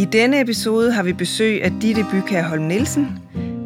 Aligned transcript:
I 0.00 0.04
denne 0.04 0.40
episode 0.40 0.92
har 0.92 1.02
vi 1.02 1.12
besøg 1.12 1.64
af 1.64 1.72
Ditte 1.82 2.06
Bykær 2.10 2.42
Holm 2.42 2.62
Nielsen. 2.62 3.08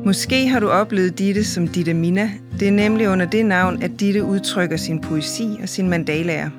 Måske 0.04 0.48
har 0.48 0.60
du 0.60 0.68
oplevet 0.68 1.18
Ditte 1.18 1.44
som 1.44 1.68
Ditte 1.68 1.94
Mina. 1.94 2.30
Det 2.60 2.68
er 2.68 2.72
nemlig 2.72 3.08
under 3.08 3.26
det 3.26 3.46
navn, 3.46 3.82
at 3.82 3.90
Ditte 4.00 4.24
udtrykker 4.24 4.76
sin 4.76 5.00
poesi 5.00 5.58
og 5.62 5.68
sin 5.68 5.88
mandalaer. 5.88 6.50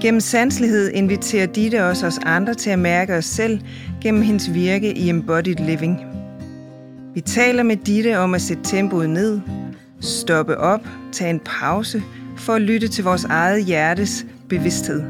Gennem 0.00 0.20
sanselighed 0.20 0.90
inviterer 0.90 1.46
Ditte 1.46 1.84
også 1.84 2.06
os 2.06 2.18
andre 2.22 2.54
til 2.54 2.70
at 2.70 2.78
mærke 2.78 3.14
os 3.16 3.24
selv 3.24 3.60
gennem 4.02 4.22
hendes 4.22 4.54
virke 4.54 4.96
i 4.96 5.08
Embodied 5.08 5.66
Living. 5.66 6.00
Vi 7.14 7.20
taler 7.20 7.62
med 7.62 7.76
Ditte 7.76 8.18
om 8.18 8.34
at 8.34 8.42
sætte 8.42 8.62
tempoet 8.64 9.10
ned, 9.10 9.40
stoppe 10.00 10.58
op, 10.58 10.80
tage 11.12 11.30
en 11.30 11.40
pause 11.60 12.02
for 12.36 12.52
at 12.52 12.62
lytte 12.62 12.88
til 12.88 13.04
vores 13.04 13.24
eget 13.24 13.64
hjertes 13.64 14.26
bevidsthed. 14.48 15.02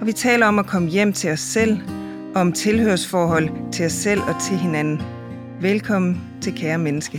Og 0.00 0.06
vi 0.06 0.12
taler 0.12 0.46
om 0.46 0.58
at 0.58 0.66
komme 0.66 0.88
hjem 0.88 1.12
til 1.12 1.30
os 1.30 1.40
selv, 1.40 1.78
om 2.34 2.52
tilhørsforhold 2.52 3.72
til 3.72 3.86
os 3.86 3.92
selv 3.92 4.20
og 4.20 4.42
til 4.42 4.56
hinanden. 4.56 5.00
Velkommen 5.60 6.20
til 6.42 6.54
Kære 6.54 6.78
Menneske. 6.78 7.18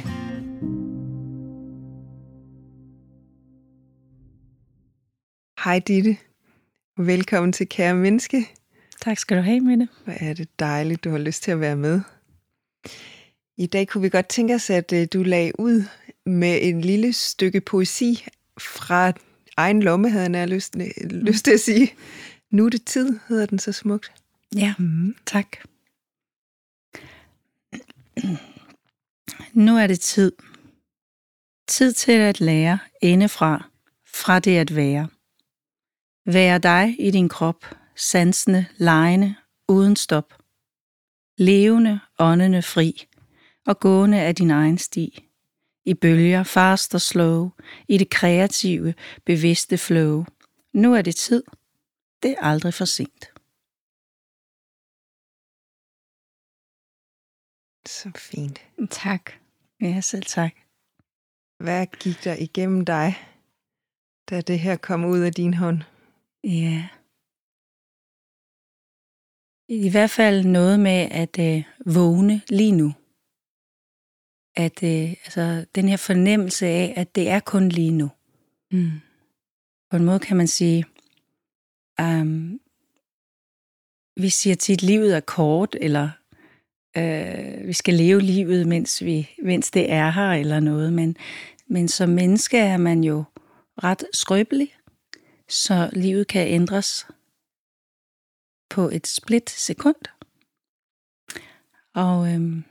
Hej 5.64 5.80
Ditte. 5.80 6.18
Velkommen 6.98 7.54
til 7.54 7.70
Kære 7.70 7.96
Menneske. 7.96 8.50
Tak 9.02 9.18
skal 9.18 9.38
du 9.38 9.42
have, 9.42 9.60
Mette. 9.60 9.88
Hvor 10.04 10.14
er 10.20 10.34
det 10.34 10.60
dejligt, 10.60 11.04
du 11.04 11.10
har 11.10 11.18
lyst 11.18 11.44
til 11.44 11.52
at 11.52 11.60
være 11.60 11.76
med. 11.76 12.02
I 13.58 13.66
dag 13.66 13.88
kunne 13.88 14.02
vi 14.02 14.10
godt 14.10 14.28
tænke 14.28 14.56
os, 14.56 14.70
at 14.70 14.94
øh, 14.94 15.08
du 15.14 15.24
lagde 15.24 15.60
ud 15.60 15.84
med 16.26 16.60
en 16.62 16.82
lille 16.82 17.14
stykke 17.14 17.62
poesi 17.62 18.26
fra 18.60 19.14
egen 19.58 19.84
lomme, 19.84 20.10
havde 20.10 20.38
jeg 20.38 20.48
lyst, 20.48 20.76
lyst 21.12 21.46
til 21.46 21.52
at 21.52 21.60
sige. 21.60 21.94
Nu 22.52 22.66
er 22.66 22.70
det 22.70 22.86
tid, 22.86 23.20
hedder 23.28 23.46
den 23.46 23.60
så 23.60 23.72
smukt. 23.72 24.23
Ja, 24.56 24.74
mm. 24.80 25.16
tak. 25.26 25.58
Nu 29.54 29.78
er 29.78 29.88
det 29.88 30.00
tid. 30.00 30.32
Tid 31.68 31.94
til 31.94 32.12
at 32.12 32.40
lære 32.40 32.80
indefra, 33.02 33.70
fra 34.06 34.40
det 34.40 34.58
at 34.58 34.76
være. 34.76 35.08
Være 36.26 36.60
dig 36.60 36.96
i 37.00 37.12
din 37.12 37.30
krop, 37.30 37.66
sansende, 37.96 38.66
lejende, 38.78 39.36
uden 39.68 39.96
stop. 39.96 40.34
Levende, 41.38 42.00
åndende 42.20 42.62
fri 42.62 43.08
og 43.66 43.80
gående 43.80 44.22
af 44.22 44.36
din 44.36 44.52
egen 44.52 44.78
sti. 44.78 45.30
I 45.86 45.94
bølger, 45.94 46.44
fast 46.44 46.96
og 46.96 47.02
slow, 47.02 47.50
i 47.88 47.98
det 47.98 48.10
kreative, 48.10 48.94
bevidste 49.26 49.78
flow. 49.78 50.26
Nu 50.74 50.96
er 50.96 51.02
det 51.02 51.16
tid. 51.16 51.44
Det 52.24 52.32
er 52.32 52.42
aldrig 52.42 52.74
for 52.74 52.86
sent. 52.86 53.33
Så 57.86 58.12
fint. 58.16 58.62
Tak. 58.90 59.32
Ja, 59.82 60.02
selv 60.02 60.24
tak. 60.24 60.54
Hvad 61.64 61.86
gik 61.86 62.24
der 62.24 62.36
igennem 62.36 62.86
dig, 62.86 63.16
da 64.30 64.42
det 64.42 64.60
her 64.60 64.76
kom 64.76 65.06
ud 65.06 65.20
af 65.20 65.34
din 65.34 65.54
hånd? 65.54 65.82
Ja. 66.44 66.88
I 69.68 69.90
hvert 69.90 70.10
fald 70.10 70.46
noget 70.46 70.80
med 70.80 71.08
at 71.12 71.40
øh, 71.40 71.64
vågne 71.86 72.42
lige 72.50 72.72
nu. 72.72 72.94
At 74.56 74.84
øh, 74.84 75.10
altså, 75.10 75.66
den 75.76 75.90
her 75.90 75.98
fornemmelse 75.98 76.68
af, 76.68 76.94
at 76.98 77.16
det 77.16 77.30
er 77.30 77.40
kun 77.40 77.70
lige 77.70 77.92
nu. 77.92 78.10
Mm. 78.72 78.92
På 79.90 79.98
en 79.98 80.06
måde 80.06 80.20
kan 80.20 80.38
man 80.38 80.48
sige, 80.48 80.86
um, 82.02 82.60
vi 84.18 84.30
siger 84.30 84.56
tit, 84.56 84.78
at 84.78 84.84
livet 84.84 85.16
er 85.16 85.20
kort, 85.20 85.76
eller 85.82 86.10
øh, 86.98 87.68
vi 87.68 87.74
skal 87.74 87.94
leve 87.94 88.22
livet, 88.22 88.68
mens, 88.68 89.04
vi, 89.04 89.30
mens 89.44 89.72
det 89.72 89.92
er 89.92 90.10
her, 90.12 90.32
eller 90.32 90.60
noget. 90.60 90.94
Men, 90.94 91.18
men 91.68 91.88
som 91.88 92.10
menneske 92.10 92.58
er 92.58 92.78
man 92.78 93.04
jo 93.04 93.24
ret 93.84 94.04
skrøbelig, 94.14 94.76
så 95.50 95.90
livet 95.94 96.28
kan 96.28 96.48
ændres 96.48 97.08
på 98.70 98.90
et 98.90 99.08
split 99.08 99.50
sekund. 99.50 99.96
Og 101.96 102.34
øhm, 102.34 102.64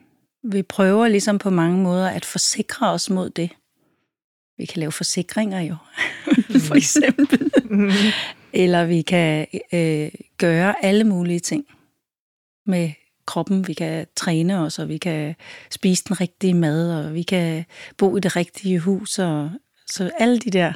vi 0.42 0.62
prøver 0.62 1.08
ligesom 1.08 1.38
på 1.38 1.50
mange 1.50 1.78
måder 1.78 2.08
at 2.08 2.24
forsikre 2.24 2.90
os 2.90 3.10
mod 3.10 3.30
det. 3.30 3.50
Vi 4.56 4.64
kan 4.64 4.80
lave 4.80 4.92
forsikringer 4.92 5.60
jo, 5.60 5.76
for 6.68 6.74
eksempel. 6.74 7.52
Eller 8.52 8.84
vi 8.84 9.02
kan 9.02 9.46
øh, 9.72 10.10
gøre 10.38 10.84
alle 10.84 11.04
mulige 11.04 11.40
ting 11.40 11.66
med 12.66 12.90
kroppen. 13.26 13.68
Vi 13.68 13.74
kan 13.74 14.06
træne 14.16 14.58
os, 14.58 14.78
og 14.78 14.88
vi 14.88 14.98
kan 14.98 15.34
spise 15.70 16.04
den 16.08 16.20
rigtige 16.20 16.54
mad, 16.54 17.04
og 17.04 17.14
vi 17.14 17.22
kan 17.22 17.64
bo 17.96 18.16
i 18.16 18.20
det 18.20 18.36
rigtige 18.36 18.78
hus. 18.78 19.18
Og, 19.18 19.50
så 19.86 20.10
alle 20.18 20.38
de 20.38 20.50
der 20.50 20.72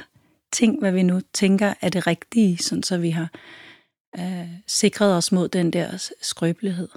ting, 0.51 0.79
hvad 0.79 0.91
vi 0.91 1.03
nu 1.03 1.21
tænker 1.33 1.73
er 1.81 1.89
det 1.89 2.07
rigtige, 2.07 2.57
sådan 2.57 2.83
så 2.83 2.97
vi 2.97 3.09
har 3.09 3.31
øh, 4.19 4.49
sikret 4.67 5.15
os 5.15 5.31
mod 5.31 5.49
den 5.49 5.73
der 5.73 6.11
skrøbelighed. 6.21 6.89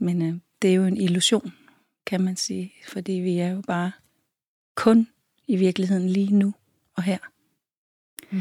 Men 0.00 0.22
øh, 0.22 0.34
det 0.62 0.70
er 0.70 0.74
jo 0.74 0.84
en 0.84 0.96
illusion, 0.96 1.52
kan 2.06 2.20
man 2.20 2.36
sige, 2.36 2.72
fordi 2.88 3.12
vi 3.12 3.38
er 3.38 3.48
jo 3.48 3.62
bare 3.66 3.92
kun 4.76 5.08
i 5.46 5.56
virkeligheden 5.56 6.08
lige 6.08 6.34
nu 6.34 6.54
og 6.96 7.02
her. 7.02 7.18
Mm. 8.30 8.40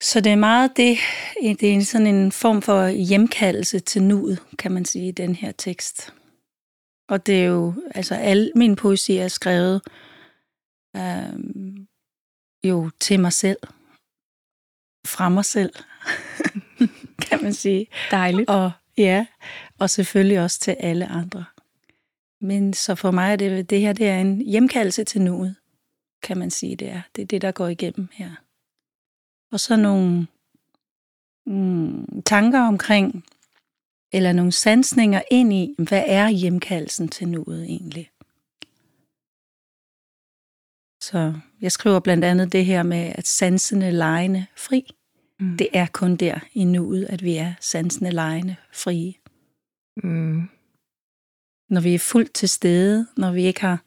Så 0.00 0.20
det 0.20 0.32
er 0.32 0.36
meget 0.36 0.76
det, 0.76 0.98
det 1.60 1.74
er 1.74 1.84
sådan 1.84 2.06
en 2.06 2.32
form 2.32 2.62
for 2.62 2.88
hjemkaldelse 2.88 3.78
til 3.78 4.02
nuet, 4.02 4.42
kan 4.58 4.72
man 4.72 4.84
sige, 4.84 5.08
i 5.08 5.12
den 5.12 5.34
her 5.34 5.52
tekst. 5.52 6.14
Og 7.08 7.26
det 7.26 7.40
er 7.40 7.46
jo, 7.46 7.74
altså 7.94 8.14
al 8.14 8.52
min 8.54 8.76
poesi 8.76 9.16
er 9.16 9.28
skrevet 9.28 9.82
øh, 10.96 11.40
jo 12.64 12.90
til 13.00 13.20
mig 13.20 13.32
selv, 13.32 13.58
fra 15.06 15.28
mig 15.28 15.44
selv, 15.44 15.72
kan 17.28 17.42
man 17.42 17.52
sige. 17.52 17.86
Dejligt. 18.10 18.50
Og 18.50 18.70
ja, 18.98 19.26
og 19.78 19.90
selvfølgelig 19.90 20.40
også 20.40 20.60
til 20.60 20.76
alle 20.80 21.06
andre. 21.06 21.44
Men 22.40 22.72
så 22.72 22.94
for 22.94 23.10
mig 23.10 23.32
er 23.32 23.36
det, 23.36 23.70
det 23.70 23.80
her 23.80 23.92
det 23.92 24.08
er 24.08 24.18
en 24.18 24.40
hjemkaldelse 24.40 25.04
til 25.04 25.20
nuet, 25.20 25.56
kan 26.22 26.38
man 26.38 26.50
sige, 26.50 26.76
det 26.76 26.88
er. 26.88 27.02
Det 27.16 27.22
er 27.22 27.26
det, 27.26 27.42
der 27.42 27.52
går 27.52 27.68
igennem 27.68 28.08
her. 28.12 28.30
Og 29.52 29.60
så 29.60 29.76
nogle 29.76 30.26
mm, 31.46 32.22
tanker 32.22 32.60
omkring, 32.60 33.24
eller 34.12 34.32
nogle 34.32 34.52
sansninger 34.52 35.22
ind 35.30 35.52
i, 35.52 35.74
hvad 35.78 36.02
er 36.06 36.28
hjemkaldelsen 36.28 37.08
til 37.08 37.28
nuet 37.28 37.64
egentlig? 37.64 38.10
Så 41.02 41.34
jeg 41.60 41.72
skriver 41.72 42.00
blandt 42.00 42.24
andet 42.24 42.52
det 42.52 42.64
her 42.64 42.82
med, 42.82 43.12
at 43.14 43.26
sansende 43.26 43.90
lejende 43.90 44.46
fri. 44.56 44.90
Mm. 45.40 45.56
Det 45.56 45.68
er 45.72 45.86
kun 45.92 46.16
der 46.16 46.38
i 46.54 46.64
nuet, 46.64 47.04
at 47.04 47.22
vi 47.22 47.36
er 47.36 47.54
sansende 47.60 48.10
lejende 48.10 48.56
frie. 48.72 49.14
Mm. 50.02 50.48
Når 51.70 51.80
vi 51.80 51.94
er 51.94 51.98
fuldt 51.98 52.32
til 52.32 52.48
stede, 52.48 53.06
når 53.16 53.32
vi 53.32 53.42
ikke 53.42 53.60
har 53.60 53.82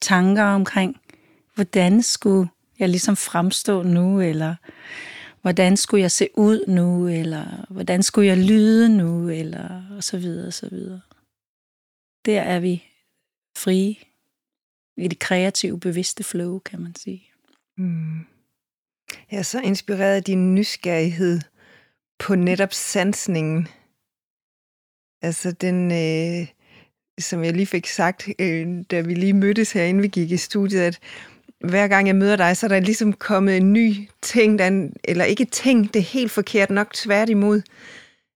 tanker 0.00 0.44
omkring, 0.44 1.00
hvordan 1.54 2.02
skulle 2.02 2.48
jeg 2.78 2.88
ligesom 2.88 3.16
fremstå 3.16 3.82
nu, 3.82 4.20
eller 4.20 4.54
hvordan 5.42 5.76
skulle 5.76 6.02
jeg 6.02 6.10
se 6.10 6.28
ud 6.34 6.64
nu, 6.68 7.08
eller 7.08 7.66
hvordan 7.70 8.02
skulle 8.02 8.28
jeg 8.28 8.38
lyde 8.38 8.96
nu, 8.96 9.28
eller 9.28 9.82
og 9.96 10.04
så 10.04 10.18
videre, 10.18 10.46
og 10.46 10.52
så 10.52 10.68
videre. 10.68 11.00
Der 12.24 12.40
er 12.40 12.60
vi 12.60 12.84
frie 13.56 13.96
i 14.96 15.08
det 15.08 15.18
kreative, 15.18 15.80
bevidste 15.80 16.24
flow, 16.24 16.58
kan 16.58 16.80
man 16.80 16.94
sige. 16.94 17.30
Mm. 17.76 18.18
Jeg 19.30 19.38
er 19.38 19.42
så 19.42 19.60
inspireret 19.60 20.16
af 20.16 20.24
din 20.24 20.54
nysgerrighed 20.54 21.40
på 22.18 22.34
netop 22.34 22.72
sansningen. 22.72 23.68
Altså 25.22 25.52
den, 25.52 25.92
øh, 25.92 26.48
som 27.18 27.44
jeg 27.44 27.52
lige 27.52 27.66
fik 27.66 27.86
sagt, 27.86 28.28
øh, 28.38 28.84
da 28.90 29.00
vi 29.00 29.14
lige 29.14 29.32
mødtes 29.32 29.72
herinde, 29.72 30.02
vi 30.02 30.08
gik 30.08 30.30
i 30.30 30.36
studiet, 30.36 30.80
at 30.80 31.00
hver 31.64 31.88
gang 31.88 32.06
jeg 32.06 32.16
møder 32.16 32.36
dig, 32.36 32.56
så 32.56 32.66
er 32.66 32.68
der 32.68 32.80
ligesom 32.80 33.12
kommet 33.12 33.56
en 33.56 33.72
ny 33.72 34.08
ting, 34.22 34.58
der, 34.58 34.88
eller 35.04 35.24
ikke 35.24 35.44
ting, 35.44 35.94
det 35.94 36.00
er 36.00 36.04
helt 36.04 36.30
forkert 36.30 36.70
nok 36.70 36.94
tværtimod. 36.94 37.62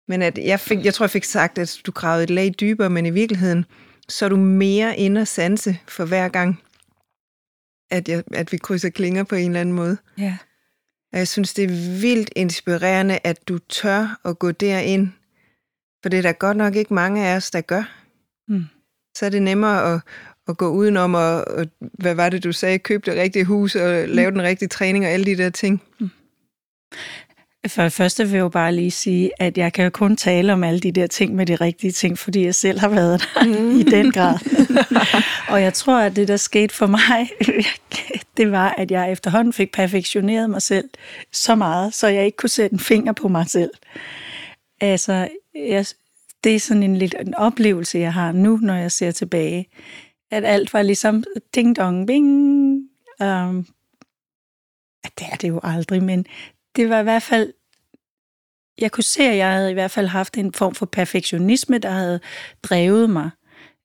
Men 0.08 0.22
at 0.22 0.38
jeg, 0.38 0.60
fik, 0.60 0.84
jeg 0.84 0.94
tror, 0.94 1.04
jeg 1.04 1.10
fik 1.10 1.24
sagt, 1.24 1.58
at 1.58 1.80
du 1.86 1.92
gravede 1.92 2.24
et 2.24 2.30
lag 2.30 2.54
dybere, 2.60 2.90
men 2.90 3.06
i 3.06 3.10
virkeligheden, 3.10 3.64
så 4.08 4.24
er 4.24 4.28
du 4.28 4.36
mere 4.36 4.96
inde 4.96 5.20
og 5.20 5.28
sanse 5.28 5.78
for 5.88 6.04
hver 6.04 6.28
gang, 6.28 6.60
at, 7.90 8.08
jeg, 8.08 8.22
at 8.34 8.52
vi 8.52 8.56
krydser 8.56 8.90
klinger 8.90 9.24
på 9.24 9.34
en 9.34 9.46
eller 9.46 9.60
anden 9.60 9.74
måde. 9.74 9.96
Ja. 10.18 10.36
Og 11.12 11.18
jeg 11.18 11.28
synes, 11.28 11.54
det 11.54 11.64
er 11.64 12.00
vildt 12.00 12.30
inspirerende, 12.36 13.18
at 13.24 13.48
du 13.48 13.58
tør 13.58 14.20
at 14.24 14.38
gå 14.38 14.50
derind. 14.50 15.08
For 16.02 16.08
det 16.08 16.18
er 16.18 16.22
der 16.22 16.32
godt 16.32 16.56
nok 16.56 16.76
ikke 16.76 16.94
mange 16.94 17.26
af 17.26 17.36
os, 17.36 17.50
der 17.50 17.60
gør. 17.60 17.82
Mm. 18.48 18.64
Så 19.16 19.26
er 19.26 19.30
det 19.30 19.42
nemmere 19.42 19.94
at, 19.94 20.00
at 20.50 20.56
gå 20.56 20.68
udenom 20.68 21.14
og, 21.14 21.48
og, 21.48 21.66
hvad 21.80 22.14
var 22.14 22.28
det, 22.28 22.44
du 22.44 22.52
sagde, 22.52 22.78
købe 22.78 23.10
det 23.10 23.20
rigtige 23.20 23.44
hus 23.44 23.74
og 23.74 24.08
lave 24.08 24.30
mm. 24.30 24.36
den 24.36 24.46
rigtige 24.46 24.68
træning 24.68 25.04
og 25.04 25.10
alle 25.10 25.26
de 25.26 25.36
der 25.36 25.50
ting. 25.50 25.82
Mm. 26.00 26.10
For 27.66 27.82
det 27.82 27.92
første 27.92 28.24
vil 28.24 28.32
jeg 28.32 28.40
jo 28.40 28.48
bare 28.48 28.74
lige 28.74 28.90
sige, 28.90 29.30
at 29.38 29.58
jeg 29.58 29.72
kan 29.72 29.84
jo 29.84 29.90
kun 29.90 30.16
tale 30.16 30.52
om 30.52 30.64
alle 30.64 30.80
de 30.80 30.92
der 30.92 31.06
ting 31.06 31.34
med 31.34 31.46
de 31.46 31.54
rigtige 31.54 31.92
ting, 31.92 32.18
fordi 32.18 32.44
jeg 32.44 32.54
selv 32.54 32.78
har 32.80 32.88
været 32.88 33.28
der 33.34 33.44
mm. 33.44 33.70
i 33.80 33.82
den 33.82 34.12
grad. 34.12 34.38
og 35.48 35.62
jeg 35.62 35.74
tror, 35.74 35.98
at 35.98 36.16
det, 36.16 36.28
der 36.28 36.36
skete 36.36 36.74
for 36.74 36.86
mig, 36.86 37.30
det 38.36 38.52
var, 38.52 38.74
at 38.78 38.90
jeg 38.90 39.12
efterhånden 39.12 39.52
fik 39.52 39.72
perfektioneret 39.72 40.50
mig 40.50 40.62
selv 40.62 40.88
så 41.32 41.54
meget, 41.54 41.94
så 41.94 42.08
jeg 42.08 42.24
ikke 42.24 42.36
kunne 42.36 42.50
sætte 42.50 42.74
en 42.74 42.80
finger 42.80 43.12
på 43.12 43.28
mig 43.28 43.50
selv. 43.50 43.70
Altså, 44.80 45.28
jeg, 45.54 45.86
det 46.44 46.54
er 46.54 46.60
sådan 46.60 46.82
en 46.82 46.96
lidt 46.96 47.14
en 47.20 47.34
oplevelse, 47.34 47.98
jeg 47.98 48.12
har 48.12 48.32
nu, 48.32 48.56
når 48.56 48.74
jeg 48.74 48.92
ser 48.92 49.10
tilbage. 49.10 49.68
At 50.30 50.44
alt 50.44 50.72
var 50.72 50.82
ligesom 50.82 51.24
ding 51.54 51.76
dong 51.76 52.06
bing. 52.06 52.26
Um, 53.20 53.66
det 55.18 55.26
er 55.32 55.36
det 55.36 55.48
jo 55.48 55.60
aldrig, 55.62 56.02
men 56.02 56.26
det 56.76 56.88
var 56.88 57.00
i 57.00 57.02
hvert 57.02 57.22
fald, 57.22 57.52
jeg 58.78 58.92
kunne 58.92 59.04
se, 59.04 59.22
at 59.22 59.36
jeg 59.36 59.52
havde 59.52 59.70
i 59.70 59.74
hvert 59.74 59.90
fald 59.90 60.06
haft 60.06 60.38
en 60.38 60.52
form 60.52 60.74
for 60.74 60.86
perfektionisme, 60.86 61.78
der 61.78 61.90
havde 61.90 62.20
drevet 62.62 63.10
mig. 63.10 63.30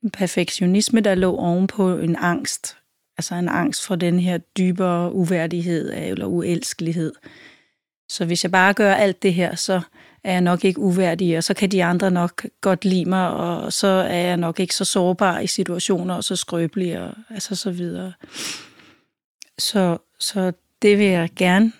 En 0.04 0.12
perfektionisme, 0.12 1.02
der 1.02 1.16
lå 1.16 1.36
ovenpå 1.36 1.98
en 1.98 2.16
angst. 2.16 2.78
Altså 3.18 3.36
en 3.36 3.50
angst 3.50 3.86
for 3.86 3.96
den 3.96 4.20
her 4.20 4.38
dybere 4.38 5.14
uværdighed 5.14 5.94
eller 5.94 6.26
uelskelighed. 6.26 7.14
Så 8.10 8.26
hvis 8.26 8.44
jeg 8.44 8.52
bare 8.52 8.74
gør 8.74 8.94
alt 8.94 9.24
det 9.24 9.34
her, 9.34 9.56
så 9.56 9.82
er 10.26 10.32
jeg 10.32 10.42
nok 10.42 10.66
ikke 10.66 10.80
uværdig, 10.80 11.38
og 11.38 11.44
så 11.44 11.54
kan 11.54 11.72
de 11.72 11.84
andre 11.84 12.12
nok 12.12 12.46
godt 12.62 12.86
lide 12.86 13.06
mig, 13.06 13.30
og 13.30 13.74
så 13.74 13.88
er 13.88 14.18
jeg 14.28 14.38
nok 14.38 14.60
ikke 14.60 14.76
så 14.76 14.86
sårbar 14.86 15.40
i 15.40 15.48
situationer, 15.48 16.14
og 16.14 16.24
så 16.24 16.36
skrøbelig, 16.36 17.00
og 17.00 17.14
altså 17.30 17.56
så 17.56 17.72
videre. 17.72 18.14
Så, 19.58 19.98
så 20.20 20.54
det 20.82 20.98
vil 20.98 21.06
jeg 21.06 21.30
gerne 21.36 21.72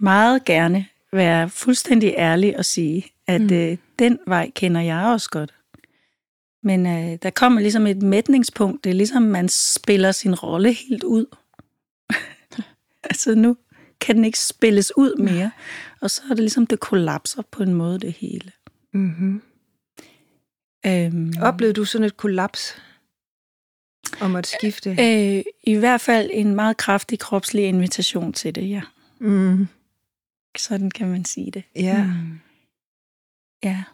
meget 0.00 0.44
gerne 0.44 0.86
være 1.12 1.48
fuldstændig 1.48 2.14
ærlig 2.18 2.58
og 2.58 2.64
sige, 2.64 3.06
at 3.26 3.40
mm. 3.40 3.56
øh, 3.56 3.76
den 3.98 4.18
vej 4.26 4.50
kender 4.54 4.80
jeg 4.80 5.04
også 5.06 5.30
godt. 5.30 5.54
Men 6.62 6.86
øh, 6.86 7.18
der 7.22 7.30
kommer 7.30 7.60
ligesom 7.60 7.86
et 7.86 8.02
mætningspunkt. 8.02 8.84
Det 8.84 8.90
er 8.90 8.94
ligesom, 8.94 9.22
man 9.22 9.48
spiller 9.48 10.12
sin 10.12 10.34
rolle 10.34 10.72
helt 10.72 11.04
ud. 11.04 11.26
altså 13.10 13.34
nu 13.34 13.56
kan 14.00 14.16
den 14.16 14.24
ikke 14.24 14.38
spilles 14.38 14.92
ud 14.96 15.16
mere. 15.16 15.50
Og 16.00 16.10
så 16.10 16.22
er 16.24 16.28
det 16.28 16.38
ligesom, 16.38 16.66
det 16.66 16.80
kollapser 16.80 17.42
på 17.50 17.62
en 17.62 17.74
måde, 17.74 17.98
det 17.98 18.12
hele. 18.12 18.52
Mm-hmm. 18.92 19.42
Øhm, 20.86 21.32
Oplevede 21.42 21.74
du 21.74 21.84
sådan 21.84 22.04
et 22.04 22.16
kollaps? 22.16 22.82
Om 24.20 24.36
at 24.36 24.46
skifte? 24.46 24.90
Øh, 24.90 25.44
I 25.62 25.74
hvert 25.74 26.00
fald 26.00 26.30
en 26.32 26.54
meget 26.54 26.76
kraftig 26.76 27.18
kropslig 27.18 27.64
invitation 27.64 28.32
til 28.32 28.54
det, 28.54 28.70
ja. 28.70 28.82
Mm. 29.18 29.68
Sådan 30.58 30.90
kan 30.90 31.08
man 31.08 31.24
sige 31.24 31.50
det. 31.50 31.62
Ja. 31.76 32.04
Mm. 32.04 32.40
Ja. 33.64 33.84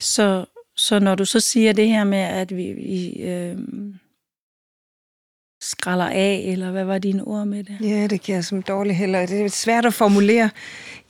Så, 0.00 0.46
så 0.76 0.98
når 0.98 1.14
du 1.14 1.24
så 1.24 1.40
siger 1.40 1.72
det 1.72 1.88
her 1.88 2.04
med, 2.04 2.18
at 2.18 2.56
vi, 2.56 2.72
vi 2.72 3.22
øh, 3.22 3.58
skralder 5.64 6.08
af, 6.08 6.44
eller 6.46 6.70
hvad 6.70 6.84
var 6.84 6.98
dine 6.98 7.24
ord 7.24 7.46
med 7.46 7.64
det? 7.64 7.76
Ja, 7.80 8.06
det 8.06 8.22
kan 8.22 8.34
jeg 8.34 8.44
som 8.44 8.62
dårligt 8.62 8.96
heller. 8.96 9.26
Det 9.26 9.44
er 9.44 9.48
svært 9.48 9.86
at 9.86 9.94
formulere. 9.94 10.50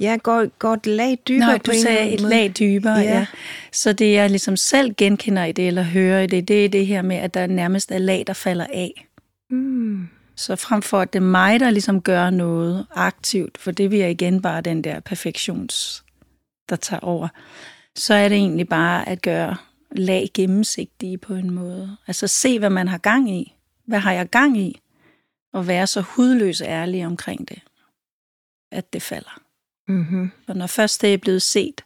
Ja, 0.01 0.17
går, 0.23 0.73
et 0.73 0.87
lag 0.87 1.19
dybere 1.29 1.47
Nej, 1.47 1.59
du 1.59 1.63
på 1.65 1.73
sagde 1.83 2.11
et 2.11 2.21
lag 2.21 2.53
dybere, 2.59 2.99
ja. 2.99 3.19
ja. 3.19 3.27
Så 3.73 3.93
det 3.93 4.13
jeg 4.13 4.31
ligesom 4.31 4.57
selv 4.57 4.95
genkender 4.95 5.45
i 5.45 5.53
det, 5.53 5.67
eller 5.67 5.83
hører 5.83 6.23
i 6.23 6.27
det, 6.27 6.49
det 6.49 6.65
er 6.65 6.69
det 6.69 6.87
her 6.87 7.03
med, 7.03 7.17
at 7.17 7.35
der 7.35 7.47
nærmest 7.47 7.93
er 7.93 7.99
lag, 7.99 8.25
der 8.27 8.33
falder 8.33 8.67
af. 8.73 9.07
Mm. 9.51 10.09
Så 10.37 10.57
frem 10.57 10.83
for, 10.83 11.01
at 11.01 11.13
det 11.13 11.19
er 11.19 11.25
mig, 11.25 11.61
der 11.61 11.71
ligesom 11.71 12.01
gør 12.01 12.31
noget 12.31 12.87
aktivt, 12.95 13.59
for 13.59 13.71
det 13.71 13.93
jeg 13.93 14.11
igen 14.11 14.43
bare 14.43 14.61
den 14.61 14.85
der 14.85 15.01
perfektions, 15.01 16.05
der 16.69 16.77
tager 16.77 17.01
over, 17.01 17.29
så 17.97 18.15
er 18.15 18.29
det 18.29 18.37
egentlig 18.37 18.69
bare 18.69 19.09
at 19.09 19.23
gøre 19.23 19.57
lag 19.97 20.29
gennemsigtige 20.35 21.19
på 21.19 21.35
en 21.35 21.51
måde. 21.51 21.97
Altså 22.07 22.27
se, 22.27 22.59
hvad 22.59 22.71
man 22.71 22.89
har 22.89 22.99
gang 22.99 23.31
i. 23.31 23.54
Hvad 23.87 23.99
har 23.99 24.13
jeg 24.13 24.31
gang 24.31 24.59
i? 24.59 24.81
Og 25.53 25.67
være 25.67 25.87
så 25.87 26.01
hudløs 26.01 26.61
ærlig 26.61 27.07
omkring 27.07 27.49
det, 27.49 27.63
at 28.71 28.93
det 28.93 29.03
falder. 29.03 29.41
Mm-hmm. 29.89 30.31
Og 30.49 30.57
når 30.57 30.67
først 30.67 31.03
det 31.03 31.15
er 31.15 31.19
blevet 31.19 31.43
set, 31.43 31.85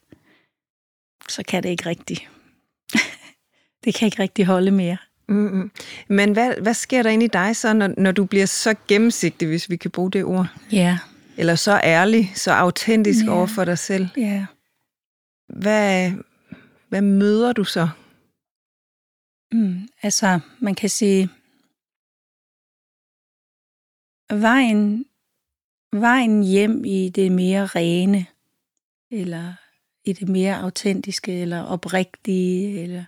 så 1.29 1.43
kan 1.49 1.63
det 1.63 1.69
ikke 1.69 1.87
rigtigt. 1.87 2.29
det 3.85 3.95
kan 3.95 4.07
ikke 4.07 4.23
rigtig 4.23 4.47
holde 4.47 4.71
mere. 4.71 4.97
Mm-hmm. 5.29 5.71
Men 6.09 6.33
hvad, 6.33 6.55
hvad 6.63 6.75
sker 6.75 7.03
der 7.03 7.11
inde 7.11 7.25
i 7.25 7.29
dig 7.29 7.57
så, 7.57 7.73
når, 7.73 7.95
når 7.97 8.13
du 8.13 8.25
bliver 8.25 8.47
så 8.47 8.75
gennemsigtig, 8.89 9.49
hvis 9.49 9.71
vi 9.71 9.77
kan 9.77 9.91
bruge 9.91 10.11
det 10.11 10.25
ord? 10.25 10.47
Ja. 10.73 10.99
Eller 11.37 11.55
så 11.55 11.81
ærlig, 11.85 12.33
så 12.35 12.53
autentisk 12.53 13.25
yeah. 13.25 13.37
over 13.37 13.47
for 13.47 13.65
dig 13.65 13.79
selv? 13.79 14.09
Ja. 14.17 14.47
Hvad, 15.49 16.13
hvad 16.89 17.03
møder 17.03 17.53
du 17.53 17.65
så? 17.65 17.89
Mm, 19.53 19.89
altså, 20.03 20.41
man 20.61 20.75
kan 20.75 20.89
sige, 20.89 21.29
vejen, 24.31 25.05
vejen 25.93 26.43
hjem 26.43 26.85
i 26.85 27.09
det 27.09 27.33
mere 27.33 27.67
rene, 27.67 28.27
eller 29.11 29.55
i 30.05 30.13
det 30.13 30.29
mere 30.29 30.59
autentiske, 30.59 31.41
eller 31.41 31.63
oprigtige, 31.63 32.83
eller 32.83 33.05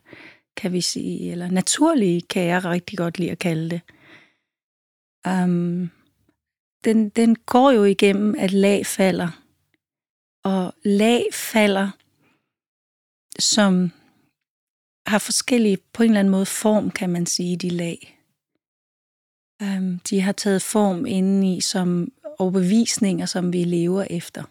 kan 0.57 0.73
vi 0.73 0.81
sige, 0.81 1.33
eller 1.33 1.51
naturlige, 1.51 2.21
kan 2.21 2.43
jeg 2.43 2.65
rigtig 2.65 2.99
godt 2.99 3.19
lide 3.19 3.31
at 3.31 3.39
kalde 3.39 3.71
det. 3.71 3.81
Um, 5.29 5.91
den, 6.85 7.09
den 7.09 7.37
går 7.37 7.71
jo 7.71 7.85
igennem, 7.85 8.35
at 8.39 8.53
lag 8.53 8.87
falder. 8.87 9.43
Og 10.45 10.75
lag 10.85 11.25
falder, 11.33 11.91
som 13.39 13.93
har 15.07 15.19
forskellige, 15.19 15.79
på 15.93 16.03
en 16.03 16.11
eller 16.11 16.21
anden 16.21 16.31
måde, 16.31 16.47
form, 16.47 16.91
kan 16.91 17.11
man 17.11 17.27
sige, 17.27 17.57
de 17.57 17.69
lag. 17.69 18.20
Øhm, 19.63 19.99
de 19.99 20.21
har 20.21 20.33
taget 20.33 20.63
form 20.63 21.07
indeni 21.07 21.61
som 21.61 22.13
overbevisninger, 22.39 23.27
som 23.27 23.53
vi 23.53 23.65
lever 23.65 24.07
efter. 24.11 24.45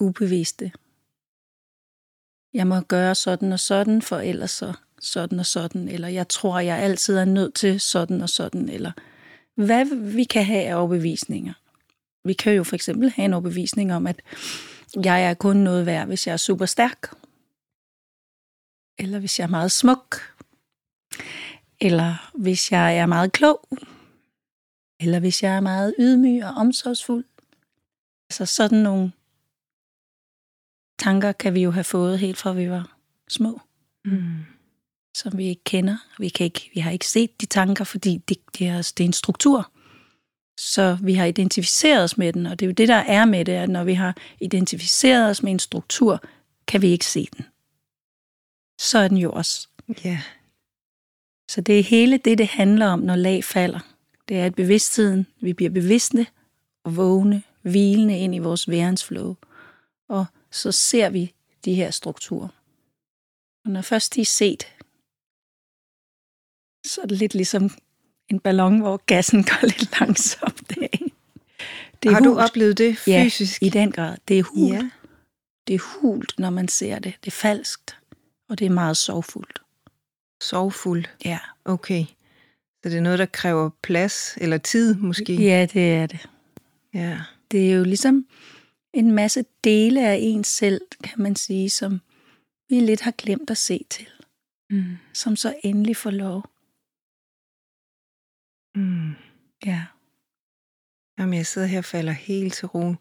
Ubevidste 0.00 0.72
jeg 2.56 2.66
må 2.66 2.80
gøre 2.80 3.14
sådan 3.14 3.52
og 3.52 3.60
sådan, 3.60 4.02
for 4.02 4.16
ellers 4.16 4.50
så 4.50 4.72
sådan 5.00 5.38
og 5.38 5.46
sådan, 5.46 5.88
eller 5.88 6.08
jeg 6.08 6.28
tror, 6.28 6.58
jeg 6.58 6.78
altid 6.78 7.16
er 7.16 7.24
nødt 7.24 7.54
til 7.54 7.80
sådan 7.80 8.20
og 8.20 8.28
sådan, 8.28 8.68
eller 8.68 8.92
hvad 9.54 10.12
vi 10.14 10.24
kan 10.24 10.44
have 10.44 10.64
af 10.64 10.74
overbevisninger. 10.74 11.52
Vi 12.24 12.32
kan 12.32 12.52
jo 12.52 12.64
for 12.64 12.74
eksempel 12.74 13.10
have 13.10 13.24
en 13.24 13.32
overbevisning 13.32 13.94
om, 13.94 14.06
at 14.06 14.22
jeg 15.04 15.24
er 15.24 15.34
kun 15.34 15.56
noget 15.56 15.86
værd, 15.86 16.06
hvis 16.06 16.26
jeg 16.26 16.32
er 16.32 16.36
super 16.36 16.66
stærk, 16.66 17.10
eller 18.98 19.18
hvis 19.18 19.38
jeg 19.38 19.44
er 19.44 19.50
meget 19.50 19.72
smuk, 19.72 20.16
eller 21.80 22.30
hvis 22.34 22.72
jeg 22.72 22.96
er 22.98 23.06
meget 23.06 23.32
klog, 23.32 23.68
eller 25.00 25.20
hvis 25.20 25.42
jeg 25.42 25.56
er 25.56 25.60
meget 25.60 25.94
ydmyg 25.98 26.44
og 26.44 26.50
omsorgsfuld. 26.50 27.24
Altså 28.30 28.46
sådan 28.46 28.78
nogle 28.78 29.12
tanker 30.98 31.32
kan 31.32 31.54
vi 31.54 31.62
jo 31.62 31.70
have 31.70 31.84
fået 31.84 32.18
helt 32.18 32.38
fra 32.38 32.52
vi 32.52 32.70
var 32.70 32.96
små. 33.28 33.60
Mm. 34.04 34.44
Som 35.14 35.38
vi 35.38 35.44
ikke 35.44 35.64
kender. 35.64 35.96
Vi, 36.18 36.28
kan 36.28 36.44
ikke, 36.44 36.70
vi 36.74 36.80
har 36.80 36.90
ikke 36.90 37.06
set 37.06 37.40
de 37.40 37.46
tanker, 37.46 37.84
fordi 37.84 38.16
det, 38.16 38.36
det, 38.58 38.66
er, 38.66 38.92
det 38.96 39.00
er 39.00 39.06
en 39.06 39.12
struktur. 39.12 39.72
Så 40.58 40.98
vi 41.02 41.14
har 41.14 41.24
identificeret 41.24 42.04
os 42.04 42.18
med 42.18 42.32
den, 42.32 42.46
og 42.46 42.60
det 42.60 42.66
er 42.66 42.68
jo 42.68 42.74
det, 42.74 42.88
der 42.88 42.94
er 42.94 43.24
med 43.24 43.44
det, 43.44 43.52
at 43.52 43.68
når 43.68 43.84
vi 43.84 43.94
har 43.94 44.16
identificeret 44.40 45.30
os 45.30 45.42
med 45.42 45.52
en 45.52 45.58
struktur, 45.58 46.22
kan 46.66 46.82
vi 46.82 46.88
ikke 46.88 47.06
se 47.06 47.28
den. 47.36 47.46
Så 48.80 48.98
er 48.98 49.08
den 49.08 49.16
jo 49.16 49.32
også. 49.32 49.68
Ja. 50.04 50.08
Yeah. 50.08 50.22
Så 51.48 51.60
det 51.60 51.78
er 51.78 51.82
hele 51.82 52.18
det, 52.18 52.38
det 52.38 52.46
handler 52.46 52.86
om, 52.86 52.98
når 52.98 53.16
lag 53.16 53.44
falder. 53.44 53.80
Det 54.28 54.36
er, 54.38 54.46
at 54.46 54.54
bevidstheden, 54.54 55.26
vi 55.40 55.52
bliver 55.52 55.70
bevidste 55.70 56.26
og 56.84 56.96
vågne, 56.96 57.42
hvilende 57.62 58.18
ind 58.18 58.34
i 58.34 58.38
vores 58.38 58.68
værensflow. 58.68 59.34
Og 60.08 60.26
så 60.50 60.72
ser 60.72 61.10
vi 61.10 61.34
de 61.64 61.74
her 61.74 61.90
strukturer. 61.90 62.48
Og 63.64 63.70
når 63.70 63.82
først 63.82 64.14
de 64.14 64.20
er 64.20 64.24
set, 64.24 64.66
så 66.86 67.00
er 67.02 67.06
det 67.06 67.18
lidt 67.18 67.34
ligesom 67.34 67.70
en 68.28 68.40
ballon, 68.40 68.80
hvor 68.80 68.96
gassen 69.06 69.44
går 69.44 69.66
lidt 69.66 70.00
langsomt 70.00 70.72
af. 70.82 71.00
Det 72.02 72.08
er 72.08 72.12
Har 72.14 72.20
hult. 72.20 72.36
du 72.36 72.38
oplevet 72.40 72.78
det 72.78 72.98
fysisk? 72.98 73.62
Ja, 73.62 73.66
i 73.66 73.70
den 73.70 73.92
grad. 73.92 74.16
Det 74.28 74.38
er 74.38 74.42
hult. 74.42 74.74
Ja. 74.74 74.90
Det 75.66 75.74
er 75.74 76.00
hult, 76.00 76.38
når 76.38 76.50
man 76.50 76.68
ser 76.68 76.98
det. 76.98 77.14
Det 77.24 77.26
er 77.26 77.36
falskt, 77.36 77.98
og 78.48 78.58
det 78.58 78.64
er 78.64 78.70
meget 78.70 78.96
sorgfuldt. 78.96 79.62
Sorgfuldt? 80.42 81.16
Ja. 81.24 81.38
Okay. 81.64 82.04
Så 82.82 82.90
det 82.90 82.94
er 82.94 83.00
noget, 83.00 83.18
der 83.18 83.26
kræver 83.26 83.70
plads 83.82 84.38
eller 84.40 84.58
tid, 84.58 84.94
måske? 84.94 85.34
Ja, 85.34 85.66
det 85.72 85.94
er 85.94 86.06
det. 86.06 86.28
Ja. 86.94 87.20
Det 87.50 87.70
er 87.70 87.76
jo 87.76 87.84
ligesom, 87.84 88.26
en 88.94 89.12
masse 89.12 89.44
dele 89.64 90.08
af 90.08 90.18
ens 90.20 90.46
selv, 90.48 90.80
kan 91.04 91.22
man 91.22 91.36
sige, 91.36 91.70
som 91.70 92.00
vi 92.68 92.80
lidt 92.80 93.00
har 93.00 93.10
glemt 93.10 93.50
at 93.50 93.58
se 93.58 93.84
til. 93.90 94.08
Mm. 94.70 94.96
Som 95.12 95.36
så 95.36 95.54
endelig 95.64 95.96
får 95.96 96.10
lov. 96.10 96.44
Mm. 98.74 99.14
Ja. 99.66 99.84
Jamen, 101.18 101.34
jeg 101.34 101.46
sidder 101.46 101.66
her 101.66 101.78
og 101.78 101.84
falder 101.84 102.12
helt 102.12 102.54
til 102.54 102.66
ro. 102.66 102.94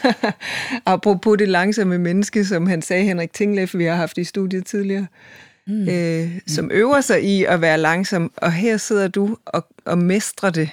Apropos 0.94 1.38
det 1.38 1.48
langsomme 1.48 1.98
menneske, 1.98 2.44
som 2.44 2.66
han 2.66 2.82
sagde, 2.82 3.04
Henrik 3.04 3.32
Tingleff, 3.32 3.74
vi 3.74 3.84
har 3.84 3.94
haft 3.94 4.18
i 4.18 4.24
studiet 4.24 4.66
tidligere, 4.66 5.06
mm. 5.66 5.88
øh, 5.88 6.40
som 6.46 6.70
øver 6.70 7.00
sig 7.00 7.24
i 7.24 7.44
at 7.44 7.60
være 7.60 7.78
langsom, 7.78 8.32
og 8.36 8.52
her 8.52 8.76
sidder 8.76 9.08
du 9.08 9.38
og, 9.46 9.66
og 9.84 9.98
mestrer 9.98 10.50
det. 10.50 10.70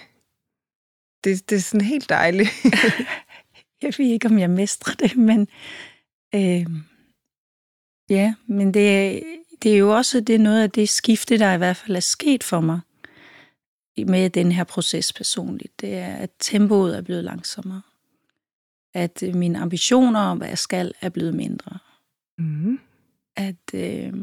det. 1.24 1.50
Det 1.50 1.56
er 1.56 1.62
sådan 1.62 1.86
helt 1.86 2.10
dejligt. 2.10 2.50
jeg 3.82 3.94
ved 3.98 4.06
ikke, 4.06 4.28
om 4.28 4.40
jeg 4.40 4.50
mestrer 4.50 4.94
det, 4.94 5.18
men 5.18 5.48
øh, 6.36 6.66
ja, 8.10 8.34
men 8.48 8.74
det, 8.74 9.24
det 9.64 9.74
er 9.74 9.78
jo 9.78 9.96
også 9.96 10.20
det 10.20 10.36
er 10.36 10.40
noget 10.40 10.64
af 10.64 10.72
det 10.72 10.90
skifte, 10.90 11.40
der 11.40 11.54
i 11.54 11.58
hvert 11.58 11.78
fald 11.78 11.96
er 11.96 12.00
sket 12.00 12.44
for 12.44 12.62
mig 12.62 12.80
med 14.08 14.30
den 14.30 14.52
her 14.52 14.64
proces 14.64 15.14
personligt. 15.14 15.82
Det 15.82 15.98
er, 15.98 16.16
at 16.16 16.30
tempoet 16.40 16.98
er 16.98 17.02
blevet 17.02 17.24
langsommere. 17.24 17.82
At 18.94 19.24
mine 19.34 19.60
ambitioner 19.60 20.20
om, 20.20 20.38
hvad 20.38 20.48
jeg 20.48 20.58
skal, 20.58 20.94
er 21.02 21.10
blevet 21.10 21.34
mindre. 21.34 21.78
Mm. 22.38 22.80
At 23.36 23.74
øh, 23.74 24.14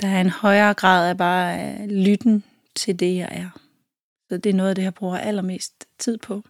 der 0.00 0.08
er 0.08 0.20
en 0.20 0.30
højere 0.30 0.74
grad 0.74 1.08
af 1.08 1.18
bare 1.18 1.86
lytten 1.86 2.44
til 2.74 3.00
det, 3.00 3.16
jeg 3.16 3.28
er. 3.30 3.50
Så 4.28 4.36
det 4.36 4.50
er 4.50 4.54
noget 4.54 4.68
af 4.68 4.74
det, 4.74 4.82
jeg 4.82 4.94
bruger 4.94 5.18
allermest 5.18 5.86
tid 5.98 6.18
på. 6.18 6.42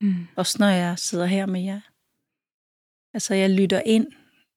Mm. 0.00 0.26
Også 0.36 0.56
når 0.58 0.68
jeg 0.68 0.98
sidder 0.98 1.26
her 1.26 1.46
med 1.46 1.62
jer. 1.62 1.80
Altså, 3.14 3.34
jeg 3.34 3.50
lytter 3.50 3.82
ind 3.86 4.06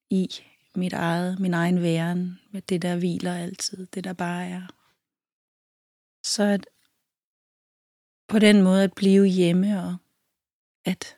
i 0.09 0.29
mit 0.75 0.93
eget, 0.93 1.39
min 1.39 1.53
egen 1.53 1.81
væren, 1.81 2.39
med 2.51 2.61
det, 2.61 2.81
der 2.81 2.95
hviler 2.97 3.33
altid, 3.33 3.85
det, 3.85 4.03
der 4.03 4.13
bare 4.13 4.47
er. 4.47 4.67
Så 6.23 6.43
at 6.43 6.65
på 8.27 8.39
den 8.39 8.61
måde 8.61 8.83
at 8.83 8.93
blive 8.93 9.25
hjemme 9.25 9.83
og 9.83 9.97
at 10.85 11.17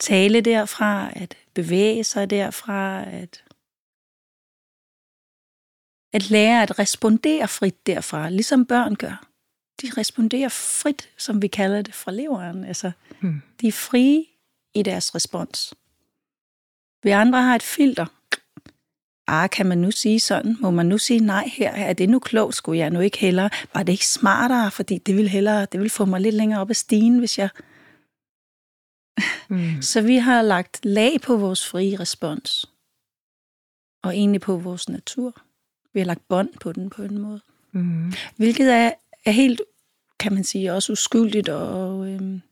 tale 0.00 0.40
derfra, 0.40 1.10
at 1.16 1.36
bevæge 1.54 2.04
sig 2.04 2.30
derfra, 2.30 3.10
at, 3.10 3.43
at 6.14 6.30
lære 6.30 6.62
at 6.62 6.78
respondere 6.78 7.48
frit 7.48 7.86
derfra, 7.86 8.30
ligesom 8.30 8.66
børn 8.66 8.94
gør. 8.94 9.26
De 9.82 9.90
responderer 9.96 10.48
frit, 10.48 11.08
som 11.18 11.42
vi 11.42 11.46
kalder 11.46 11.82
det, 11.82 11.94
fra 11.94 12.12
leveren. 12.12 12.64
Altså, 12.64 12.90
hmm. 13.20 13.42
de 13.60 13.68
er 13.68 13.72
frie 13.72 14.24
i 14.74 14.82
deres 14.82 15.14
respons. 15.14 15.74
Vi 17.02 17.10
andre 17.10 17.42
har 17.42 17.54
et 17.54 17.62
filter, 17.62 18.06
ah, 19.26 19.50
kan 19.50 19.66
man 19.66 19.78
nu 19.78 19.90
sige 19.90 20.20
sådan? 20.20 20.56
Må 20.60 20.70
man 20.70 20.86
nu 20.86 20.98
sige 20.98 21.20
nej 21.20 21.50
her? 21.52 21.70
Er 21.70 21.92
det 21.92 22.08
nu 22.08 22.18
klogt? 22.18 22.54
Skulle 22.54 22.78
jeg 22.78 22.90
nu 22.90 23.00
ikke 23.00 23.18
hellere? 23.18 23.50
Var 23.74 23.82
det 23.82 23.92
ikke 23.92 24.06
smartere? 24.06 24.70
Fordi 24.70 24.98
det 24.98 25.16
vil 25.16 25.28
hellere, 25.28 25.66
det 25.72 25.80
vil 25.80 25.90
få 25.90 26.04
mig 26.04 26.20
lidt 26.20 26.34
længere 26.34 26.60
op 26.60 26.70
ad 26.70 26.74
stigen, 26.74 27.18
hvis 27.18 27.38
jeg... 27.38 27.48
Mm. 29.48 29.82
Så 29.92 30.02
vi 30.02 30.16
har 30.16 30.42
lagt 30.42 30.84
lag 30.84 31.20
på 31.20 31.36
vores 31.36 31.68
frie 31.68 32.00
respons. 32.00 32.66
Og 34.02 34.16
egentlig 34.16 34.40
på 34.40 34.56
vores 34.56 34.88
natur. 34.88 35.42
Vi 35.94 36.00
har 36.00 36.06
lagt 36.06 36.28
bånd 36.28 36.48
på 36.60 36.72
den 36.72 36.90
på 36.90 37.02
en 37.02 37.18
måde. 37.18 37.40
Mm. 37.72 38.12
Hvilket 38.36 38.72
er, 38.72 38.92
er 39.24 39.30
helt, 39.30 39.60
kan 40.20 40.34
man 40.34 40.44
sige, 40.44 40.72
også 40.72 40.92
uskyldigt 40.92 41.48
og, 41.48 42.10
øhm, 42.10 42.42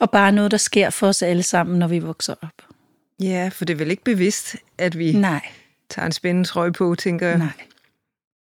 og 0.00 0.10
bare 0.10 0.32
noget, 0.32 0.50
der 0.50 0.56
sker 0.56 0.90
for 0.90 1.08
os 1.08 1.22
alle 1.22 1.42
sammen, 1.42 1.78
når 1.78 1.88
vi 1.88 1.98
vokser 1.98 2.34
op. 2.42 2.62
Ja, 3.20 3.50
for 3.52 3.64
det 3.64 3.74
er 3.74 3.78
vel 3.78 3.90
ikke 3.90 4.04
bevidst, 4.04 4.56
at 4.78 4.98
vi 4.98 5.12
Nej. 5.12 5.48
tager 5.88 6.06
en 6.06 6.12
spændende 6.12 6.48
trøje 6.48 6.72
på, 6.72 6.94
tænker 6.94 7.28
jeg. 7.28 7.38
Nej. 7.38 7.66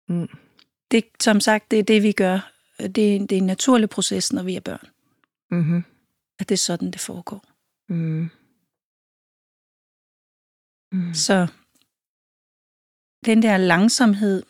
Mm. 0.07 0.29
Det, 0.91 1.05
som 1.19 1.39
sagt, 1.39 1.71
det 1.71 1.79
er 1.79 1.83
det, 1.83 2.03
vi 2.03 2.11
gør. 2.11 2.51
Det, 2.79 2.95
det 2.95 3.31
er 3.31 3.37
en 3.37 3.45
naturlig 3.45 3.89
proces, 3.89 4.33
når 4.33 4.43
vi 4.43 4.55
er 4.55 4.59
børn. 4.61 4.87
Mm-hmm. 5.51 5.83
At 6.39 6.49
det 6.49 6.55
er 6.55 6.59
sådan, 6.59 6.91
det 6.91 7.01
foregår. 7.01 7.45
Mm. 7.89 8.29
Mm. 10.91 11.13
Så 11.13 11.47
den 13.25 13.41
der 13.41 13.57
langsomhed. 13.57 14.43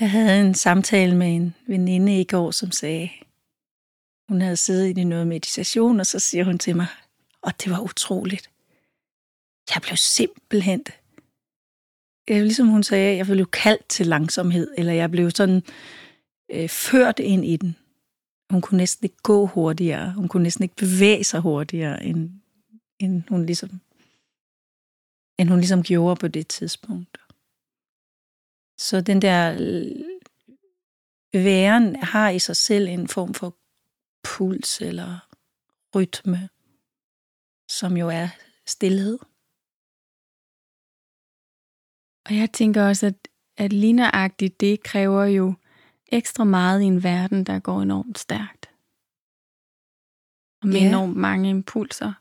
Jeg 0.00 0.10
havde 0.10 0.40
en 0.40 0.54
samtale 0.54 1.16
med 1.16 1.36
en 1.36 1.54
veninde 1.66 2.20
i 2.20 2.24
går, 2.24 2.50
som 2.50 2.70
sagde, 2.70 3.10
hun 4.28 4.40
havde 4.40 4.56
siddet 4.56 4.98
i 4.98 5.04
noget 5.04 5.26
meditation, 5.26 6.00
og 6.00 6.06
så 6.06 6.18
siger 6.18 6.44
hun 6.44 6.58
til 6.58 6.76
mig, 6.76 6.86
og 7.42 7.64
det 7.64 7.72
var 7.72 7.80
utroligt. 7.80 8.50
Jeg 9.74 9.82
blev 9.82 9.96
simpelthen... 9.96 10.84
Jeg, 12.28 12.42
ligesom 12.42 12.68
hun 12.68 12.82
sagde, 12.82 13.16
jeg 13.16 13.26
blev 13.26 13.46
kaldt 13.46 13.88
til 13.88 14.06
langsomhed, 14.06 14.74
eller 14.78 14.92
jeg 14.92 15.10
blev 15.10 15.30
sådan 15.30 15.62
øh, 16.50 16.68
ført 16.68 17.18
ind 17.18 17.44
i 17.44 17.56
den. 17.56 17.76
Hun 18.50 18.60
kunne 18.60 18.78
næsten 18.78 19.04
ikke 19.04 19.22
gå 19.22 19.46
hurtigere. 19.46 20.12
Hun 20.12 20.28
kunne 20.28 20.42
næsten 20.42 20.62
ikke 20.62 20.76
bevæge 20.76 21.24
sig 21.24 21.40
hurtigere, 21.40 22.04
end, 22.04 22.30
end 23.00 23.22
hun 23.28 23.46
ligesom 23.46 23.80
end 25.38 25.48
hun 25.48 25.58
ligesom 25.58 25.82
gjorde 25.82 26.16
på 26.20 26.28
det 26.28 26.48
tidspunkt. 26.48 27.18
Så 28.78 29.00
den 29.00 29.22
der 29.22 29.54
væren 31.32 31.96
har 31.96 32.30
i 32.30 32.38
sig 32.38 32.56
selv 32.56 32.88
en 32.88 33.08
form 33.08 33.34
for 33.34 33.56
puls 34.24 34.80
eller 34.80 35.28
rytme, 35.94 36.48
som 37.68 37.96
jo 37.96 38.08
er 38.08 38.28
stillhed. 38.66 39.18
Og 42.26 42.36
jeg 42.36 42.52
tænker 42.52 42.88
også, 42.88 43.06
at, 43.06 43.28
at 43.56 43.72
ligneragtigt, 43.72 44.60
det 44.60 44.82
kræver 44.82 45.24
jo 45.24 45.54
ekstra 46.06 46.44
meget 46.44 46.82
i 46.82 46.84
en 46.84 47.02
verden, 47.02 47.44
der 47.44 47.58
går 47.60 47.82
enormt 47.82 48.18
stærkt. 48.18 48.70
Og 50.62 50.68
med 50.68 50.80
ja. 50.80 50.88
enormt 50.88 51.16
mange 51.16 51.50
impulser. 51.50 52.12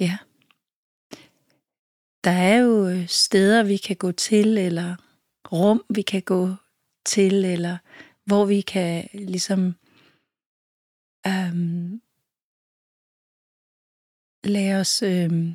Ja. 0.00 0.18
Der 2.24 2.30
er 2.30 2.56
jo 2.56 3.06
steder, 3.06 3.62
vi 3.62 3.76
kan 3.76 3.96
gå 3.96 4.12
til, 4.12 4.58
eller 4.58 4.96
rum, 5.52 5.84
vi 5.94 6.02
kan 6.02 6.22
gå 6.22 6.54
til, 7.06 7.44
eller 7.44 7.78
hvor 8.24 8.44
vi 8.44 8.60
kan 8.60 9.08
ligesom 9.14 9.74
øhm, 11.26 12.02
lade 14.44 14.80
os 14.80 15.02
øh, 15.02 15.54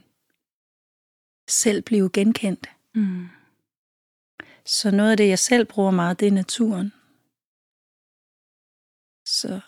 selv 1.50 1.82
blive 1.82 2.10
genkendt. 2.13 2.70
Mm. 2.96 3.27
Så 4.65 4.91
noget 4.91 5.12
af 5.12 5.17
det, 5.17 5.27
jeg 5.29 5.39
selv 5.39 5.65
bruger 5.65 5.91
meget, 5.91 6.20
det 6.20 6.27
er 6.27 6.32
naturen. 6.32 6.93
Så 9.25 9.60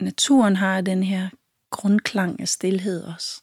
naturen 0.00 0.56
har 0.56 0.80
den 0.80 1.02
her 1.02 1.28
grundklang 1.70 2.40
af 2.40 2.48
stillhed 2.48 3.02
også. 3.04 3.42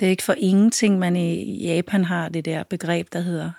Det 0.00 0.06
er 0.06 0.10
ikke 0.10 0.22
for 0.22 0.34
ingenting, 0.38 0.98
man 0.98 1.16
i 1.16 1.64
Japan 1.66 2.04
har 2.04 2.28
det 2.28 2.44
der 2.44 2.62
begreb, 2.62 3.12
der 3.12 3.20
hedder 3.20 3.50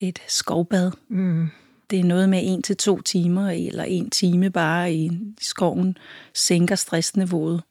et 0.00 0.22
skovbad. 0.28 0.92
Mm. 1.08 1.48
Det 1.90 2.00
er 2.00 2.04
noget 2.04 2.28
med 2.28 2.40
en 2.42 2.62
til 2.62 2.76
to 2.76 3.00
timer, 3.00 3.50
eller 3.50 3.84
en 3.84 4.10
time 4.10 4.50
bare 4.50 4.94
i 4.94 5.10
skoven, 5.40 5.98
sænker 6.34 6.74
stressniveauet 6.74 7.62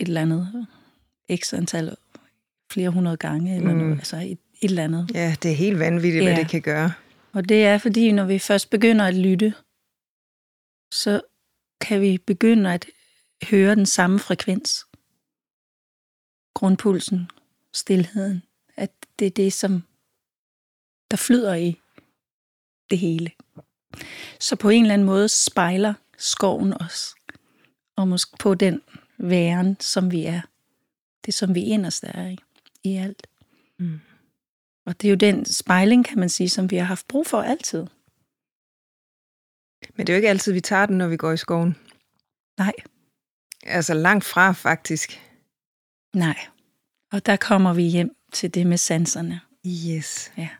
et 0.00 0.08
eller 0.08 0.20
andet 0.20 0.66
x 1.36 1.54
antal, 1.54 1.96
flere 2.72 2.90
hundrede 2.90 3.16
gange, 3.16 3.56
eller 3.56 3.72
mm. 3.72 3.78
noget, 3.78 3.98
altså 3.98 4.16
et, 4.16 4.30
et 4.32 4.38
eller 4.60 4.84
andet. 4.84 5.10
Ja, 5.14 5.36
det 5.42 5.50
er 5.50 5.54
helt 5.54 5.78
vanvittigt, 5.78 6.24
ja. 6.24 6.28
hvad 6.28 6.44
det 6.44 6.50
kan 6.50 6.62
gøre. 6.62 6.92
Og 7.32 7.48
det 7.48 7.64
er 7.64 7.78
fordi, 7.78 8.12
når 8.12 8.24
vi 8.24 8.38
først 8.38 8.70
begynder 8.70 9.04
at 9.04 9.14
lytte, 9.14 9.54
så 10.92 11.20
kan 11.80 12.00
vi 12.00 12.18
begynde 12.26 12.74
at 12.74 12.86
høre 13.50 13.74
den 13.74 13.86
samme 13.86 14.18
frekvens. 14.18 14.84
Grundpulsen, 16.54 17.30
stillheden, 17.72 18.42
at 18.76 18.90
det 19.18 19.26
er 19.26 19.30
det, 19.30 19.52
som 19.52 19.82
der 21.10 21.16
flyder 21.16 21.54
i 21.54 21.80
det 22.90 22.98
hele. 22.98 23.30
Så 24.40 24.56
på 24.56 24.68
en 24.68 24.82
eller 24.82 24.94
anden 24.94 25.06
måde 25.06 25.28
spejler 25.28 25.94
skoven 26.18 26.82
os, 26.82 27.14
og 27.96 28.08
måske 28.08 28.36
på 28.38 28.54
den 28.54 28.82
væren, 29.18 29.76
som 29.80 30.10
vi 30.10 30.24
er. 30.24 30.40
Det, 31.26 31.34
som 31.34 31.54
vi 31.54 31.60
inderst 31.60 32.04
er 32.04 32.26
i, 32.26 32.38
i 32.84 32.96
alt. 32.96 33.26
Mm. 33.78 34.00
Og 34.86 35.00
det 35.00 35.08
er 35.08 35.10
jo 35.10 35.16
den 35.16 35.44
spejling, 35.44 36.04
kan 36.04 36.18
man 36.18 36.28
sige, 36.28 36.48
som 36.48 36.70
vi 36.70 36.76
har 36.76 36.84
haft 36.84 37.08
brug 37.08 37.26
for 37.26 37.42
altid. 37.42 37.86
Men 39.94 40.06
det 40.06 40.12
er 40.12 40.14
jo 40.14 40.16
ikke 40.16 40.28
altid, 40.28 40.52
vi 40.52 40.60
tager 40.60 40.86
den, 40.86 40.98
når 40.98 41.08
vi 41.08 41.16
går 41.16 41.32
i 41.32 41.36
skoven. 41.36 41.76
Nej. 42.58 42.72
Altså 43.62 43.94
langt 43.94 44.24
fra, 44.24 44.52
faktisk. 44.52 45.20
Nej. 46.14 46.38
Og 47.12 47.26
der 47.26 47.36
kommer 47.36 47.74
vi 47.74 47.82
hjem 47.82 48.16
til 48.32 48.54
det 48.54 48.66
med 48.66 48.76
sanserne. 48.76 49.40
Yes. 49.66 50.32
Ja. 50.36 50.50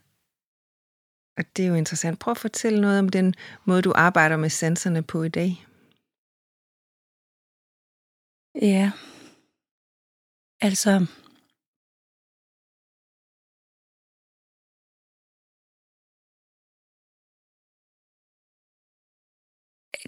Og 1.37 1.45
det 1.57 1.65
er 1.65 1.69
jo 1.69 1.75
interessant. 1.75 2.19
Prøv 2.19 2.33
at 2.33 2.39
fortælle 2.39 2.81
noget 2.81 2.99
om 2.99 3.09
den 3.09 3.35
måde, 3.65 3.83
du 3.83 3.93
arbejder 3.97 4.37
med 4.37 4.51
sanserne 4.51 5.03
på 5.03 5.23
i 5.23 5.29
dag. 5.29 5.67
Ja. 8.63 8.93
Altså, 10.61 11.07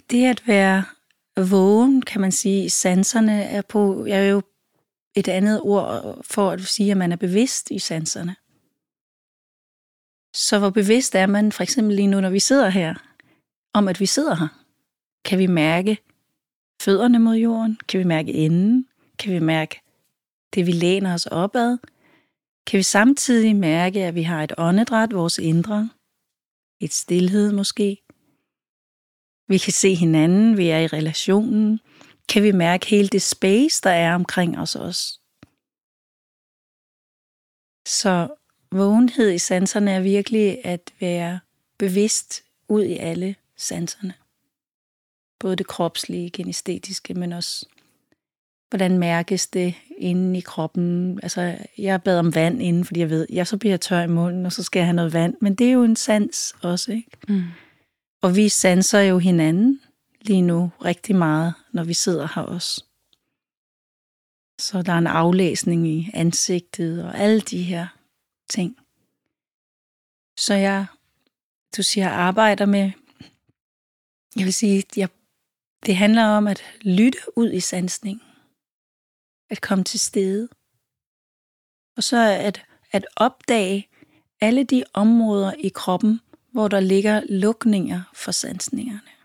det 0.09 0.29
at 0.29 0.47
være 0.47 0.85
vågen, 1.51 2.01
kan 2.01 2.21
man 2.21 2.31
sige, 2.31 2.69
sanserne 2.69 3.43
er 3.43 3.61
på, 3.61 4.05
jeg 4.05 4.19
er 4.25 4.29
jo 4.29 4.41
et 5.17 5.27
andet 5.27 5.61
ord 5.61 6.17
for 6.23 6.51
at 6.51 6.61
sige, 6.61 6.91
at 6.91 6.97
man 6.97 7.11
er 7.11 7.15
bevidst 7.15 7.71
i 7.71 7.79
sanserne. 7.79 8.35
Så 10.33 10.59
hvor 10.59 10.69
bevidst 10.69 11.15
er 11.15 11.25
man 11.25 11.51
for 11.51 11.63
eksempel 11.63 11.95
lige 11.95 12.07
nu, 12.07 12.21
når 12.21 12.29
vi 12.29 12.39
sidder 12.39 12.69
her, 12.69 12.95
om 13.73 13.87
at 13.87 13.99
vi 13.99 14.05
sidder 14.05 14.35
her? 14.35 14.47
Kan 15.25 15.39
vi 15.39 15.47
mærke 15.47 15.97
fødderne 16.81 17.19
mod 17.19 17.35
jorden? 17.35 17.79
Kan 17.87 17.99
vi 17.99 18.03
mærke 18.03 18.33
enden? 18.33 18.87
Kan 19.19 19.33
vi 19.33 19.39
mærke 19.39 19.81
det, 20.53 20.65
vi 20.65 20.71
læner 20.71 21.13
os 21.13 21.25
opad? 21.25 21.77
Kan 22.67 22.77
vi 22.77 22.83
samtidig 22.83 23.55
mærke, 23.55 24.03
at 24.03 24.15
vi 24.15 24.21
har 24.21 24.43
et 24.43 24.53
åndedræt, 24.57 25.13
vores 25.13 25.37
indre? 25.37 25.89
Et 26.79 26.93
stillhed 26.93 27.51
måske? 27.51 28.03
Vi 29.47 29.57
kan 29.57 29.73
se 29.73 29.95
hinanden, 29.95 30.57
vi 30.57 30.69
er 30.69 30.79
i 30.79 30.87
relationen. 30.87 31.79
Kan 32.29 32.43
vi 32.43 32.51
mærke 32.51 32.85
hele 32.85 33.07
det 33.07 33.21
space, 33.21 33.81
der 33.83 33.89
er 33.89 34.15
omkring 34.15 34.59
os 34.59 34.75
også? 34.75 35.19
Så 37.87 38.27
vågenhed 38.71 39.31
i 39.31 39.37
sanserne 39.37 39.91
er 39.91 39.99
virkelig 39.99 40.65
at 40.65 40.93
være 40.99 41.39
bevidst 41.77 42.43
ud 42.67 42.83
i 42.83 42.97
alle 42.97 43.35
sanserne. 43.57 44.13
Både 45.39 45.55
det 45.55 45.67
kropslige, 45.67 46.29
genestetiske, 46.29 47.13
men 47.13 47.33
også 47.33 47.65
hvordan 48.69 48.97
mærkes 48.97 49.47
det 49.47 49.75
inde 49.97 50.37
i 50.37 50.41
kroppen. 50.41 51.19
Altså, 51.23 51.57
jeg 51.77 52.03
bad 52.03 52.19
om 52.19 52.35
vand 52.35 52.61
inden, 52.61 52.85
fordi 52.85 52.99
jeg 52.99 53.09
ved, 53.09 53.27
jeg 53.29 53.47
så 53.47 53.57
bliver 53.57 53.71
jeg 53.71 53.81
tør 53.81 54.01
i 54.01 54.07
munden, 54.07 54.45
og 54.45 54.51
så 54.51 54.63
skal 54.63 54.79
jeg 54.79 54.87
have 54.87 54.95
noget 54.95 55.13
vand. 55.13 55.35
Men 55.41 55.55
det 55.55 55.67
er 55.67 55.71
jo 55.71 55.83
en 55.83 55.95
sans 55.95 56.55
også, 56.61 56.91
ikke? 56.91 57.17
Mm. 57.27 57.43
Og 58.21 58.35
vi 58.35 58.49
sanser 58.49 58.99
jo 58.99 59.17
hinanden 59.17 59.81
lige 60.21 60.41
nu 60.41 60.71
rigtig 60.85 61.15
meget, 61.15 61.53
når 61.71 61.83
vi 61.83 61.93
sidder 61.93 62.27
her 62.35 62.41
også. 62.41 62.83
Så 64.59 64.81
der 64.81 64.93
er 64.93 64.97
en 64.97 65.07
aflæsning 65.07 65.87
i 65.87 66.09
ansigtet 66.13 67.05
og 67.05 67.17
alle 67.17 67.41
de 67.41 67.63
her 67.63 67.87
ting. 68.49 68.77
Så 70.37 70.53
jeg, 70.53 70.85
du 71.77 71.83
siger, 71.83 72.07
jeg 72.07 72.15
arbejder 72.15 72.65
med, 72.65 72.91
jeg 74.35 74.45
vil 74.45 74.53
sige, 74.53 74.83
jeg, 74.95 75.09
det 75.85 75.95
handler 75.95 76.23
om 76.25 76.47
at 76.47 76.63
lytte 76.81 77.17
ud 77.35 77.51
i 77.51 77.59
sansning. 77.59 78.21
At 79.49 79.61
komme 79.61 79.83
til 79.83 79.99
stede. 79.99 80.49
Og 81.97 82.03
så 82.03 82.17
at, 82.39 82.65
at 82.91 83.05
opdage 83.15 83.89
alle 84.41 84.63
de 84.63 84.83
områder 84.93 85.53
i 85.53 85.69
kroppen, 85.69 86.19
hvor 86.51 86.67
der 86.67 86.79
ligger 86.79 87.21
lukninger 87.29 88.01
for 88.13 88.31
sansningerne. 88.31 89.16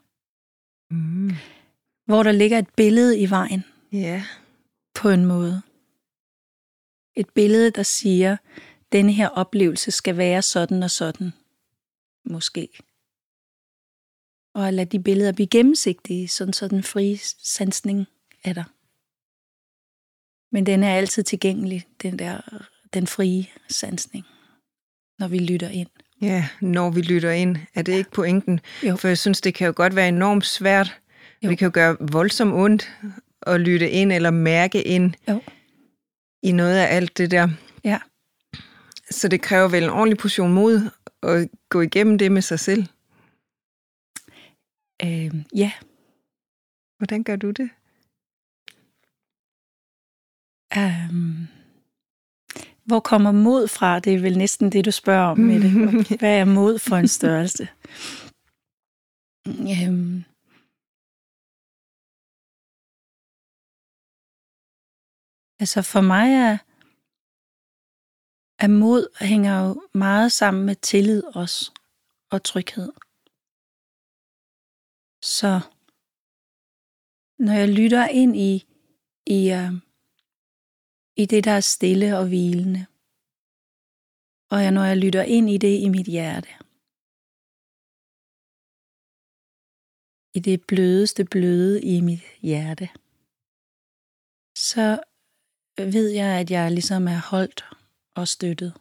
Mm. 0.93 1.31
Hvor 2.05 2.23
der 2.23 2.33
ligger 2.33 2.59
et 2.59 2.75
billede 2.77 3.19
i 3.19 3.31
vejen. 3.31 3.65
Ja. 3.93 3.99
Yeah. 3.99 4.23
På 4.95 5.09
en 5.09 5.27
måde. 5.27 5.63
Et 7.17 7.31
billede, 7.31 7.71
der 7.71 7.83
siger, 7.83 8.37
denne 8.93 9.13
her 9.13 9.29
oplevelse 9.29 9.91
skal 9.91 10.17
være 10.17 10.43
sådan 10.43 10.83
og 10.83 10.91
sådan. 10.91 11.33
Måske. 12.25 12.69
Og 14.55 14.69
at 14.69 14.75
lade 14.75 14.99
de 14.99 15.03
billeder 15.03 15.33
blive 15.33 15.47
gennemsigtige, 15.47 16.29
sådan 16.29 16.53
så 16.53 16.69
den 16.69 16.83
frie 16.83 17.19
sansning 17.39 18.07
er 18.45 18.53
der. 18.53 18.65
Men 20.55 20.67
den 20.67 20.83
er 20.83 20.95
altid 20.95 21.23
tilgængelig, 21.23 21.87
den 22.03 22.19
der 22.19 22.69
den 22.95 23.07
frie 23.07 23.47
sansning, 23.69 24.27
når 25.19 25.29
vi 25.29 25.39
lytter 25.39 25.69
ind. 25.69 25.91
Ja, 26.23 26.49
når 26.61 26.91
vi 26.91 27.01
lytter 27.01 27.31
ind, 27.31 27.57
er 27.75 27.83
det 27.83 27.93
ikke 27.93 28.11
pointen? 28.11 28.61
Jo. 28.83 28.97
For 28.97 29.09
jeg 29.09 29.19
synes, 29.19 29.41
det 29.41 29.55
kan 29.55 29.67
jo 29.67 29.73
godt 29.77 29.97
være 29.97 30.09
enormt 30.09 30.47
svært. 30.47 31.01
Jo. 31.43 31.49
Vi 31.49 31.55
kan 31.55 31.67
jo 31.67 31.71
gøre 31.75 31.97
voldsomt 32.01 32.55
ondt 32.55 32.97
at 33.43 33.61
lytte 33.61 33.91
ind 33.91 34.13
eller 34.13 34.31
mærke 34.31 34.83
ind 34.83 35.15
jo. 35.29 35.43
i 36.43 36.53
noget 36.53 36.77
af 36.77 36.97
alt 36.97 37.19
det 37.19 37.31
der. 37.31 37.49
Ja. 37.85 37.99
Så 39.11 39.29
det 39.29 39.43
kræver 39.43 39.69
vel 39.69 39.83
en 39.83 39.91
ordentlig 39.91 40.19
portion 40.19 40.53
mod 40.53 40.91
at 41.23 41.49
gå 41.69 41.81
igennem 41.81 42.19
det 42.19 42.33
med 42.33 42.43
sig 42.43 42.61
selv? 42.61 42.87
Øh, 45.05 45.35
ja. 45.57 45.73
Hvordan 46.99 47.23
gør 47.23 47.37
du 47.37 47.51
det? 47.51 47.71
Um, 50.77 51.49
hvor 52.85 53.01
kommer 53.01 53.33
mod 53.33 53.69
fra? 53.69 53.99
Det 53.99 54.15
er 54.15 54.21
vel 54.21 54.39
næsten 54.39 54.73
det, 54.73 54.85
du 54.85 54.91
spørger 54.91 55.27
om 55.27 55.39
med 55.39 55.61
det. 55.61 55.71
Hvad 56.21 56.41
er 56.41 56.45
mod 56.45 56.79
for 56.79 56.97
en 56.97 57.09
størrelse? 57.09 57.69
um, 59.89 60.25
altså 65.61 65.83
for 65.83 66.01
mig 66.01 66.29
er 66.35 66.59
at 68.65 68.71
mod 68.71 69.09
hænger 69.21 69.61
jo 69.61 69.83
meget 69.95 70.33
sammen 70.33 70.67
med 70.67 70.75
tillid 70.75 71.23
også, 71.25 71.73
og 72.31 72.43
tryghed. 72.43 72.93
Så 75.23 75.61
når 77.39 77.53
jeg 77.53 77.69
lytter 77.69 78.09
ind 78.09 78.37
i, 78.37 78.67
i, 79.27 79.53
uh, 79.53 79.92
i 81.23 81.27
det, 81.27 81.45
der 81.45 81.51
er 81.51 81.61
stille 81.75 82.19
og 82.19 82.27
hvilende, 82.29 82.83
og 84.53 84.59
jeg, 84.65 84.73
når 84.77 84.85
jeg 84.91 84.99
lytter 85.05 85.23
ind 85.37 85.51
i 85.51 85.59
det 85.65 85.75
i 85.87 85.89
mit 85.97 86.09
hjerte, 86.17 86.53
i 90.37 90.41
det 90.49 90.59
blødeste 90.71 91.25
bløde 91.25 91.83
i 91.83 92.01
mit 92.01 92.25
hjerte, 92.49 92.87
så 94.71 94.87
ved 95.95 96.09
jeg, 96.21 96.41
at 96.41 96.51
jeg 96.51 96.73
ligesom 96.73 97.03
er 97.15 97.21
holdt 97.31 97.61
og 98.21 98.29
støttet. 98.29 98.73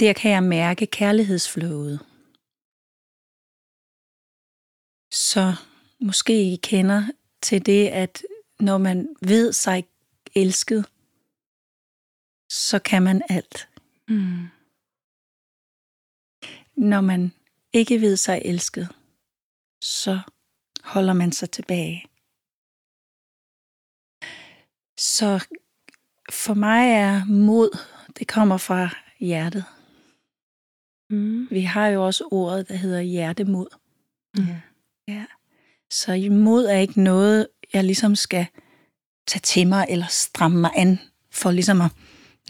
Der 0.00 0.12
kan 0.20 0.30
jeg 0.30 0.42
mærke 0.42 0.86
kærlighedsflowet. 0.86 1.98
Så 5.26 5.44
måske 6.00 6.52
I 6.52 6.56
kender 6.56 7.00
til 7.42 7.66
det, 7.66 7.88
at 7.88 8.22
når 8.60 8.78
man 8.78 9.16
ved 9.22 9.52
sig 9.52 9.84
elsket, 10.34 10.86
så 12.50 12.78
kan 12.78 13.02
man 13.02 13.22
alt. 13.28 13.68
Mm. 14.08 14.46
Når 16.76 17.00
man 17.00 17.32
ikke 17.72 18.00
ved 18.00 18.16
sig 18.16 18.42
elsket, 18.44 18.88
så 19.80 20.20
holder 20.82 21.12
man 21.12 21.32
sig 21.32 21.50
tilbage. 21.50 22.04
Så 24.98 25.46
for 26.32 26.54
mig 26.54 26.90
er 26.92 27.24
mod, 27.24 27.78
det 28.18 28.28
kommer 28.28 28.56
fra 28.56 28.88
hjertet. 29.20 29.64
Mm. 31.10 31.50
Vi 31.50 31.60
har 31.60 31.88
jo 31.88 32.06
også 32.06 32.28
ordet, 32.30 32.68
der 32.68 32.74
hedder 32.74 33.00
hjertemod. 33.00 33.66
Mm. 34.36 34.44
Ja. 35.08 35.26
Så 35.90 36.28
mod 36.30 36.64
er 36.64 36.78
ikke 36.78 37.02
noget, 37.02 37.48
jeg 37.74 37.84
ligesom 37.84 38.16
skal 38.16 38.46
tage 39.26 39.40
til 39.40 39.66
mig 39.66 39.86
eller 39.88 40.06
stramme 40.06 40.60
mig 40.60 40.70
an 40.76 40.98
for 41.30 41.50
ligesom 41.50 41.80
at, 41.80 41.90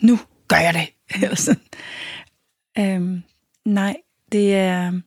nu 0.02 0.18
gør 0.48 0.56
jeg 0.56 0.74
det. 0.74 0.88
Eller 1.22 1.36
sådan. 1.36 1.62
Øhm, 2.78 3.22
nej, 3.64 3.96
det 4.32 4.54
er, 4.54 5.00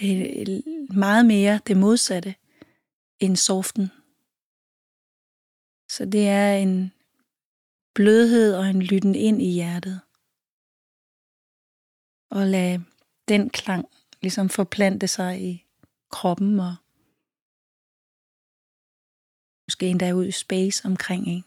det 0.00 0.42
er 0.42 0.60
meget 0.94 1.26
mere 1.26 1.60
det 1.66 1.76
modsatte 1.76 2.34
end 3.20 3.36
soften. 3.36 3.90
Så 5.90 6.04
det 6.04 6.28
er 6.28 6.54
en, 6.56 6.92
blødhed 7.94 8.54
og 8.54 8.66
en 8.66 8.82
lytten 8.82 9.14
ind 9.14 9.42
i 9.42 9.50
hjertet. 9.50 10.00
Og 12.30 12.46
lad 12.46 12.78
den 13.28 13.50
klang 13.50 13.88
ligesom 14.22 14.48
forplante 14.48 15.08
sig 15.08 15.42
i 15.42 15.66
kroppen 16.10 16.60
og 16.60 16.74
måske 19.68 19.86
endda 19.86 20.12
ud 20.12 20.26
i 20.26 20.30
space 20.30 20.84
omkring 20.84 21.26
en. 21.26 21.44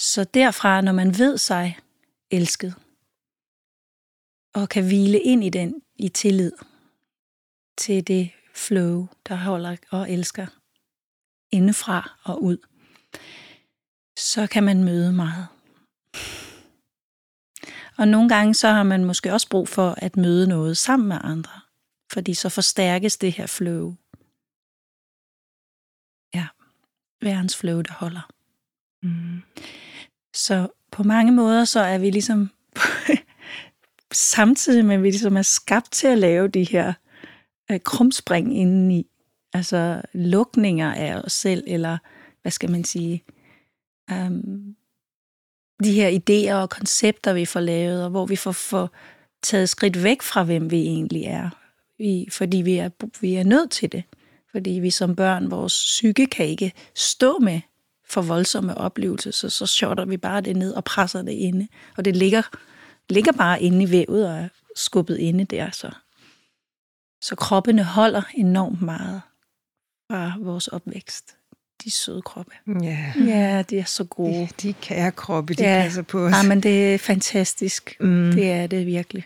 Så 0.00 0.24
derfra, 0.24 0.80
når 0.80 0.92
man 0.92 1.18
ved 1.18 1.38
sig 1.38 1.78
elsket, 2.30 2.74
og 4.54 4.68
kan 4.68 4.86
hvile 4.86 5.20
ind 5.20 5.44
i 5.44 5.50
den 5.50 5.82
i 5.96 6.08
tillid 6.08 6.52
til 7.78 8.06
det 8.06 8.30
flow, 8.54 9.08
der 9.28 9.34
holder 9.34 9.76
og 9.90 10.10
elsker 10.10 10.46
indefra 11.52 12.18
og 12.24 12.42
ud, 12.42 12.58
så 14.18 14.46
kan 14.46 14.64
man 14.64 14.84
møde 14.84 15.12
meget. 15.12 15.46
Og 17.98 18.08
nogle 18.08 18.28
gange 18.28 18.54
så 18.54 18.68
har 18.68 18.82
man 18.82 19.04
måske 19.04 19.32
også 19.32 19.48
brug 19.48 19.68
for 19.68 19.90
at 19.90 20.16
møde 20.16 20.48
noget 20.48 20.76
sammen 20.76 21.08
med 21.08 21.18
andre, 21.20 21.60
fordi 22.12 22.34
så 22.34 22.48
forstærkes 22.48 23.16
det 23.16 23.32
her 23.32 23.46
flow. 23.46 23.94
Værens 27.20 27.56
flow, 27.56 27.80
der 27.80 27.92
holder. 27.92 28.30
Mm. 29.02 29.42
Så 30.34 30.68
på 30.90 31.02
mange 31.02 31.32
måder 31.32 31.64
så 31.64 31.80
er 31.80 31.98
vi 31.98 32.10
ligesom 32.10 32.50
samtidig 34.12 34.84
med, 34.84 34.94
at 34.94 35.02
vi 35.02 35.10
ligesom 35.10 35.36
er 35.36 35.42
skabt 35.42 35.92
til 35.92 36.06
at 36.06 36.18
lave 36.18 36.48
de 36.48 36.64
her 36.64 36.92
øh, 37.70 37.80
krumspring 37.80 38.56
indeni. 38.56 39.06
Altså 39.52 40.02
lukninger 40.12 40.94
af 40.94 41.14
os 41.14 41.32
selv, 41.32 41.64
eller 41.66 41.98
hvad 42.42 42.52
skal 42.52 42.70
man 42.70 42.84
sige, 42.84 43.24
um, 44.12 44.76
de 45.84 45.92
her 45.92 46.10
idéer 46.10 46.54
og 46.54 46.70
koncepter, 46.70 47.32
vi 47.32 47.44
får 47.44 47.60
lavet, 47.60 48.04
og 48.04 48.10
hvor 48.10 48.26
vi 48.26 48.36
får, 48.36 48.52
får 48.52 48.90
taget 49.42 49.68
skridt 49.68 50.02
væk 50.02 50.22
fra, 50.22 50.44
hvem 50.44 50.70
vi 50.70 50.76
egentlig 50.76 51.22
er. 51.22 51.50
Vi, 51.98 52.28
fordi 52.30 52.56
vi 52.56 52.76
er, 52.76 52.90
vi 53.20 53.34
er 53.34 53.44
nødt 53.44 53.70
til 53.70 53.92
det. 53.92 54.02
Fordi 54.52 54.70
vi 54.70 54.90
som 54.90 55.16
børn, 55.16 55.50
vores 55.50 55.72
psyke 55.72 56.26
kan 56.26 56.46
ikke 56.46 56.72
stå 56.94 57.38
med 57.38 57.60
for 58.10 58.22
voldsomme 58.22 58.78
oplevelser, 58.78 59.30
så, 59.30 59.50
så 59.50 59.66
shotter 59.66 60.04
vi 60.04 60.16
bare 60.16 60.40
det 60.40 60.56
ned 60.56 60.72
og 60.74 60.84
presser 60.84 61.22
det 61.22 61.32
inde. 61.32 61.68
Og 61.96 62.04
det 62.04 62.16
ligger, 62.16 62.42
ligger 63.08 63.32
bare 63.32 63.62
inde 63.62 63.82
i 63.84 63.90
vævet 63.90 64.28
og 64.28 64.34
er 64.38 64.48
skubbet 64.76 65.18
inde 65.18 65.44
der. 65.44 65.70
Så, 65.70 65.90
så 67.22 67.36
kroppene 67.36 67.84
holder 67.84 68.22
enormt 68.34 68.82
meget 68.82 69.22
fra 70.10 70.32
vores 70.40 70.68
opvækst. 70.68 71.34
De 71.84 71.90
søde 71.90 72.22
kroppe. 72.22 72.52
Ja, 72.82 73.12
Ja, 73.26 73.62
de 73.70 73.78
er 73.78 73.84
så 73.84 74.04
gode. 74.04 74.32
de, 74.40 74.48
de 74.62 74.72
kære 74.72 75.12
kroppe, 75.12 75.54
de 75.54 75.62
Ja. 75.62 75.82
passer 75.82 76.02
på 76.02 76.26
os. 76.26 76.32
Ja, 76.32 76.48
men 76.48 76.62
det 76.62 76.94
er 76.94 76.98
fantastisk. 76.98 77.96
Mm. 78.00 78.32
Det 78.32 78.50
er 78.50 78.66
det 78.66 78.86
virkelig. 78.86 79.24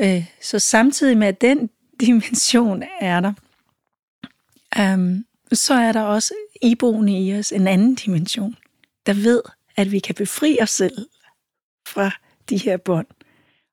Øh, 0.00 0.24
så 0.42 0.58
samtidig 0.58 1.16
med, 1.18 1.26
at 1.28 1.40
den 1.40 1.70
dimension 2.00 2.82
er 3.00 3.20
der, 3.20 3.32
um, 4.78 5.26
så 5.52 5.74
er 5.74 5.92
der 5.92 6.02
også 6.02 6.34
iboende 6.62 7.26
i 7.26 7.38
os 7.38 7.52
en 7.52 7.66
anden 7.66 7.94
dimension, 7.94 8.56
der 9.06 9.14
ved, 9.14 9.42
at 9.76 9.92
vi 9.92 9.98
kan 9.98 10.14
befri 10.14 10.58
os 10.60 10.70
selv 10.70 11.08
fra 11.86 12.10
de 12.48 12.56
her 12.56 12.76
bånd. 12.76 13.06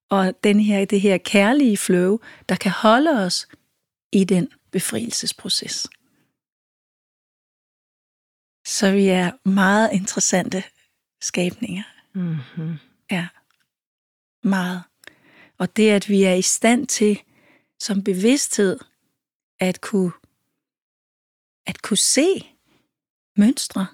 Og 0.09 0.43
den 0.43 0.59
her, 0.59 0.85
det 0.85 1.01
her 1.01 1.17
kærlige 1.17 1.77
flow, 1.77 2.19
der 2.49 2.55
kan 2.55 2.71
holde 2.71 3.25
os 3.25 3.47
i 4.11 4.23
den 4.23 4.49
befrielsesproces. 4.71 5.87
Så 8.67 8.91
vi 8.91 9.07
er 9.07 9.49
meget 9.49 9.89
interessante 9.93 10.63
skabninger. 11.21 11.83
Mm-hmm. 12.13 12.77
Ja, 13.11 13.27
meget. 14.43 14.83
Og 15.57 15.77
det, 15.77 15.89
at 15.89 16.09
vi 16.09 16.23
er 16.23 16.33
i 16.33 16.41
stand 16.41 16.87
til 16.87 17.21
som 17.79 18.03
bevidsthed 18.03 18.79
at 19.59 19.81
kunne, 19.81 20.11
at 21.65 21.81
kunne 21.81 21.97
se 21.97 22.47
mønstre. 23.37 23.87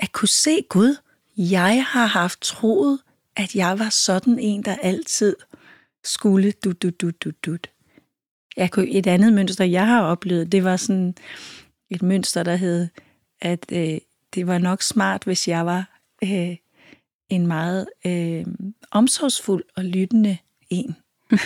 At 0.00 0.12
kunne 0.12 0.28
se 0.28 0.62
Gud. 0.68 0.96
Jeg 1.36 1.84
har 1.86 2.06
haft 2.06 2.40
troet, 2.40 3.00
at 3.36 3.54
jeg 3.54 3.78
var 3.78 3.88
sådan 3.88 4.38
en, 4.38 4.62
der 4.62 4.74
altid 4.74 5.36
skulle 6.04 6.52
du 6.52 6.72
du 6.72 6.90
du 6.90 7.10
du 7.10 7.30
du. 7.46 7.58
Jeg 8.56 8.70
kunne, 8.70 8.88
et 8.88 9.06
andet 9.06 9.32
mønster, 9.32 9.64
jeg 9.64 9.86
har 9.86 10.02
oplevet, 10.02 10.52
det 10.52 10.64
var 10.64 10.76
sådan 10.76 11.14
et 11.90 12.02
mønster, 12.02 12.42
der 12.42 12.56
hed, 12.56 12.88
at 13.40 13.72
øh, 13.72 13.98
det 14.34 14.46
var 14.46 14.58
nok 14.58 14.82
smart, 14.82 15.24
hvis 15.24 15.48
jeg 15.48 15.66
var 15.66 16.00
øh, 16.22 16.56
en 17.28 17.46
meget 17.46 17.88
øh, 18.06 18.46
omsorgsfuld 18.90 19.64
og 19.76 19.84
lyttende 19.84 20.38
en. 20.70 20.96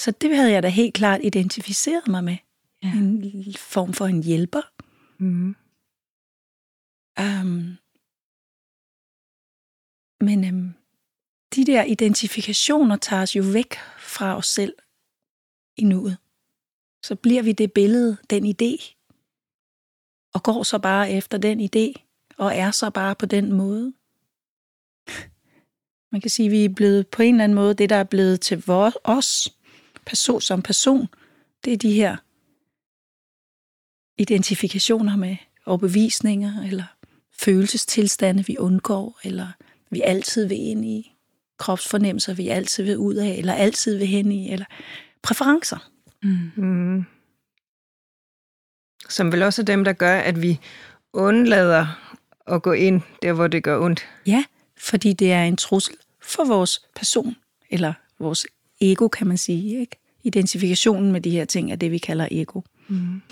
Så 0.00 0.10
det 0.10 0.36
havde 0.36 0.52
jeg 0.52 0.62
da 0.62 0.68
helt 0.68 0.94
klart 0.94 1.20
identificeret 1.22 2.08
mig 2.08 2.24
med. 2.24 2.36
Ja. 2.82 2.92
En 2.92 3.54
form 3.58 3.92
for 3.92 4.06
en 4.06 4.22
hjælper. 4.22 4.62
Mm. 5.18 5.56
Um, 7.20 7.76
men 10.20 10.54
um, 10.54 10.74
de 11.54 11.64
der 11.64 11.84
identifikationer 11.84 12.96
tager 12.96 13.22
os 13.22 13.36
jo 13.36 13.42
væk 13.52 13.74
fra 13.98 14.36
os 14.36 14.46
selv 14.46 14.74
i 15.76 15.84
nuet. 15.84 16.16
Så 17.02 17.14
bliver 17.14 17.42
vi 17.42 17.52
det 17.52 17.72
billede, 17.72 18.16
den 18.30 18.46
idé, 18.46 18.94
og 20.34 20.42
går 20.42 20.62
så 20.62 20.78
bare 20.78 21.10
efter 21.10 21.38
den 21.38 21.60
idé, 21.60 22.02
og 22.36 22.54
er 22.54 22.70
så 22.70 22.90
bare 22.90 23.14
på 23.14 23.26
den 23.26 23.52
måde. 23.52 23.92
Man 26.12 26.20
kan 26.20 26.30
sige, 26.30 26.46
at 26.46 26.52
vi 26.52 26.64
er 26.64 26.68
blevet 26.68 27.08
på 27.08 27.22
en 27.22 27.34
eller 27.34 27.44
anden 27.44 27.56
måde, 27.56 27.74
det 27.74 27.90
der 27.90 27.96
er 27.96 28.04
blevet 28.04 28.40
til 28.40 28.62
vores, 28.66 28.94
os 29.04 29.54
person 30.06 30.40
som 30.40 30.62
person, 30.62 31.06
det 31.64 31.72
er 31.72 31.76
de 31.76 31.92
her 31.92 32.16
identifikationer 34.18 35.16
med 35.16 35.36
overbevisninger, 35.66 36.64
eller 36.66 36.84
følelsestilstande, 37.32 38.46
vi 38.46 38.56
undgår, 38.58 39.20
eller 39.24 39.48
vi 39.90 40.00
altid 40.00 40.46
vil 40.46 40.58
ind 40.58 40.84
i, 40.84 41.14
kropsfornemmelser, 41.58 42.34
vi 42.34 42.48
altid 42.48 42.84
vil 42.84 42.96
ud 42.96 43.14
af, 43.14 43.28
eller 43.28 43.54
altid 43.54 43.98
vil 43.98 44.06
hen 44.06 44.32
i, 44.32 44.52
eller 44.52 44.66
præferencer. 45.22 45.90
Mm. 46.22 46.50
Mm. 46.56 47.04
Som 49.08 49.32
vel 49.32 49.42
også 49.42 49.62
er 49.62 49.66
dem, 49.66 49.84
der 49.84 49.92
gør, 49.92 50.18
at 50.18 50.42
vi 50.42 50.60
undlader 51.12 51.86
at 52.46 52.62
gå 52.62 52.72
ind 52.72 53.00
der, 53.22 53.32
hvor 53.32 53.46
det 53.46 53.62
gør 53.62 53.80
ondt. 53.80 54.08
Ja, 54.26 54.44
fordi 54.76 55.12
det 55.12 55.32
er 55.32 55.44
en 55.44 55.56
trussel 55.56 55.94
for 56.22 56.44
vores 56.44 56.80
person, 56.94 57.36
eller 57.70 57.92
vores 58.18 58.46
ego, 58.80 59.08
kan 59.08 59.26
man 59.26 59.38
sige. 59.38 59.80
Ikke? 59.80 59.96
Identifikationen 60.22 61.12
med 61.12 61.20
de 61.20 61.30
her 61.30 61.44
ting 61.44 61.72
er 61.72 61.76
det, 61.76 61.90
vi 61.90 61.98
kalder 61.98 62.28
ego. 62.30 62.60
Mm. 62.88 63.22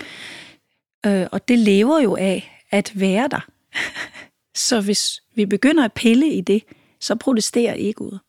Øh, 1.07 1.27
og 1.31 1.47
det 1.47 1.59
lever 1.59 1.99
jo 1.99 2.15
af 2.15 2.63
at 2.71 2.91
være 2.95 3.27
der. 3.27 3.49
så 4.67 4.81
hvis 4.81 5.23
vi 5.35 5.45
begynder 5.45 5.85
at 5.85 5.93
pille 5.93 6.33
i 6.33 6.41
det, 6.41 6.63
så 6.99 7.15
protesterer 7.15 7.75
egoet. 7.77 8.19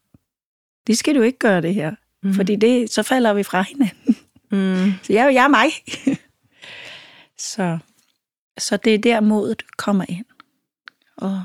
Det 0.86 0.98
skal 0.98 1.14
du 1.14 1.22
ikke 1.22 1.38
gøre 1.38 1.62
det 1.62 1.74
her, 1.74 1.94
mm. 2.22 2.34
fordi 2.34 2.56
det, 2.56 2.90
så 2.90 3.02
falder 3.02 3.32
vi 3.32 3.42
fra 3.42 3.62
hinanden. 3.62 4.16
Mm. 4.50 4.92
Så 5.04 5.12
jeg, 5.12 5.34
jeg 5.34 5.44
er 5.44 5.48
mig. 5.48 5.68
så, 7.52 7.78
så 8.58 8.76
det 8.76 8.94
er 8.94 8.98
der 8.98 9.20
modet 9.20 9.76
kommer 9.76 10.04
ind. 10.08 10.26
Og 11.16 11.44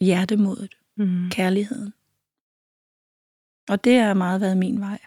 hjertemodet, 0.00 0.74
Mm. 0.96 1.30
kærligheden. 1.30 1.94
Og 3.68 3.84
det 3.84 4.00
har 4.00 4.14
meget 4.14 4.40
været 4.40 4.56
min 4.56 4.80
vej. 4.80 4.98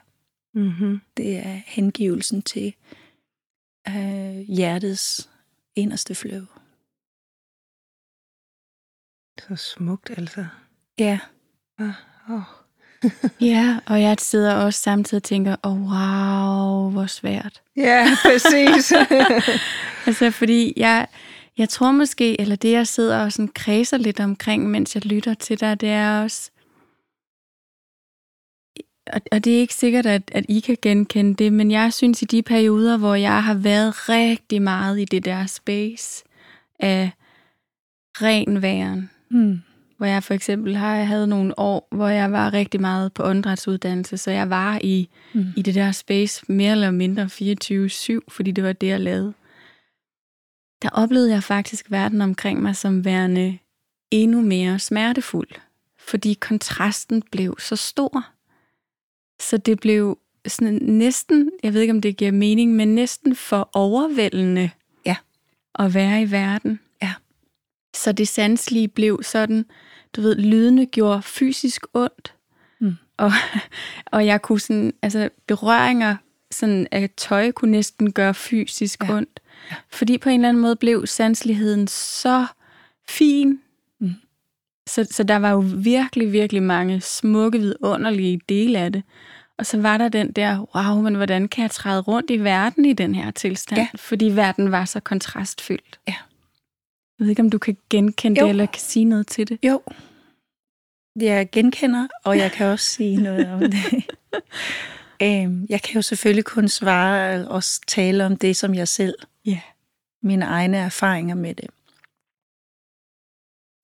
Mm-hmm. 0.54 1.02
Det 1.18 1.38
er 1.38 1.62
hengivelsen 1.66 2.42
til 2.42 2.74
øh, 3.88 4.38
hjertets 4.40 5.30
inderste 5.76 6.16
flow. 6.16 6.46
Så 9.40 9.56
smukt, 9.56 10.10
altså. 10.18 10.46
Ja, 11.00 11.20
Ah, 11.80 11.94
oh. 12.30 12.42
Ja, 13.42 13.80
og 13.86 14.02
jeg 14.02 14.16
sidder 14.20 14.56
også 14.56 14.82
samtidig 14.82 15.18
og 15.20 15.24
tænker, 15.24 15.56
oh, 15.64 15.82
wow, 15.82 16.90
hvor 16.90 17.06
svært. 17.06 17.62
Ja, 17.76 18.08
præcis. 18.24 18.94
Altså, 20.08 20.32
fordi 20.32 20.74
jeg, 20.78 21.08
jeg 21.58 21.70
tror 21.70 21.92
måske, 21.92 22.42
eller 22.42 22.56
det 22.56 22.72
jeg 22.72 22.88
sidder 22.88 23.24
og 23.24 23.32
sådan 23.32 23.48
kredser 23.48 23.98
lidt 23.98 24.20
omkring, 24.20 24.70
mens 24.72 24.96
jeg 24.96 25.06
lytter 25.06 25.34
til 25.34 25.60
dig, 25.60 25.82
det 25.82 25.90
er 25.90 26.24
også, 26.24 26.52
og, 29.08 29.22
og 29.32 29.44
det 29.46 29.56
er 29.56 29.60
ikke 29.60 29.74
sikkert, 29.74 30.06
at, 30.06 30.22
at 30.32 30.46
I 30.50 30.60
kan 30.60 30.78
genkende 30.82 31.34
det, 31.34 31.54
men 31.54 31.72
jeg 31.72 31.94
synes 31.94 32.22
i 32.22 32.26
de 32.26 32.42
perioder, 32.42 32.98
hvor 32.98 33.16
jeg 33.16 33.44
har 33.44 33.54
været 33.54 34.10
rigtig 34.10 34.62
meget 34.62 35.00
i 35.00 35.06
det 35.06 35.26
der 35.26 35.46
space 35.46 36.24
af 36.80 37.12
ren 38.22 38.62
væren, 38.62 39.10
mm. 39.30 39.62
hvor 39.98 40.06
jeg 40.06 40.24
for 40.24 40.34
eksempel 40.34 40.76
har 40.76 40.96
jeg 40.96 41.08
havde 41.08 41.28
nogle 41.28 41.60
år, 41.60 41.88
hvor 41.92 42.08
jeg 42.08 42.32
var 42.32 42.54
rigtig 42.54 42.82
meget 42.82 43.14
på 43.14 43.24
åndedrætsuddannelse, 43.24 44.18
så 44.18 44.32
jeg 44.32 44.50
var 44.50 44.80
i, 44.84 45.10
Mm. 45.34 45.46
i 45.58 45.62
det 45.62 45.76
der 45.76 45.92
space 45.92 46.46
mere 46.48 46.72
eller 46.72 46.92
mindre 46.92 47.24
24-7, 47.24 48.20
fordi 48.28 48.52
det 48.52 48.64
var 48.64 48.74
det, 48.74 48.88
jeg 48.88 49.00
lavede. 49.00 49.34
Der 50.82 50.90
oplevede 50.90 51.32
jeg 51.32 51.44
faktisk 51.44 51.92
verden 51.92 52.22
omkring 52.22 52.62
mig 52.62 52.76
som 52.76 53.06
værende 53.06 53.58
endnu 54.12 54.42
mere 54.42 54.80
smertefuld, 54.80 55.48
fordi 56.00 56.34
kontrasten 56.34 57.22
blev 57.32 57.56
så 57.60 57.76
stor. 57.76 58.33
Så 59.50 59.58
det 59.58 59.80
blev 59.80 60.18
sådan 60.48 60.80
næsten, 60.82 61.52
jeg 61.64 61.74
ved 61.74 61.82
ikke 61.82 61.94
om 61.94 62.02
det 62.02 62.18
giver 62.18 62.32
mening, 62.32 62.76
men 62.76 62.96
næsten 62.96 63.36
for 63.36 63.70
overvældende 63.74 64.70
Ja. 65.06 65.16
at 65.80 65.94
være 65.94 66.22
i 66.22 66.32
verden. 66.32 66.80
Ja. 67.02 67.14
Så 67.96 68.12
det 68.12 68.28
sanselige 68.28 68.88
blev 68.88 69.20
sådan, 69.24 69.66
du 70.16 70.22
ved, 70.22 70.36
lydene 70.36 70.86
gjorde 70.86 71.22
fysisk 71.22 71.86
ondt. 71.94 72.34
Mm. 72.80 72.94
Og, 73.18 73.32
og 74.06 74.26
jeg 74.26 74.42
kunne 74.42 74.60
sådan, 74.60 74.94
altså 75.02 75.30
berøringer 75.48 76.16
sådan 76.52 76.88
af 76.92 77.10
tøj 77.18 77.52
kunne 77.52 77.72
næsten 77.72 78.12
gøre 78.12 78.34
fysisk 78.34 79.04
Ja. 79.04 79.14
ondt. 79.16 79.40
Fordi 79.92 80.18
på 80.18 80.30
en 80.30 80.36
eller 80.40 80.50
anden 80.50 80.62
måde 80.62 80.76
blev 80.76 81.08
sanseligheden 81.08 81.88
så 81.88 82.46
fin. 83.08 83.60
Så, 84.90 85.08
så 85.12 85.24
der 85.24 85.36
var 85.36 85.52
jo 85.52 85.64
virkelig, 85.76 86.32
virkelig 86.32 86.64
mange 86.64 87.02
smukke, 87.02 87.60
vidunderlige 87.60 88.42
dele 88.50 88.80
af 88.80 88.92
det. 88.92 89.04
Og 89.58 89.66
så 89.66 89.82
var 89.82 89.98
der 89.98 90.10
den 90.10 90.32
der, 90.32 90.66
wow, 90.76 91.02
men 91.02 91.16
hvordan 91.16 91.48
kan 91.48 91.62
jeg 91.62 91.72
træde 91.72 92.02
rundt 92.02 92.30
i 92.32 92.38
verden 92.38 92.86
i 92.86 92.94
den 92.94 93.16
her 93.16 93.32
tilstand? 93.32 93.82
Ja. 93.82 93.88
Fordi 93.96 94.26
verden 94.26 94.72
var 94.72 94.86
så 94.86 95.00
kontrastfyldt. 95.00 96.00
Ja. 96.08 96.16
Jeg 97.20 97.26
ved 97.26 97.30
ikke, 97.30 97.42
om 97.42 97.50
du 97.50 97.58
kan 97.58 97.78
genkende 97.90 98.40
Jo. 98.40 98.46
det, 98.46 98.50
eller 98.50 98.66
kan 98.66 98.82
sige 98.82 99.06
noget 99.06 99.28
til 99.28 99.50
det. 99.50 99.60
Jo, 99.64 99.82
jeg 101.20 101.50
genkender, 101.52 102.08
og 102.24 102.38
jeg 102.38 102.52
kan 102.52 102.68
også 102.68 102.86
sige 102.86 103.18
noget 103.18 103.48
om 103.54 103.60
det. 103.60 103.76
Øh, 105.22 105.70
jeg 105.70 105.82
kan 105.82 105.96
jo 105.96 106.02
selvfølgelig 106.02 106.46
kun 106.46 106.68
svare 106.68 107.48
og 107.48 107.64
tale 107.88 108.26
om 108.26 108.38
det, 108.38 108.56
som 108.56 108.76
jeg 108.76 108.88
selv, 108.88 109.16
Ja. 109.46 109.60
mine 110.24 110.46
egne 110.46 110.78
erfaringer 110.78 111.36
med 111.36 111.56
det. 111.56 111.70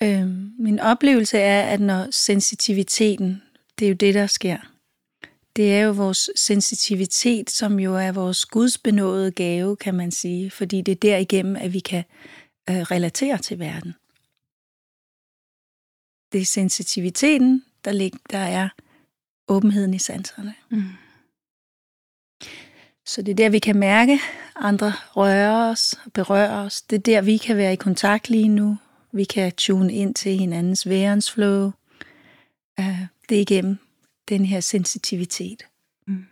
Øh, 0.04 0.28
min 0.60 0.80
oplevelse 0.80 1.38
er, 1.38 1.62
at 1.62 1.80
når 1.80 2.08
sensitiviteten, 2.12 3.42
det 3.80 3.86
er 3.86 3.90
jo 3.90 3.96
det, 3.96 4.14
der 4.14 4.28
sker, 4.28 4.58
det 5.56 5.76
er 5.76 5.82
jo 5.82 5.92
vores 5.92 6.30
sensitivitet, 6.36 7.50
som 7.50 7.80
jo 7.80 7.96
er 7.96 8.12
vores 8.12 8.46
gudsbenåede 8.46 9.32
gave, 9.32 9.76
kan 9.76 9.96
man 9.96 10.12
sige, 10.12 10.52
fordi 10.52 10.82
det 10.82 10.92
er 10.92 10.96
derigennem, 10.96 11.56
at 11.56 11.74
vi 11.74 11.80
kan 11.80 12.04
øh, 12.70 12.82
relatere 12.82 13.38
til 13.38 13.60
verden. 13.60 13.94
Det 16.32 16.42
er 16.42 16.46
sensitiviteten, 16.46 17.64
der, 17.86 17.92
lig, 17.92 18.12
der 18.32 18.38
er 18.38 18.70
åbenheden 19.48 19.94
i 19.94 20.00
sanserne. 20.00 20.54
Mm. 20.70 20.84
Så 23.06 23.22
det 23.22 23.32
er 23.32 23.36
der, 23.36 23.50
vi 23.50 23.60
kan 23.60 23.80
mærke, 23.80 24.20
andre 24.56 24.94
rører 25.16 25.72
os, 25.72 25.96
berører 26.14 26.66
os. 26.66 26.82
Det 26.82 26.96
er 26.96 27.00
der, 27.00 27.22
vi 27.22 27.38
kan 27.38 27.58
være 27.58 27.74
i 27.74 27.76
kontakt 27.76 28.30
lige 28.30 28.48
nu. 28.48 28.78
Vi 29.12 29.24
kan 29.24 29.52
tune 29.52 29.94
ind 29.94 30.16
til 30.16 30.38
hinandens 30.38 30.90
værensflow. 30.90 31.66
Uh, 32.80 33.02
det 33.30 33.38
er 33.38 33.42
igennem 33.42 33.78
den 34.30 34.46
her 34.46 34.60
sensitivitet. 34.60 35.64
Mm. 36.08 36.26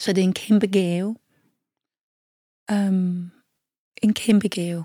Så 0.00 0.12
det 0.12 0.20
er 0.20 0.24
en 0.24 0.34
kæmpe 0.34 0.66
gave. 0.66 1.16
Um, 2.72 3.30
en 4.02 4.14
kæmpe 4.14 4.48
gave. 4.48 4.84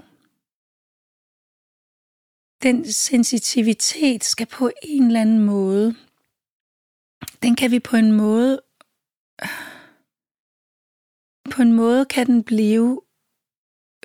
Den 2.64 2.92
sensitivitet 2.92 4.24
skal 4.24 4.48
på 4.48 4.72
en 4.84 5.04
eller 5.04 5.22
anden 5.22 5.46
måde, 5.46 5.96
den 7.44 7.56
kan 7.56 7.72
vi 7.72 7.80
på 7.80 7.96
en 7.96 8.12
måde, 8.12 8.62
på 11.52 11.62
en 11.62 11.74
måde 11.74 12.06
kan 12.06 12.28
den 12.28 12.44
blive 12.44 13.02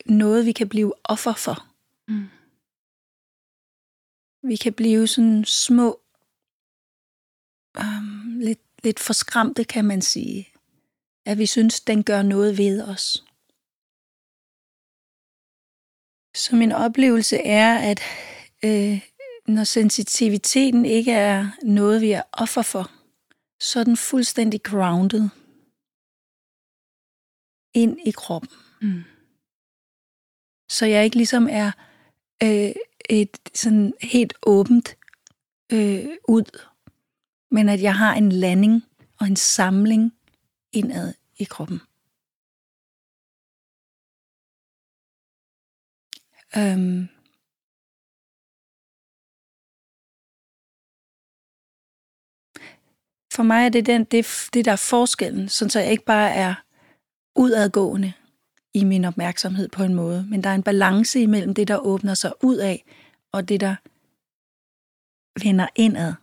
noget, 0.07 0.47
vi 0.47 0.53
kan 0.53 0.69
blive 0.69 0.92
offer 1.05 1.33
for. 1.33 1.66
Mm. 2.09 2.36
Vi 4.46 4.56
kan 4.56 4.72
blive 4.72 5.06
sådan 5.06 5.44
små, 5.44 6.00
um, 7.78 8.38
lidt, 8.40 8.61
lidt 8.82 9.00
forskræmte, 9.00 9.64
kan 9.64 9.85
man 9.85 10.02
sige. 10.02 10.48
At 11.24 11.38
vi 11.38 11.46
synes, 11.46 11.80
den 11.80 12.04
gør 12.04 12.22
noget 12.22 12.59
ved 12.59 12.82
os. 12.82 13.24
Så 16.37 16.56
min 16.56 16.72
oplevelse 16.72 17.37
er, 17.37 17.78
at 17.90 18.00
øh, 18.64 19.09
når 19.46 19.64
sensitiviteten 19.64 20.85
ikke 20.85 21.12
er 21.12 21.50
noget, 21.62 22.00
vi 22.00 22.11
er 22.11 22.22
offer 22.32 22.62
for, 22.62 22.90
så 23.61 23.80
er 23.80 23.85
den 23.85 23.96
fuldstændig 23.96 24.62
grounded 24.62 25.28
ind 27.74 27.98
i 28.04 28.11
kroppen. 28.11 28.50
Mm. 28.82 29.02
Så 30.70 30.87
jeg 30.87 31.04
ikke 31.04 31.16
ligesom 31.16 31.48
er 31.50 31.72
øh, 32.42 32.72
et 33.11 33.38
sådan 33.55 33.92
helt 34.03 34.35
åbent 34.47 34.97
øh, 35.73 36.07
ud, 36.29 36.61
men 37.51 37.69
at 37.69 37.83
jeg 37.83 37.97
har 37.97 38.14
en 38.14 38.33
landing 38.33 38.83
og 39.21 39.27
en 39.27 39.37
samling 39.37 40.12
indad 40.73 41.14
i 41.38 41.45
kroppen. 41.45 41.81
Øhm. 46.57 47.09
For 53.33 53.42
mig 53.42 53.64
er 53.64 53.69
det 53.69 53.87
den, 53.87 54.05
det, 54.05 54.49
det 54.55 54.64
der 54.64 54.73
er 54.73 54.77
forskellen, 54.90 55.49
sådan 55.49 55.71
så 55.71 55.81
jeg 55.81 55.90
ikke 55.90 56.05
bare 56.05 56.31
er 56.31 56.55
udadgående 57.37 58.12
i 58.77 58.85
min 58.85 59.05
opmærksomhed 59.05 59.69
på 59.69 59.83
en 59.83 59.95
måde, 59.95 60.27
men 60.31 60.45
der 60.45 60.51
er 60.51 60.55
en 60.55 60.62
balance 60.62 61.21
imellem 61.21 61.55
det, 61.55 61.69
der 61.69 61.79
åbner 61.79 62.15
sig 62.15 62.33
ud 62.43 62.57
af, 62.57 62.85
og 63.33 63.49
det, 63.49 63.61
der 63.61 63.77
vender 65.45 65.67
indad. 65.77 66.15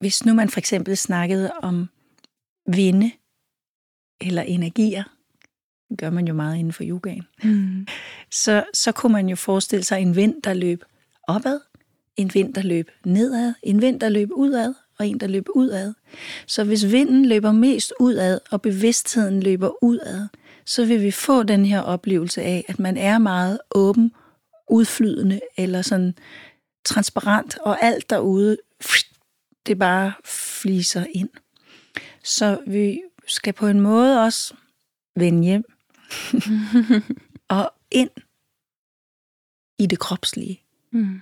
Hvis 0.00 0.24
nu 0.24 0.34
man 0.34 0.48
for 0.50 0.58
eksempel 0.58 0.96
snakkede 0.96 1.52
om 1.62 1.88
vinde 2.66 3.12
eller 4.20 4.42
energier, 4.42 5.04
det 5.90 5.98
gør 5.98 6.10
man 6.10 6.28
jo 6.28 6.34
meget 6.34 6.56
inden 6.56 6.72
for 6.72 6.84
yogaen, 6.84 7.26
Mm. 7.44 7.86
så, 8.44 8.64
så 8.74 8.92
kunne 8.92 9.12
man 9.12 9.28
jo 9.28 9.36
forestille 9.36 9.84
sig 9.84 10.00
en 10.02 10.16
vind, 10.16 10.42
der 10.42 10.54
løb 10.54 10.84
opad, 11.22 11.60
en 12.16 12.34
vind, 12.34 12.54
der 12.54 12.62
løb 12.62 12.90
nedad, 13.04 13.54
en 13.62 13.80
vind, 13.80 14.00
der 14.00 14.08
løb 14.08 14.28
udad, 14.32 14.74
og 14.98 15.06
en, 15.06 15.20
der 15.20 15.26
løb 15.26 15.46
udad. 15.54 15.94
Så 16.46 16.64
hvis 16.64 16.92
vinden 16.92 17.26
løber 17.26 17.52
mest 17.52 17.92
udad, 18.00 18.40
og 18.50 18.62
bevidstheden 18.62 19.42
løber 19.42 19.84
udad, 19.84 20.28
så 20.64 20.84
vil 20.84 21.02
vi 21.02 21.10
få 21.10 21.42
den 21.42 21.66
her 21.66 21.80
oplevelse 21.80 22.42
af, 22.42 22.64
at 22.68 22.78
man 22.78 22.96
er 22.96 23.18
meget 23.18 23.58
åben, 23.74 24.12
udflydende, 24.70 25.40
eller 25.56 25.82
sådan 25.82 26.14
transparent, 26.84 27.58
og 27.58 27.82
alt 27.82 28.10
derude, 28.10 28.56
det 29.66 29.78
bare 29.78 30.12
fliser 30.24 31.06
ind. 31.14 31.28
Så 32.24 32.62
vi 32.66 33.00
skal 33.26 33.52
på 33.52 33.66
en 33.66 33.80
måde 33.80 34.24
også 34.24 34.54
vende 35.16 35.42
hjem 35.42 35.64
og 37.48 37.72
ind 37.90 38.10
i 39.78 39.86
det 39.86 39.98
kropslige. 39.98 40.62
Mm. 40.90 41.20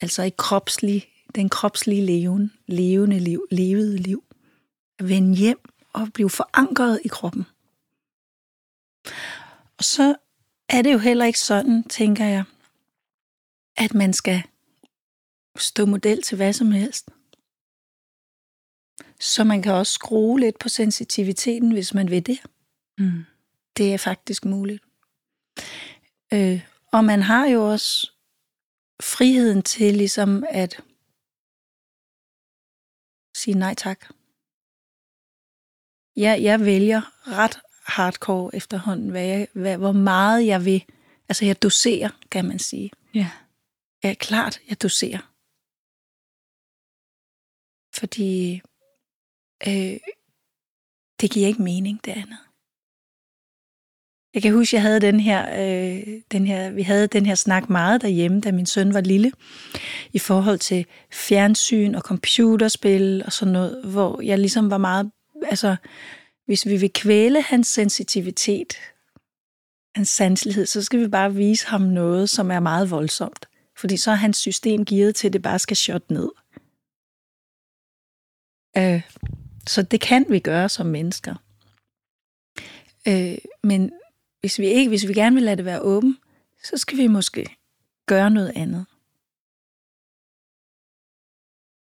Altså 0.00 0.22
i 0.22 0.32
kropslig, 0.36 1.08
den 1.34 1.48
kropslige 1.48 2.06
leven, 2.06 2.52
levende 2.66 3.18
liv, 3.18 3.46
levede 3.50 3.96
liv. 3.96 4.24
At 4.98 5.08
vende 5.08 5.36
hjem 5.36 5.58
og 5.92 6.12
blive 6.14 6.30
forankret 6.30 7.00
i 7.04 7.08
kroppen. 7.08 7.46
Og 9.78 9.84
så 9.84 10.14
er 10.68 10.82
det 10.82 10.92
jo 10.92 10.98
heller 10.98 11.24
ikke 11.24 11.38
sådan, 11.38 11.84
tænker 11.88 12.24
jeg, 12.24 12.44
at 13.76 13.94
man 13.94 14.12
skal 14.12 14.42
stå 15.58 15.86
model 15.86 16.22
til 16.22 16.36
hvad 16.36 16.52
som 16.52 16.72
helst. 16.72 17.10
Så 19.20 19.44
man 19.44 19.62
kan 19.62 19.72
også 19.72 19.92
skrue 19.92 20.40
lidt 20.40 20.58
på 20.58 20.68
sensitiviteten, 20.68 21.72
hvis 21.72 21.94
man 21.94 22.10
vil 22.10 22.26
det. 22.26 22.38
Mm. 22.98 23.24
Det 23.76 23.94
er 23.94 23.98
faktisk 23.98 24.44
muligt. 24.44 24.82
Øh, 26.32 26.66
og 26.92 27.04
man 27.04 27.22
har 27.22 27.46
jo 27.46 27.70
også 27.70 28.12
friheden 29.00 29.62
til 29.62 29.94
ligesom 29.94 30.44
at 30.50 30.82
sige 33.40 33.58
nej 33.58 33.74
tak. 33.74 34.00
Jeg, 36.16 36.42
jeg 36.42 36.60
vælger 36.60 37.02
ret 37.38 37.60
hardcore 37.86 38.54
efterhånden, 38.54 39.10
hvad 39.10 39.26
jeg, 39.26 39.48
hvad, 39.52 39.76
hvor 39.78 39.92
meget 39.92 40.46
jeg 40.46 40.64
vil. 40.64 40.84
Altså 41.28 41.44
jeg 41.44 41.62
doserer, 41.62 42.10
kan 42.30 42.44
man 42.44 42.58
sige. 42.58 42.90
Ja. 43.14 43.30
Ja, 44.04 44.14
klart, 44.14 44.60
jeg 44.68 44.82
doserer. 44.82 45.22
Fordi 47.98 48.60
øh, 49.68 49.98
det 51.20 51.30
giver 51.30 51.46
ikke 51.46 51.62
mening, 51.62 52.04
det 52.04 52.12
andet. 52.12 52.38
Jeg 54.34 54.42
kan 54.42 54.54
huske, 54.54 54.76
jeg 54.76 54.82
havde 54.82 55.00
den 55.00 55.20
her, 55.20 55.40
øh, 55.50 56.20
den 56.32 56.46
her, 56.46 56.70
vi 56.70 56.82
havde 56.82 57.06
den 57.06 57.26
her 57.26 57.34
snak 57.34 57.70
meget 57.70 58.02
derhjemme, 58.02 58.40
da 58.40 58.52
min 58.52 58.66
søn 58.66 58.94
var 58.94 59.00
lille, 59.00 59.32
i 60.12 60.18
forhold 60.18 60.58
til 60.58 60.86
fjernsyn 61.10 61.94
og 61.94 62.02
computerspil 62.02 63.22
og 63.26 63.32
sådan 63.32 63.52
noget, 63.52 63.84
hvor 63.84 64.22
jeg 64.22 64.38
ligesom 64.38 64.70
var 64.70 64.78
meget, 64.78 65.10
altså, 65.44 65.76
hvis 66.46 66.66
vi 66.66 66.76
vil 66.76 66.92
kvæle 66.92 67.42
hans 67.42 67.66
sensitivitet, 67.66 68.74
hans 69.94 70.08
sanselighed, 70.08 70.66
så 70.66 70.82
skal 70.82 71.00
vi 71.00 71.08
bare 71.08 71.34
vise 71.34 71.66
ham 71.66 71.80
noget, 71.80 72.30
som 72.30 72.50
er 72.50 72.60
meget 72.60 72.90
voldsomt. 72.90 73.48
Fordi 73.78 73.96
så 73.96 74.10
er 74.10 74.14
hans 74.14 74.36
system 74.36 74.84
givet 74.84 75.14
til, 75.14 75.26
at 75.26 75.32
det 75.32 75.42
bare 75.42 75.58
skal 75.58 75.76
shot 75.76 76.10
ned. 76.10 76.30
Øh, 78.76 79.02
så 79.66 79.82
det 79.82 80.00
kan 80.00 80.26
vi 80.28 80.38
gøre 80.38 80.68
som 80.68 80.86
mennesker. 80.86 81.34
Øh, 83.08 83.38
men 83.62 83.92
hvis 84.40 84.58
vi 84.58 84.66
ikke, 84.66 84.88
hvis 84.88 85.08
vi 85.08 85.14
gerne 85.14 85.34
vil 85.34 85.42
lade 85.42 85.56
det 85.56 85.64
være 85.64 85.80
åben, 85.80 86.18
så 86.64 86.76
skal 86.76 86.98
vi 86.98 87.06
måske 87.06 87.56
gøre 88.06 88.30
noget 88.30 88.52
andet. 88.56 88.86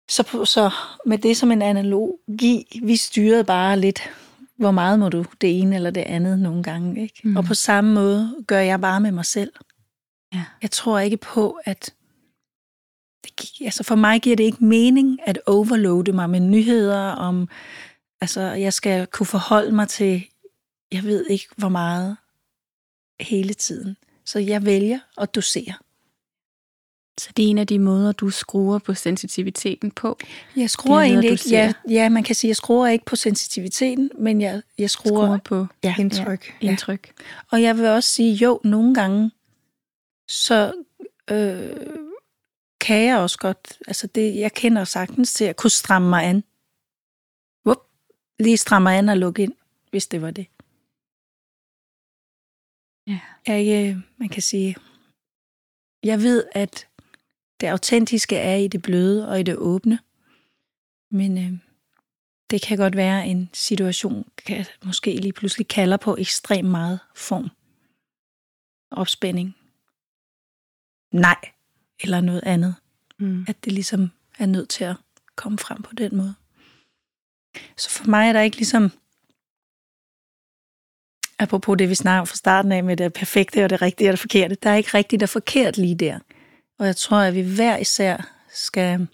Så, 0.08 0.44
så 0.44 0.70
med 1.06 1.18
det 1.18 1.36
som 1.36 1.52
en 1.52 1.62
analogi, 1.62 2.80
vi 2.82 2.96
styrede 2.96 3.44
bare 3.44 3.80
lidt, 3.80 4.00
hvor 4.56 4.70
meget 4.70 4.98
må 4.98 5.08
du 5.08 5.24
det 5.40 5.60
ene 5.60 5.76
eller 5.76 5.90
det 5.90 6.00
andet 6.00 6.38
nogle 6.38 6.62
gange. 6.62 7.02
Ikke? 7.02 7.20
Mm. 7.24 7.36
Og 7.36 7.44
på 7.44 7.54
samme 7.54 7.94
måde 7.94 8.44
gør 8.46 8.58
jeg 8.58 8.80
bare 8.80 9.00
med 9.00 9.12
mig 9.12 9.24
selv. 9.24 9.52
Ja. 10.34 10.44
Jeg 10.62 10.70
tror 10.70 10.98
ikke 10.98 11.16
på, 11.16 11.58
at 11.64 11.94
det, 13.24 13.50
altså 13.60 13.84
for 13.84 13.94
mig 13.94 14.22
giver 14.22 14.36
det 14.36 14.44
ikke 14.44 14.64
mening 14.64 15.18
at 15.26 15.38
overloade 15.46 16.12
mig 16.12 16.30
med 16.30 16.40
nyheder 16.40 17.08
om, 17.10 17.48
altså 18.20 18.40
jeg 18.40 18.72
skal 18.72 19.06
kunne 19.06 19.26
forholde 19.26 19.72
mig 19.72 19.88
til, 19.88 20.24
jeg 20.92 21.02
ved 21.02 21.26
ikke 21.30 21.46
hvor 21.56 21.68
meget 21.68 22.16
hele 23.20 23.54
tiden. 23.54 23.96
Så 24.24 24.38
jeg 24.38 24.64
vælger 24.66 24.98
at 25.18 25.34
dosere. 25.34 25.74
Så 27.18 27.30
det 27.36 27.44
er 27.44 27.48
en 27.48 27.58
af 27.58 27.66
de 27.66 27.78
måder, 27.78 28.12
du 28.12 28.30
skruer 28.30 28.78
på 28.78 28.94
sensitiviteten 28.94 29.90
på? 29.90 30.18
Jeg 30.56 30.70
skruer 30.70 30.98
er 30.98 31.02
egentlig 31.02 31.30
ikke, 31.30 31.50
ja, 31.50 31.72
ja, 31.90 32.08
man 32.08 32.22
kan 32.22 32.34
sige, 32.34 32.48
jeg 32.48 32.56
skruer 32.56 32.88
ikke 32.88 33.04
på 33.04 33.16
sensitiviteten, 33.16 34.10
men 34.18 34.40
jeg, 34.40 34.62
jeg 34.78 34.90
skruer, 34.90 35.26
Skruer 35.26 35.38
på 35.38 35.66
ja, 35.84 35.94
Indtryk. 35.98 36.54
ja, 36.62 36.68
indtryk. 36.68 37.12
Og 37.50 37.62
jeg 37.62 37.76
vil 37.76 37.86
også 37.86 38.10
sige, 38.10 38.34
jo, 38.34 38.60
nogle 38.64 38.94
gange, 38.94 39.30
så 40.28 40.72
øh, 41.30 41.76
kan 42.80 43.04
jeg 43.06 43.18
også 43.18 43.38
godt, 43.38 43.78
altså 43.86 44.06
det, 44.06 44.36
jeg 44.36 44.52
kender 44.52 44.84
sagtens 44.84 45.32
til 45.32 45.44
at 45.44 45.56
kunne 45.56 45.70
stramme 45.70 46.08
mig 46.08 46.24
an. 46.24 46.44
Wup, 47.66 47.78
lige 48.38 48.56
stramme 48.56 48.84
mig 48.84 48.98
an 48.98 49.08
og 49.08 49.16
lukke 49.16 49.42
ind, 49.42 49.52
hvis 49.90 50.06
det 50.06 50.22
var 50.22 50.30
det. 50.30 50.46
Ja. 53.06 53.20
Er 53.46 53.54
ikke, 53.54 54.02
man 54.16 54.28
kan 54.28 54.42
sige, 54.42 54.76
jeg 56.02 56.22
ved, 56.22 56.44
at 56.52 56.88
det 57.60 57.66
autentiske 57.66 58.36
er 58.36 58.56
i 58.56 58.68
det 58.68 58.82
bløde 58.82 59.28
og 59.28 59.40
i 59.40 59.42
det 59.42 59.56
åbne. 59.56 59.98
Men 61.10 61.38
øh, 61.38 61.58
det 62.50 62.62
kan 62.62 62.78
godt 62.78 62.96
være, 62.96 63.22
at 63.22 63.30
en 63.30 63.50
situation 63.52 64.30
kan 64.46 64.66
måske 64.84 65.16
lige 65.16 65.32
pludselig 65.32 65.68
kalder 65.68 65.96
på 65.96 66.16
ekstremt 66.16 66.68
meget 66.68 67.00
form. 67.14 67.50
Opspænding. 68.90 69.56
Nej. 71.12 71.40
Eller 72.00 72.20
noget 72.20 72.42
andet. 72.44 72.74
Mm. 73.18 73.44
At 73.48 73.64
det 73.64 73.72
ligesom 73.72 74.10
er 74.38 74.46
nødt 74.46 74.68
til 74.68 74.84
at 74.84 74.96
komme 75.36 75.58
frem 75.58 75.82
på 75.82 75.94
den 75.94 76.16
måde. 76.16 76.34
Så 77.76 77.90
for 77.90 78.04
mig 78.10 78.28
er 78.28 78.32
der 78.32 78.40
ikke 78.40 78.56
ligesom... 78.56 78.90
Apropos 81.44 81.76
det, 81.78 81.88
vi 81.88 81.94
snakker 81.94 82.24
fra 82.24 82.36
starten 82.36 82.72
af 82.72 82.84
med 82.84 82.96
det 82.96 83.12
perfekte 83.12 83.64
og 83.64 83.70
det 83.70 83.82
rigtige 83.82 84.08
og 84.08 84.12
det 84.12 84.20
forkerte. 84.20 84.54
Der 84.54 84.70
er 84.70 84.74
ikke 84.74 84.94
rigtigt 84.94 85.22
og 85.22 85.28
forkert 85.28 85.76
lige 85.76 85.94
der. 85.94 86.18
Og 86.78 86.86
jeg 86.86 86.96
tror, 86.96 87.16
at 87.16 87.34
vi 87.34 87.54
hver 87.54 87.76
især 87.76 88.30
skal, 88.52 89.06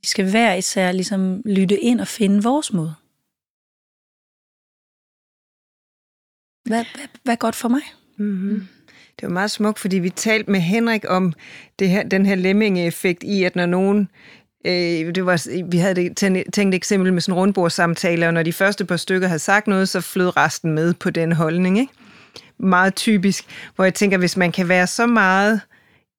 vi 0.00 0.06
skal 0.06 0.30
hver 0.30 0.54
især 0.54 0.92
ligesom 0.92 1.42
lytte 1.44 1.80
ind 1.80 2.00
og 2.00 2.08
finde 2.08 2.42
vores 2.42 2.72
måde. 2.72 2.94
Hvad, 6.64 6.84
hvad, 6.94 7.08
hvad 7.22 7.34
er 7.34 7.38
godt 7.38 7.54
for 7.54 7.68
mig? 7.68 7.82
Mm-hmm. 8.16 8.68
Det 9.20 9.28
var 9.28 9.32
meget 9.32 9.50
smukt, 9.50 9.78
fordi 9.78 9.98
vi 9.98 10.10
talte 10.10 10.50
med 10.50 10.60
Henrik 10.60 11.04
om 11.08 11.32
det 11.78 11.88
her, 11.88 12.02
den 12.02 12.26
her 12.26 12.34
lemmingeffekt 12.34 13.22
i, 13.22 13.44
at 13.44 13.56
når 13.56 13.66
nogen... 13.66 14.08
Øh, 14.64 15.14
det 15.14 15.26
var, 15.26 15.64
vi 15.70 15.76
havde 15.78 15.94
det, 15.94 16.16
tænkt 16.52 16.74
eksempel 16.74 17.12
med 17.12 17.20
sådan 17.20 17.32
en 17.34 17.38
rundbordssamtale, 17.38 18.26
og 18.26 18.34
når 18.34 18.42
de 18.42 18.52
første 18.52 18.84
par 18.84 18.96
stykker 18.96 19.28
havde 19.28 19.38
sagt 19.38 19.66
noget, 19.66 19.88
så 19.88 20.00
flød 20.00 20.36
resten 20.36 20.72
med 20.72 20.94
på 20.94 21.10
den 21.10 21.32
holdning. 21.32 21.78
Ikke? 21.78 21.92
Meget 22.58 22.94
typisk, 22.94 23.44
hvor 23.74 23.84
jeg 23.84 23.94
tænker, 23.94 24.18
hvis 24.18 24.36
man 24.36 24.52
kan 24.52 24.68
være 24.68 24.86
så 24.86 25.06
meget 25.06 25.60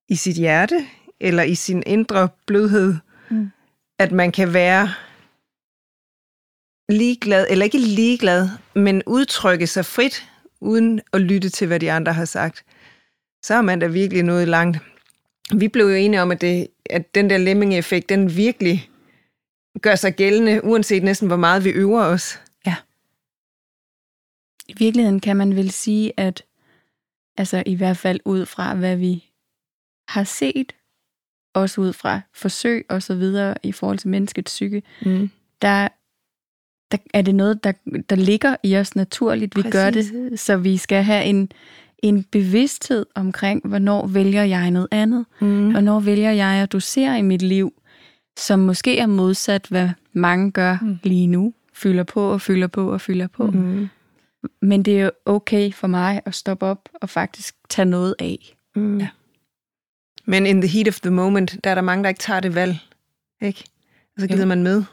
i 0.10 0.16
sit 0.16 0.36
hjerte, 0.36 0.86
eller 1.20 1.44
i 1.44 1.56
sin 1.56 1.84
indre 1.86 2.30
blødhed, 2.48 2.96
Mm. 3.30 3.52
at 4.00 4.12
man 4.12 4.32
kan 4.32 4.54
være 4.54 4.90
ligeglad, 6.90 7.48
eller 7.50 7.66
ikke 7.66 7.78
ligeglad, 7.78 8.50
men 8.76 9.04
udtrykke 9.06 9.68
sig 9.68 9.86
frit, 9.86 10.30
uden 10.62 11.02
at 11.14 11.22
lytte 11.22 11.50
til, 11.50 11.68
hvad 11.68 11.80
de 11.80 11.92
andre 11.92 12.14
har 12.14 12.26
sagt, 12.26 12.66
så 13.44 13.54
er 13.54 13.62
man 13.62 13.80
da 13.80 13.88
virkelig 13.88 14.24
nået 14.24 14.48
langt. 14.48 14.78
Vi 15.54 15.68
blev 15.68 15.86
jo 15.86 15.94
enige 15.94 16.22
om, 16.22 16.32
at, 16.32 16.42
det, 16.42 16.68
at 16.90 17.16
den 17.16 17.30
der 17.30 17.38
lemming-effekt, 17.38 18.10
den 18.10 18.36
virkelig 18.38 18.90
gør 19.82 19.96
sig 19.96 20.16
gældende, 20.16 20.64
uanset 20.64 21.04
næsten 21.04 21.28
hvor 21.28 21.38
meget 21.38 21.64
vi 21.64 21.70
øver 21.70 22.04
os. 22.04 22.42
I 24.68 24.74
virkeligheden 24.78 25.20
kan 25.20 25.38
man 25.38 25.56
vel 25.56 25.72
sige, 25.72 26.14
at 26.18 26.44
altså 27.38 27.64
i 27.66 27.76
hvert 27.76 27.98
fald 27.98 28.20
ud 28.26 28.46
fra, 28.46 28.76
hvad 28.76 28.96
vi 28.98 29.24
har 30.08 30.24
set, 30.24 30.74
også 31.54 31.82
ud 31.82 31.94
fra 31.94 32.22
forsøg 32.34 32.86
og 32.90 33.04
så 33.04 33.16
videre 33.16 33.56
i 33.64 33.72
forhold 33.72 33.98
til 33.98 34.10
menneskets 34.10 34.52
psyke, 34.52 34.84
Mm. 35.06 35.30
der, 35.62 35.88
der 36.92 36.98
er 37.14 37.22
det 37.22 37.36
noget, 37.36 37.64
der, 37.64 37.72
der 38.10 38.16
ligger 38.16 38.56
i 38.64 38.78
os 38.78 38.96
naturligt. 38.96 39.56
Vi 39.56 39.62
Præcis. 39.62 39.72
gør 39.74 39.90
det, 39.90 40.40
så 40.40 40.58
vi 40.58 40.78
skal 40.78 41.04
have 41.04 41.26
en, 41.26 41.52
en 42.06 42.24
bevidsthed 42.24 43.06
omkring, 43.16 43.68
hvornår 43.68 44.08
vælger 44.08 44.44
jeg 44.44 44.72
noget 44.72 44.88
andet. 44.92 45.26
Mm. 45.42 45.72
Hvornår 45.72 46.00
vælger 46.00 46.32
jeg 46.32 46.48
at 46.64 46.72
dosere 46.72 47.20
i 47.20 47.22
mit 47.22 47.42
liv, 47.42 47.74
som 48.38 48.60
måske 48.60 48.98
er 49.00 49.06
modsat, 49.08 49.66
hvad 49.70 49.90
mange 50.14 50.52
gør 50.52 50.78
Mm. 50.82 50.98
lige 51.04 51.28
nu. 51.28 51.54
Fylder 51.74 52.04
på 52.04 52.22
og 52.32 52.42
fylder 52.42 52.68
på 52.68 52.92
og 52.94 53.02
fylder 53.02 53.28
på. 53.28 53.46
Mm. 53.52 53.88
Men 54.62 54.84
det 54.84 55.00
er 55.00 55.04
jo 55.04 55.12
okay 55.26 55.72
for 55.74 55.88
mig 55.88 56.22
at 56.26 56.36
stoppe 56.36 56.66
op 56.66 56.90
og 57.02 57.10
faktisk 57.10 57.56
tage 57.70 57.86
noget 57.86 58.16
af. 58.20 58.56
Mm. 58.76 59.00
Ja. 59.00 59.08
Men 60.26 60.46
in 60.46 60.62
the 60.62 60.68
heat 60.70 60.88
of 60.88 61.00
the 61.00 61.12
moment, 61.12 61.58
der 61.64 61.70
er 61.70 61.76
der 61.76 61.82
mange, 61.82 62.04
der 62.04 62.10
ikke 62.10 62.20
tager 62.20 62.40
det 62.40 62.56
valg. 62.56 62.78
Ikke? 63.42 63.64
Og 64.16 64.22
så 64.22 64.28
glider 64.28 64.44
Jo. 64.44 64.48
man 64.48 64.64
med. 64.64 64.84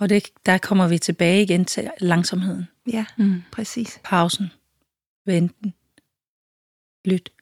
Og 0.00 0.08
det, 0.08 0.28
der 0.46 0.58
kommer 0.58 0.88
vi 0.88 0.98
tilbage 0.98 1.42
igen 1.42 1.64
til 1.64 1.90
langsomheden, 2.00 2.68
Ja, 2.92 3.04
Mm. 3.18 3.42
præcis. 3.52 4.00
pausen, 4.04 4.46
venten, 5.26 5.74
lyt. 7.04 7.32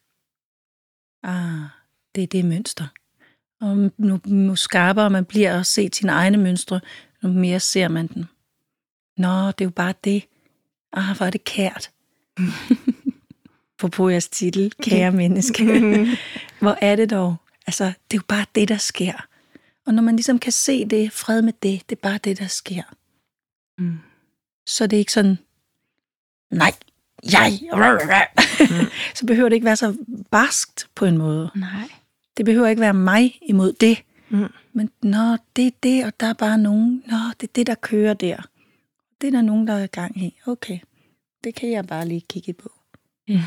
Ah, 1.23 1.69
det 2.15 2.23
er 2.23 2.27
det 2.27 2.45
mønster. 2.45 2.87
Og 3.61 3.93
nu, 3.97 4.21
nu 4.25 4.57
skarpere 4.57 5.11
man 5.11 5.25
bliver 5.25 5.61
at 5.61 5.67
se 5.67 5.91
sine 5.93 6.13
egne 6.13 6.39
mønstre, 6.39 6.81
nu 7.23 7.29
mere 7.29 7.61
ser 7.61 7.89
man 7.89 8.07
den. 8.07 8.25
Nå, 9.17 9.47
det 9.47 9.61
er 9.61 9.65
jo 9.65 9.71
bare 9.71 9.95
det. 10.05 10.25
Ah, 10.93 11.17
hvor 11.17 11.27
er 11.27 11.31
det 11.31 11.45
kært. 11.45 11.91
På 13.93 14.09
jeres 14.09 14.29
titel, 14.29 14.73
kære 14.83 15.13
menneske. 15.23 15.65
Hvor 16.61 16.79
er 16.81 16.97
det 16.97 17.11
dog? 17.11 17.37
Altså, 17.67 17.85
det 17.85 18.17
er 18.17 18.19
jo 18.19 18.23
bare 18.29 18.47
det, 18.55 18.69
der 18.69 18.77
sker. 18.77 19.27
Og 19.87 19.95
når 19.95 20.03
man 20.03 20.17
ligesom 20.17 20.39
kan 20.39 20.53
se 20.53 20.85
det, 20.85 21.13
fred 21.13 21.43
med 21.43 21.53
det, 21.53 21.83
det 21.91 21.97
er 21.97 22.01
bare 22.01 22.19
det, 22.19 22.39
der 22.39 22.47
sker. 22.47 22.83
Mm. 23.79 23.99
Så 24.67 24.87
det 24.87 24.97
er 24.97 24.99
ikke 24.99 25.13
sådan, 25.13 25.39
nej, 26.51 26.73
jeg, 27.33 27.59
så 29.15 29.27
behøver 29.27 29.49
det 29.49 29.57
ikke 29.57 29.65
være 29.65 29.77
så 29.77 29.97
barskt 30.31 30.89
på 30.95 31.05
en 31.05 31.19
måde. 31.19 31.51
Nej. 31.55 31.89
Det 32.37 32.45
behøver 32.45 32.69
ikke 32.69 32.81
være 32.81 32.95
mig 32.95 33.39
imod 33.43 33.73
det. 33.73 34.03
Mm. 34.29 34.53
Men 34.73 34.91
nå, 35.03 35.37
det 35.57 35.67
er 35.67 35.71
det, 35.83 36.05
og 36.05 36.13
der 36.21 36.27
er 36.27 36.33
bare 36.33 36.59
nogen, 36.59 37.03
nå, 37.07 37.17
det 37.41 37.49
er 37.49 37.53
det, 37.55 37.67
der 37.67 37.75
kører 37.75 38.15
der. 38.15 38.37
Det 39.21 39.27
er 39.27 39.31
der 39.31 39.43
nogen, 39.43 39.67
der 39.67 39.75
er 39.75 39.85
i 39.85 39.87
gang 39.87 40.23
i. 40.23 40.39
Okay, 40.47 40.79
det 41.45 41.55
kan 41.55 41.71
jeg 41.71 41.87
bare 41.87 42.09
lige 42.09 42.25
kigge 42.31 42.53
på. 42.53 42.73
Ja. 43.29 43.43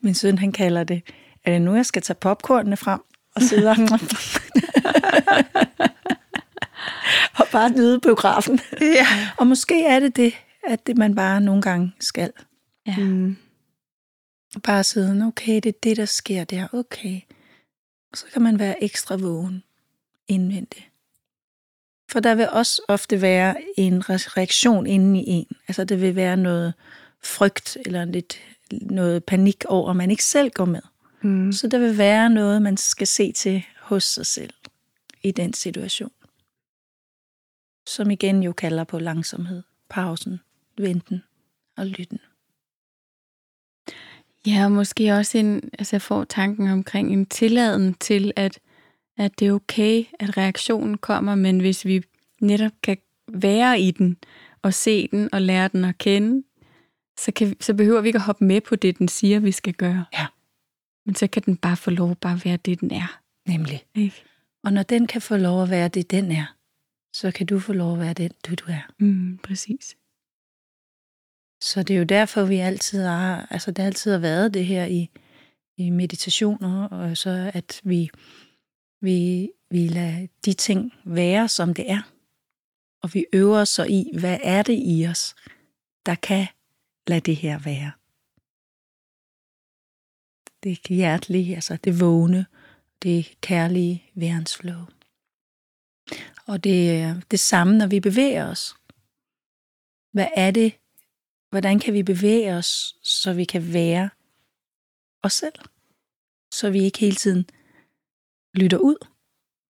Min 0.00 0.14
søn, 0.14 0.38
han 0.38 0.52
kalder 0.52 0.84
det, 0.84 1.02
er 1.44 1.52
det 1.52 1.62
nu, 1.62 1.74
jeg 1.74 1.86
skal 1.86 2.02
tage 2.02 2.16
popcornene 2.20 2.76
frem 2.76 3.00
og 3.34 3.42
sidde 3.42 3.70
og, 3.70 3.76
og 7.38 7.46
bare 7.52 7.70
nyde 7.70 8.00
biografen. 8.00 8.60
Ja. 8.80 9.06
Og 9.36 9.46
måske 9.46 9.84
er 9.84 10.00
det 10.00 10.16
det, 10.16 10.34
at 10.68 10.86
det 10.86 10.98
man 10.98 11.14
bare 11.14 11.40
nogle 11.40 11.62
gange 11.62 11.92
skal. 12.00 12.32
Ja. 12.86 12.96
Mm. 12.98 13.36
Bare 14.62 14.84
sidde, 14.84 15.26
okay, 15.26 15.54
det 15.54 15.66
er 15.66 15.78
det, 15.82 15.96
der 15.96 16.04
sker 16.04 16.44
der, 16.44 16.68
okay. 16.72 17.20
Og 18.12 18.18
så 18.18 18.26
kan 18.32 18.42
man 18.42 18.58
være 18.58 18.84
ekstra 18.84 19.16
vågen 19.16 19.62
indvendigt. 20.28 20.90
For 22.10 22.20
der 22.20 22.34
vil 22.34 22.48
også 22.48 22.82
ofte 22.88 23.20
være 23.20 23.56
en 23.76 24.02
re- 24.02 24.36
reaktion 24.36 24.86
inde 24.86 25.20
i 25.20 25.24
en. 25.26 25.46
Altså 25.68 25.84
det 25.84 26.00
vil 26.00 26.16
være 26.16 26.36
noget 26.36 26.74
frygt 27.22 27.78
eller 27.86 28.04
lidt 28.04 28.40
noget 28.72 29.24
panik 29.24 29.64
over, 29.68 29.90
at 29.90 29.96
man 29.96 30.10
ikke 30.10 30.24
selv 30.24 30.50
går 30.50 30.64
med. 30.64 30.80
Mm. 31.22 31.52
Så 31.52 31.68
der 31.68 31.78
vil 31.78 31.98
være 31.98 32.30
noget, 32.30 32.62
man 32.62 32.76
skal 32.76 33.06
se 33.06 33.32
til 33.32 33.64
hos 33.80 34.04
sig 34.04 34.26
selv 34.26 34.54
i 35.22 35.30
den 35.30 35.52
situation. 35.52 36.10
Som 37.86 38.10
igen 38.10 38.42
jo 38.42 38.52
kalder 38.52 38.84
på 38.84 38.98
langsomhed, 38.98 39.62
pausen, 39.88 40.40
venten 40.78 41.22
og 41.76 41.86
lytten. 41.86 42.18
Ja, 44.46 44.64
og 44.64 44.72
måske 44.72 45.12
også 45.12 45.38
en, 45.38 45.70
altså 45.78 45.96
jeg 45.96 46.02
får 46.02 46.24
tanken 46.24 46.68
omkring 46.68 47.12
en 47.12 47.26
tilladen 47.26 47.94
til, 47.94 48.32
at, 48.36 48.58
at 49.16 49.38
det 49.38 49.48
er 49.48 49.52
okay, 49.52 50.04
at 50.18 50.36
reaktionen 50.36 50.98
kommer, 50.98 51.34
men 51.34 51.60
hvis 51.60 51.84
vi 51.84 52.02
netop 52.40 52.72
kan 52.82 52.96
være 53.28 53.80
i 53.80 53.90
den, 53.90 54.16
og 54.62 54.74
se 54.74 55.08
den, 55.08 55.28
og 55.32 55.42
lære 55.42 55.68
den 55.68 55.84
at 55.84 55.98
kende, 55.98 56.42
så, 57.18 57.32
kan, 57.32 57.56
så 57.60 57.74
behøver 57.74 58.00
vi 58.00 58.08
ikke 58.08 58.16
at 58.16 58.22
hoppe 58.22 58.44
med 58.44 58.60
på 58.60 58.76
det, 58.76 58.98
den 58.98 59.08
siger, 59.08 59.40
vi 59.40 59.52
skal 59.52 59.74
gøre. 59.74 60.04
Ja. 60.12 60.26
Men 61.06 61.14
så 61.14 61.26
kan 61.26 61.42
den 61.42 61.56
bare 61.56 61.76
få 61.76 61.90
lov 61.90 62.10
at 62.10 62.18
bare 62.18 62.40
være 62.44 62.56
det, 62.56 62.80
den 62.80 62.90
er. 62.90 63.20
Nemlig. 63.46 63.84
Ikke? 63.94 64.24
Og 64.64 64.72
når 64.72 64.82
den 64.82 65.06
kan 65.06 65.22
få 65.22 65.36
lov 65.36 65.62
at 65.62 65.70
være 65.70 65.88
det, 65.88 66.10
den 66.10 66.32
er, 66.32 66.56
så 67.12 67.30
kan 67.30 67.46
du 67.46 67.58
få 67.58 67.72
lov 67.72 67.92
at 67.92 68.00
være 68.00 68.12
den, 68.12 68.30
du, 68.46 68.54
du 68.54 68.64
er. 68.68 68.90
Mm, 68.98 69.38
præcis. 69.42 69.96
Så 71.64 71.82
det 71.82 71.94
er 71.94 71.98
jo 71.98 72.04
derfor, 72.04 72.44
vi 72.44 72.56
altid 72.56 73.02
har, 73.02 73.46
altså 73.50 73.70
det 73.70 73.82
altid 73.82 74.12
har 74.12 74.18
været 74.18 74.54
det 74.54 74.66
her 74.66 74.84
i, 74.84 75.10
i 75.76 75.90
meditationer, 75.90 76.88
og 76.88 77.16
så 77.16 77.50
at 77.54 77.80
vi, 77.84 78.10
vi, 79.00 79.50
vi 79.70 79.88
lader 79.88 80.26
de 80.44 80.52
ting 80.52 80.92
være, 81.04 81.48
som 81.48 81.74
det 81.74 81.90
er. 81.90 82.02
Og 83.02 83.14
vi 83.14 83.26
øver 83.32 83.58
os 83.58 83.68
så 83.68 83.84
i, 83.84 84.10
hvad 84.18 84.38
er 84.42 84.62
det 84.62 84.78
i 84.86 85.06
os, 85.10 85.34
der 86.06 86.14
kan 86.14 86.46
lade 87.06 87.20
det 87.20 87.36
her 87.36 87.58
være. 87.58 87.92
det 90.62 90.78
hjertelige, 90.88 91.54
altså 91.54 91.76
det 91.76 92.00
vågne, 92.00 92.46
det 93.02 93.36
kærlige 93.40 94.04
værensflow. 94.14 94.80
Og 96.46 96.64
det 96.64 97.00
er 97.00 97.20
det 97.30 97.40
samme, 97.40 97.78
når 97.78 97.86
vi 97.86 98.00
bevæger 98.00 98.50
os. 98.50 98.74
Hvad 100.12 100.28
er 100.36 100.50
det? 100.50 100.72
Hvordan 101.54 101.78
kan 101.78 101.94
vi 101.94 102.02
bevæge 102.02 102.54
os, 102.54 102.70
så 103.02 103.32
vi 103.32 103.44
kan 103.44 103.72
være 103.72 104.10
os 105.22 105.32
selv? 105.32 105.58
Så 106.54 106.70
vi 106.70 106.80
ikke 106.84 106.98
hele 106.98 107.16
tiden 107.16 107.44
lytter 108.54 108.78
ud, 108.78 108.98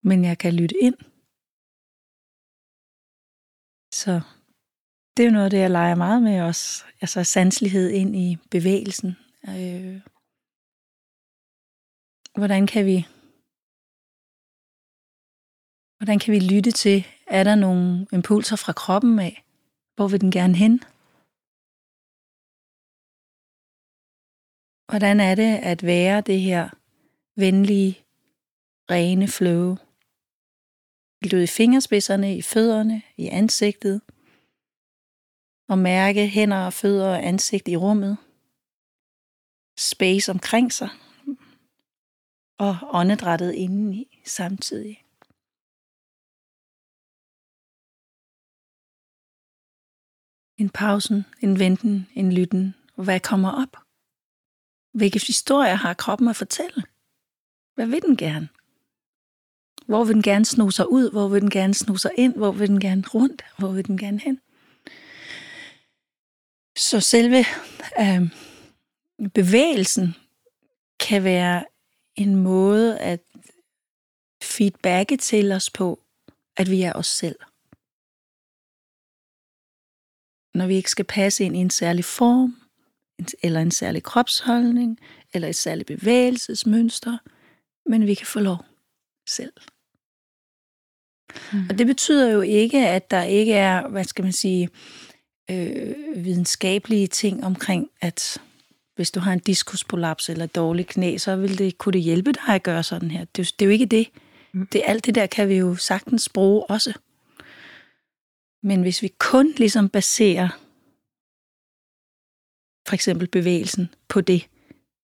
men 0.03 0.25
jeg 0.25 0.39
kan 0.39 0.53
lytte 0.55 0.77
ind. 0.87 0.99
Så 4.01 4.13
det 5.15 5.23
er 5.23 5.29
jo 5.29 5.33
noget 5.33 5.45
af 5.45 5.51
det, 5.51 5.59
jeg 5.59 5.71
leger 5.71 5.95
meget 5.95 6.23
med 6.23 6.41
også. 6.41 6.85
Altså 7.01 7.25
sanselighed 7.25 7.91
ind 7.91 8.17
i 8.17 8.37
bevægelsen. 8.51 9.11
Øh, 9.49 10.01
hvordan 12.39 12.67
kan 12.67 12.87
vi 12.87 13.07
hvordan 15.99 16.19
kan 16.19 16.33
vi 16.35 16.41
lytte 16.41 16.71
til, 16.71 17.07
er 17.27 17.45
der 17.45 17.55
nogle 17.55 18.07
impulser 18.13 18.57
fra 18.57 18.73
kroppen 18.73 19.19
af? 19.19 19.45
Hvor 19.97 20.09
vil 20.09 20.21
den 20.21 20.31
gerne 20.31 20.57
hen? 20.57 20.81
Hvordan 24.89 25.21
er 25.21 25.35
det 25.35 25.53
at 25.73 25.83
være 25.83 26.21
det 26.21 26.41
her 26.41 26.69
venlige, 27.37 28.05
rene 28.91 29.29
flow? 29.29 29.77
Vil 31.21 31.31
du 31.31 31.37
i 31.37 31.47
fingerspidserne, 31.47 32.37
i 32.37 32.43
fødderne, 32.43 33.03
i 33.17 33.27
ansigtet? 33.27 34.03
Og 35.69 35.79
mærke 35.79 36.29
hænder 36.29 36.67
og 36.67 36.73
fødder 36.73 37.09
og 37.09 37.27
ansigt 37.27 37.69
i 37.69 37.77
rummet? 37.77 38.17
Space 39.79 40.31
omkring 40.31 40.73
sig? 40.73 40.91
Og 42.59 42.75
åndedrættet 42.99 43.53
indeni 43.53 44.23
samtidig? 44.25 44.97
En 50.63 50.71
pausen, 50.71 51.25
en 51.43 51.59
venten, 51.59 52.07
en 52.15 52.33
lytten, 52.33 52.75
hvad 52.97 53.21
kommer 53.21 53.51
op? 53.63 53.84
Hvilke 54.95 55.21
historier 55.27 55.75
har 55.75 55.95
kroppen 55.95 56.29
at 56.29 56.37
fortælle? 56.37 56.83
Hvad 57.75 57.87
vil 57.87 58.03
den 58.03 58.17
gerne? 58.17 58.49
Hvor 59.87 60.05
vil 60.05 60.15
den 60.15 60.23
gerne 60.23 60.45
sno 60.45 60.71
sig 60.71 60.93
ud? 60.93 61.11
Hvor 61.11 61.29
vil 61.29 61.41
den 61.41 61.51
gerne 61.51 61.75
sno 61.75 61.97
sig 61.97 62.11
ind? 62.17 62.35
Hvor 62.35 62.53
vil 62.53 62.69
den 62.69 62.81
gerne 62.81 63.03
rundt? 63.15 63.45
Hvor 63.59 63.73
vil 63.73 63.87
den 63.87 63.99
gerne 63.99 64.21
hen? 64.21 64.41
Så 66.77 67.01
selve 67.01 67.45
øh, 68.01 68.31
bevægelsen 69.35 70.15
kan 71.01 71.25
være 71.25 71.65
en 72.17 72.37
måde 72.37 72.99
at 72.99 73.21
feedbacke 74.43 75.17
til 75.17 75.53
os 75.53 75.71
på, 75.71 76.01
at 76.57 76.71
vi 76.71 76.83
er 76.83 76.93
os 76.93 77.07
selv 77.07 77.37
når 80.55 80.67
vi 80.67 80.75
ikke 80.75 80.91
skal 80.91 81.05
passe 81.05 81.45
ind 81.45 81.57
i 81.57 81.59
en 81.59 81.71
særlig 81.71 82.05
form, 82.05 82.64
eller 83.43 83.61
en 83.61 83.71
særlig 83.71 84.03
kropsholdning, 84.03 84.99
eller 85.35 85.49
et 85.49 85.57
særligt 85.57 85.87
bevægelsesmønster, 85.87 87.19
men 87.91 88.07
vi 88.07 88.15
kan 88.15 88.27
få 88.27 88.41
lov 88.41 88.65
selv. 89.29 89.53
Mm. 91.53 91.67
Og 91.71 91.79
det 91.79 91.87
betyder 91.87 92.31
jo 92.31 92.41
ikke, 92.41 92.89
at 92.89 93.11
der 93.11 93.23
ikke 93.23 93.53
er, 93.53 93.89
hvad 93.89 94.05
skal 94.05 94.23
man 94.23 94.33
sige, 94.33 94.69
øh, 95.51 95.95
videnskabelige 96.17 97.07
ting 97.07 97.45
omkring, 97.45 97.91
at 98.01 98.39
hvis 98.97 99.11
du 99.11 99.21
har 99.21 99.33
en 99.33 99.39
diskusprolaps 99.39 100.29
eller 100.29 100.47
dårlig 100.47 100.87
knæ, 100.87 101.17
så 101.17 101.37
vil 101.37 101.59
det, 101.59 101.79
kunne 101.79 101.93
det 101.93 102.01
hjælpe 102.03 102.33
dig 102.33 102.49
at 102.49 102.63
gøre 102.63 102.83
sådan 102.83 103.11
her. 103.11 103.25
Det, 103.25 103.37
det 103.59 103.65
er 103.65 103.67
jo 103.67 103.73
ikke 103.73 103.87
det. 103.87 104.09
Mm. 104.53 104.67
det. 104.67 104.83
Alt 104.85 105.07
det 105.07 105.15
der 105.15 105.27
kan 105.27 105.49
vi 105.49 105.55
jo 105.55 105.77
sagtens 105.77 106.29
bruge 106.29 106.65
også. 106.71 106.93
Men 108.63 108.83
hvis 108.83 109.03
vi 109.03 109.13
kun 109.19 109.55
ligesom 109.57 109.89
baserer 109.89 110.64
for 112.87 112.95
eksempel 112.95 113.29
bevægelsen 113.29 113.89
på 114.09 114.21
det, 114.21 114.49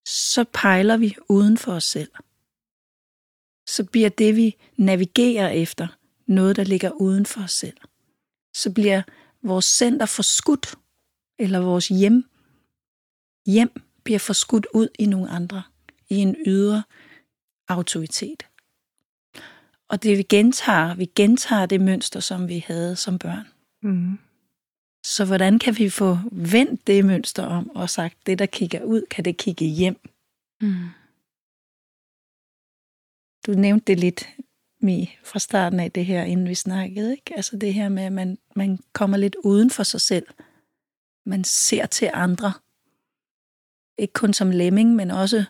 så 0.07 0.45
pejler 0.53 0.97
vi 0.97 1.17
uden 1.29 1.59
for 1.59 1.73
os 1.73 1.85
selv. 1.85 2.11
Så 3.69 3.85
bliver 3.85 4.09
det, 4.09 4.37
vi 4.37 4.57
navigerer 4.77 5.49
efter, 5.49 5.87
noget, 6.27 6.57
der 6.57 6.65
ligger 6.65 6.91
uden 6.91 7.27
for 7.27 7.43
os 7.43 7.53
selv. 7.53 7.77
Så 8.55 8.73
bliver 8.73 9.03
vores 9.43 9.65
center 9.65 10.07
forskudt, 10.07 10.75
eller 11.39 11.61
vores 11.61 11.89
hjem, 11.89 12.25
hjem 13.47 13.83
bliver 14.05 14.19
forskudt 14.19 14.67
ud 14.75 14.89
i 14.99 15.07
nogle 15.07 15.31
andre, 15.31 15.63
i 16.09 16.17
en 16.17 16.37
ydre 16.47 16.83
autoritet. 17.69 18.47
Og 19.89 20.03
det 20.03 20.19
vi 20.19 20.23
gentager, 20.23 20.95
vi 20.95 21.05
gentager 21.05 21.67
det 21.67 21.81
mønster, 21.81 22.21
som 22.21 22.49
vi 22.49 22.65
havde 22.67 22.97
som 22.97 23.19
børn. 23.19 23.49
Mm. 23.83 24.19
Så 25.05 25.25
hvordan 25.25 25.59
kan 25.59 25.79
vi 25.79 25.91
få 25.91 26.19
vendt 26.33 26.87
det 26.87 27.05
mønster 27.05 27.43
om 27.43 27.71
og 27.71 27.91
sagt, 27.91 28.17
det 28.27 28.39
der 28.39 28.47
kigger 28.47 28.83
ud, 28.83 29.03
kan 29.11 29.25
det 29.25 29.37
kigge 29.37 29.65
hjem? 29.65 29.97
Mm. 30.61 30.89
Du 33.47 33.53
nævnte 33.53 33.85
det 33.87 34.01
lidt 34.01 34.29
Mi, 34.83 35.17
fra 35.25 35.39
starten 35.39 35.81
af 35.81 35.93
det 35.93 36.07
her, 36.07 36.23
inden 36.25 36.49
vi 36.49 36.55
snakkede. 36.55 37.13
Ikke? 37.13 37.37
Altså 37.37 37.57
det 37.57 37.75
her 37.75 37.89
med, 37.89 38.03
at 38.03 38.13
man, 38.13 38.39
man 38.57 38.79
kommer 38.93 39.17
lidt 39.17 39.37
uden 39.45 39.71
for 39.71 39.83
sig 39.83 40.01
selv. 40.01 40.27
Man 41.27 41.45
ser 41.45 41.87
til 41.87 42.11
andre. 42.15 42.53
Ikke 43.99 44.13
kun 44.13 44.33
som 44.33 44.51
lemming, 44.51 44.95
men 44.95 45.11
også 45.11 45.45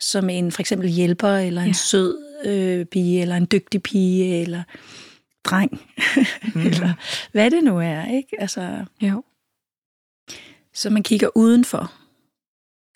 som 0.00 0.30
en 0.30 0.52
for 0.52 0.60
eksempel 0.60 0.88
hjælper, 0.88 1.28
eller 1.28 1.60
en 1.62 1.66
ja. 1.66 1.72
sød 1.72 2.18
øh, 2.44 2.86
pige, 2.86 3.22
eller 3.22 3.36
en 3.36 3.48
dygtig 3.52 3.82
pige, 3.82 4.40
eller 4.40 4.62
dreng. 5.44 5.70
Mm. 6.54 6.60
eller 6.70 6.94
hvad 7.32 7.50
det 7.50 7.64
nu 7.64 7.78
er, 7.78 8.06
ikke? 8.06 8.40
Altså, 8.40 8.84
jo. 9.02 9.24
Så 10.72 10.90
man 10.90 11.02
kigger 11.02 11.28
udenfor. 11.36 11.92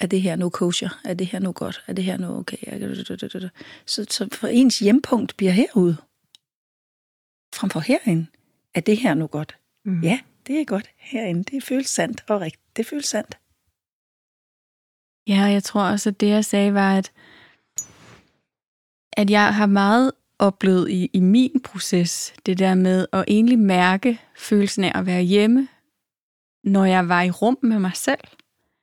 Er 0.00 0.06
det 0.06 0.22
her 0.22 0.36
nu 0.36 0.48
kosher? 0.48 1.00
Er 1.04 1.14
det 1.14 1.26
her 1.26 1.38
nu 1.38 1.52
godt? 1.52 1.84
Er 1.86 1.92
det 1.92 2.04
her 2.04 2.16
nu 2.16 2.36
okay? 2.36 2.56
Så, 3.86 4.06
så 4.10 4.28
for 4.32 4.48
ens 4.48 4.78
hjempunkt 4.78 5.36
bliver 5.36 5.52
herude. 5.52 5.96
Frem 7.54 7.70
for 7.70 7.80
herinde. 7.80 8.26
Er 8.74 8.80
det 8.80 8.96
her 8.96 9.14
nu 9.14 9.26
godt? 9.26 9.58
Mm. 9.84 10.00
Ja, 10.00 10.20
det 10.46 10.60
er 10.60 10.64
godt 10.64 10.90
herinde. 10.96 11.44
Det 11.44 11.64
føles 11.64 11.86
sandt 11.86 12.24
og 12.28 12.40
rigtigt. 12.40 12.76
Det 12.76 12.86
føles 12.86 13.06
sandt. 13.06 13.38
Ja, 15.28 15.42
jeg 15.42 15.64
tror 15.64 15.82
også, 15.82 16.08
at 16.08 16.20
det, 16.20 16.28
jeg 16.28 16.44
sagde, 16.44 16.74
var, 16.74 16.96
at, 16.96 17.12
at 19.12 19.30
jeg 19.30 19.54
har 19.54 19.66
meget 19.66 20.12
oplevet 20.38 20.90
i, 20.90 21.10
i 21.12 21.20
min 21.20 21.60
proces, 21.64 22.34
det 22.46 22.58
der 22.58 22.74
med 22.74 23.06
at 23.12 23.24
egentlig 23.28 23.58
mærke 23.58 24.20
følelsen 24.36 24.84
af 24.84 24.92
at 24.98 25.06
være 25.06 25.22
hjemme, 25.22 25.68
når 26.64 26.84
jeg 26.84 27.08
var 27.08 27.22
i 27.22 27.30
rum 27.30 27.58
med 27.62 27.78
mig 27.78 27.92
selv. 27.94 28.20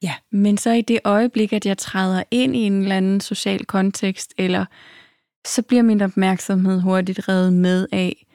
Ja. 0.01 0.13
Men 0.31 0.57
så 0.57 0.71
i 0.71 0.81
det 0.81 0.99
øjeblik, 1.03 1.53
at 1.53 1.65
jeg 1.65 1.77
træder 1.77 2.23
ind 2.31 2.55
i 2.55 2.59
en 2.59 2.81
eller 2.81 2.97
anden 2.97 3.21
social 3.21 3.65
kontekst, 3.65 4.33
eller 4.37 4.65
så 5.47 5.61
bliver 5.61 5.83
min 5.83 6.01
opmærksomhed 6.01 6.81
hurtigt 6.81 7.29
revet 7.29 7.53
med 7.53 7.87
af, 7.91 8.25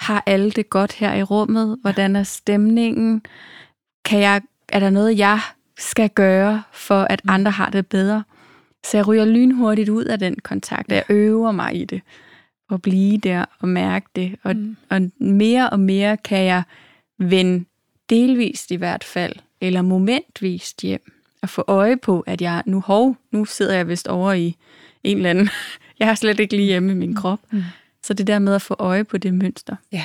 har 0.00 0.22
alle 0.26 0.50
det 0.50 0.70
godt 0.70 0.92
her 0.92 1.14
i 1.14 1.22
rummet? 1.22 1.78
Hvordan 1.80 2.16
er 2.16 2.22
stemningen? 2.22 3.22
Kan 4.04 4.20
jeg, 4.20 4.42
er 4.68 4.80
der 4.80 4.90
noget, 4.90 5.18
jeg 5.18 5.40
skal 5.78 6.10
gøre, 6.10 6.62
for 6.72 7.02
at 7.02 7.24
mm. 7.24 7.30
andre 7.30 7.50
har 7.50 7.70
det 7.70 7.86
bedre? 7.86 8.24
Så 8.86 8.96
jeg 8.96 9.08
ryger 9.08 9.24
lynhurtigt 9.24 9.88
ud 9.88 10.04
af 10.04 10.18
den 10.18 10.36
kontakt, 10.42 10.92
og 10.92 10.96
jeg 10.96 11.04
øver 11.08 11.52
mig 11.52 11.74
i 11.74 11.84
det. 11.84 12.02
At 12.72 12.82
blive 12.82 13.18
der 13.18 13.44
og 13.58 13.68
mærke 13.68 14.06
det. 14.16 14.36
Og, 14.42 14.56
mm. 14.56 14.76
og 14.88 15.10
mere 15.18 15.70
og 15.70 15.80
mere 15.80 16.16
kan 16.16 16.44
jeg 16.44 16.62
vende 17.18 17.64
delvist 18.10 18.70
i 18.70 18.74
hvert 18.74 19.04
fald, 19.04 19.32
eller 19.60 19.82
momentvist 19.82 20.82
hjem, 20.82 21.12
og 21.42 21.48
få 21.48 21.64
øje 21.66 21.96
på, 21.96 22.20
at 22.20 22.42
jeg 22.42 22.62
nu, 22.66 22.80
hov, 22.80 23.16
nu 23.30 23.44
sidder 23.44 23.74
jeg 23.74 23.88
vist 23.88 24.08
over 24.08 24.32
i 24.32 24.56
en 25.04 25.16
eller 25.16 25.30
anden, 25.30 25.48
jeg 25.98 26.06
har 26.06 26.14
slet 26.14 26.40
ikke 26.40 26.56
lige 26.56 26.66
hjemme 26.66 26.92
i 26.92 26.94
min 26.94 27.14
krop. 27.14 27.40
Mm. 27.50 27.62
Så 28.02 28.14
det 28.14 28.26
der 28.26 28.38
med 28.38 28.54
at 28.54 28.62
få 28.62 28.76
øje 28.78 29.04
på 29.04 29.18
det 29.18 29.34
mønster. 29.34 29.76
Ja, 29.92 30.04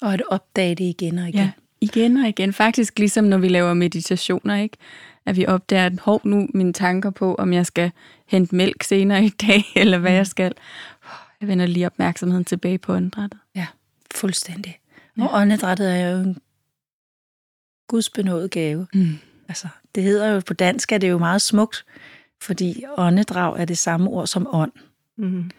og 0.00 0.14
at 0.14 0.22
opdage 0.28 0.74
det 0.74 0.84
igen 0.84 1.18
og 1.18 1.28
igen. 1.28 1.40
Ja, 1.40 1.50
igen 1.80 2.16
og 2.16 2.28
igen. 2.28 2.52
Faktisk 2.52 2.98
ligesom 2.98 3.24
når 3.24 3.38
vi 3.38 3.48
laver 3.48 3.74
meditationer, 3.74 4.56
ikke? 4.56 4.76
at 5.26 5.36
vi 5.36 5.46
opdager, 5.46 5.86
at 5.86 6.00
hov, 6.00 6.20
nu 6.24 6.48
mine 6.54 6.72
tanker 6.72 7.10
på, 7.10 7.34
om 7.34 7.52
jeg 7.52 7.66
skal 7.66 7.90
hente 8.26 8.54
mælk 8.54 8.82
senere 8.82 9.24
i 9.24 9.28
dag, 9.28 9.64
eller 9.82 9.98
hvad 9.98 10.10
mm. 10.10 10.16
jeg 10.16 10.26
skal. 10.26 10.52
Jeg 11.42 11.48
vender 11.48 11.66
lige 11.66 11.86
opmærksomheden 11.86 12.44
tilbage 12.44 12.78
på 12.78 12.94
åndedrættet. 12.94 13.40
Ja, 13.54 13.66
fuldstændig. 14.14 14.80
Ja. 15.18 15.26
Og 15.26 15.40
åndedrættet 15.40 15.96
er 15.96 16.10
jo 16.10 16.22
en 16.22 16.38
gudsbenået 17.88 18.50
gave. 18.50 18.86
Mm. 18.94 19.18
Altså, 19.48 19.68
det 19.94 20.02
hedder 20.02 20.26
jo 20.26 20.40
på 20.46 20.54
dansk, 20.54 20.92
er 20.92 20.98
det 20.98 21.10
jo 21.10 21.18
meget 21.18 21.42
smukt, 21.42 21.84
fordi 22.42 22.84
åndedrag 22.96 23.60
er 23.60 23.64
det 23.64 23.78
samme 23.78 24.10
ord 24.10 24.26
som 24.26 24.46
ånd. 24.54 24.72
Mm. 25.18 25.50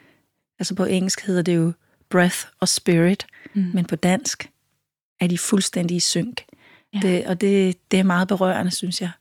Altså 0.60 0.76
på 0.76 0.86
engelsk 0.86 1.22
hedder 1.22 1.42
det 1.42 1.56
jo 1.56 1.74
breath 2.10 2.38
og 2.60 2.68
spirit, 2.68 3.28
mm. 3.54 3.72
men 3.74 3.86
på 3.86 3.96
dansk 3.96 4.52
er 5.20 5.28
de 5.28 5.38
fuldstændig 5.38 5.98
i 5.98 6.00
synk. 6.00 6.44
Ja. 6.94 7.00
Det, 7.00 7.26
og 7.26 7.42
det, 7.42 7.78
det 7.92 8.00
er 8.00 8.04
meget 8.04 8.28
berørende, 8.28 8.72
synes 8.72 9.02
jeg. 9.02 9.12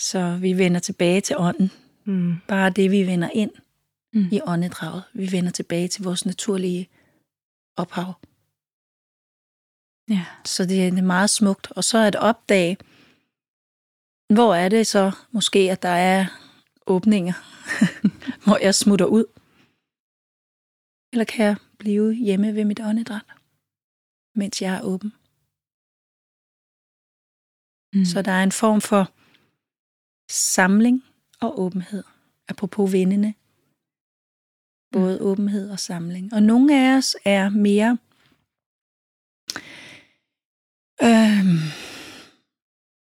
Så 0.00 0.38
vi 0.40 0.58
vender 0.58 0.80
tilbage 0.80 1.20
til 1.20 1.36
ånden, 1.38 1.70
Mm. 2.04 2.36
Bare 2.48 2.70
det, 2.70 2.90
vi 2.90 3.06
vender 3.06 3.28
ind 3.34 3.50
Mm. 4.14 4.28
i 4.32 4.40
åndedraget. 4.46 5.02
Vi 5.14 5.32
vender 5.32 5.50
tilbage 5.50 5.88
til 5.88 6.04
vores 6.04 6.26
naturlige 6.26 6.88
ophav. 7.76 8.14
Ja. 10.14 10.26
Så 10.44 10.66
det 10.66 10.86
er 10.86 11.02
meget 11.02 11.30
smukt. 11.30 11.70
Og 11.70 11.84
så 11.84 11.98
at 11.98 12.16
opdage, 12.16 12.76
hvor 14.34 14.54
er 14.54 14.68
det 14.68 14.86
så 14.86 15.12
måske, 15.32 15.58
at 15.58 15.82
der 15.82 15.96
er 16.12 16.26
åbninger, 16.86 17.36
hvor 18.44 18.58
jeg 18.66 18.74
smutter 18.74 19.06
ud. 19.06 19.26
Eller 21.12 21.24
kan 21.24 21.44
jeg 21.46 21.56
blive 21.78 22.14
hjemme 22.14 22.54
ved 22.54 22.64
mit 22.64 22.80
åndedræt, 22.80 23.26
mens 24.34 24.62
jeg 24.62 24.72
er 24.76 24.82
åben. 24.82 25.10
Mm. 27.94 28.04
Så 28.04 28.22
der 28.22 28.32
er 28.32 28.42
en 28.42 28.52
form 28.62 28.80
for 28.80 29.04
samling 30.30 31.04
og 31.40 31.60
åbenhed. 31.60 32.04
Apropos 32.48 32.92
vindende. 32.92 33.34
Både 34.92 35.18
mm. 35.20 35.26
åbenhed 35.26 35.70
og 35.70 35.78
samling. 35.78 36.34
Og 36.34 36.42
nogle 36.42 36.76
af 36.92 36.96
os 36.96 37.16
er 37.24 37.48
mere... 37.48 37.98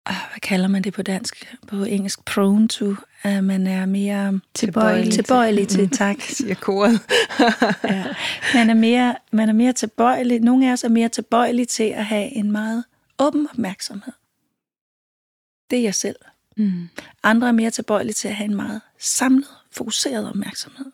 Ah, 0.07 0.15
hvad 0.31 0.39
kalder 0.41 0.67
man 0.67 0.83
det 0.83 0.93
på 0.93 1.01
dansk? 1.01 1.55
På 1.67 1.83
engelsk? 1.83 2.25
Prone 2.25 2.67
to. 2.67 2.85
Uh, 3.25 3.43
man 3.43 3.67
er 3.67 3.85
mere 3.85 4.39
Tilbøjelig 4.53 5.03
til- 5.13 5.23
tilbøjelig 5.23 5.67
til. 5.67 5.83
Mm. 5.83 5.89
Tak. 5.89 6.21
Siger 6.37 6.55
koret. 6.55 6.99
ja. 7.95 8.05
man, 8.53 8.69
er 8.69 8.73
mere, 8.73 9.15
man 9.31 9.49
er 9.49 9.53
mere 9.53 9.73
tilbøjelig. 9.73 10.39
Nogle 10.39 10.67
af 10.69 10.71
os 10.73 10.83
er 10.83 10.89
mere 10.89 11.09
tilbøjelige 11.09 11.65
til 11.65 11.83
at 11.83 12.05
have 12.05 12.25
en 12.35 12.51
meget 12.51 12.83
åben 13.19 13.47
opmærksomhed. 13.51 14.13
Det 15.69 15.79
er 15.79 15.83
jeg 15.83 15.95
selv. 15.95 16.15
Mm. 16.57 16.89
Andre 17.23 17.47
er 17.47 17.51
mere 17.51 17.71
tilbøjelige 17.71 18.13
til 18.13 18.27
at 18.27 18.35
have 18.35 18.45
en 18.49 18.55
meget 18.55 18.81
samlet, 18.99 19.47
fokuseret 19.71 20.29
opmærksomhed. 20.29 20.91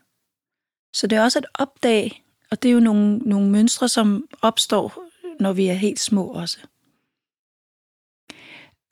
Så 0.93 1.07
det 1.07 1.17
er 1.17 1.23
også 1.23 1.39
at 1.39 1.45
opdage, 1.53 2.23
og 2.51 2.63
det 2.63 2.69
er 2.69 2.73
jo 2.73 2.79
nogle, 2.79 3.17
nogle 3.17 3.49
mønstre, 3.49 3.89
som 3.89 4.27
opstår, 4.41 5.03
når 5.39 5.53
vi 5.53 5.67
er 5.67 5.73
helt 5.73 5.99
små 5.99 6.27
også. 6.27 6.59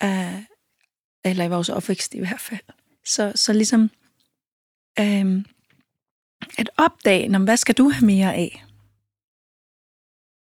Uh, 0.03 0.43
eller 1.25 1.45
i 1.45 1.49
vores 1.49 1.69
opvækst 1.69 2.13
i 2.13 2.19
hvert 2.19 2.39
fald. 2.39 2.65
Så, 3.05 3.31
så 3.35 3.53
ligesom 3.53 3.89
øhm, 4.99 5.31
um, 5.31 5.45
at 6.57 6.69
opdage, 6.77 7.27
når, 7.27 7.39
hvad 7.39 7.57
skal 7.57 7.75
du 7.75 7.89
have 7.89 8.05
mere 8.05 8.35
af? 8.35 8.65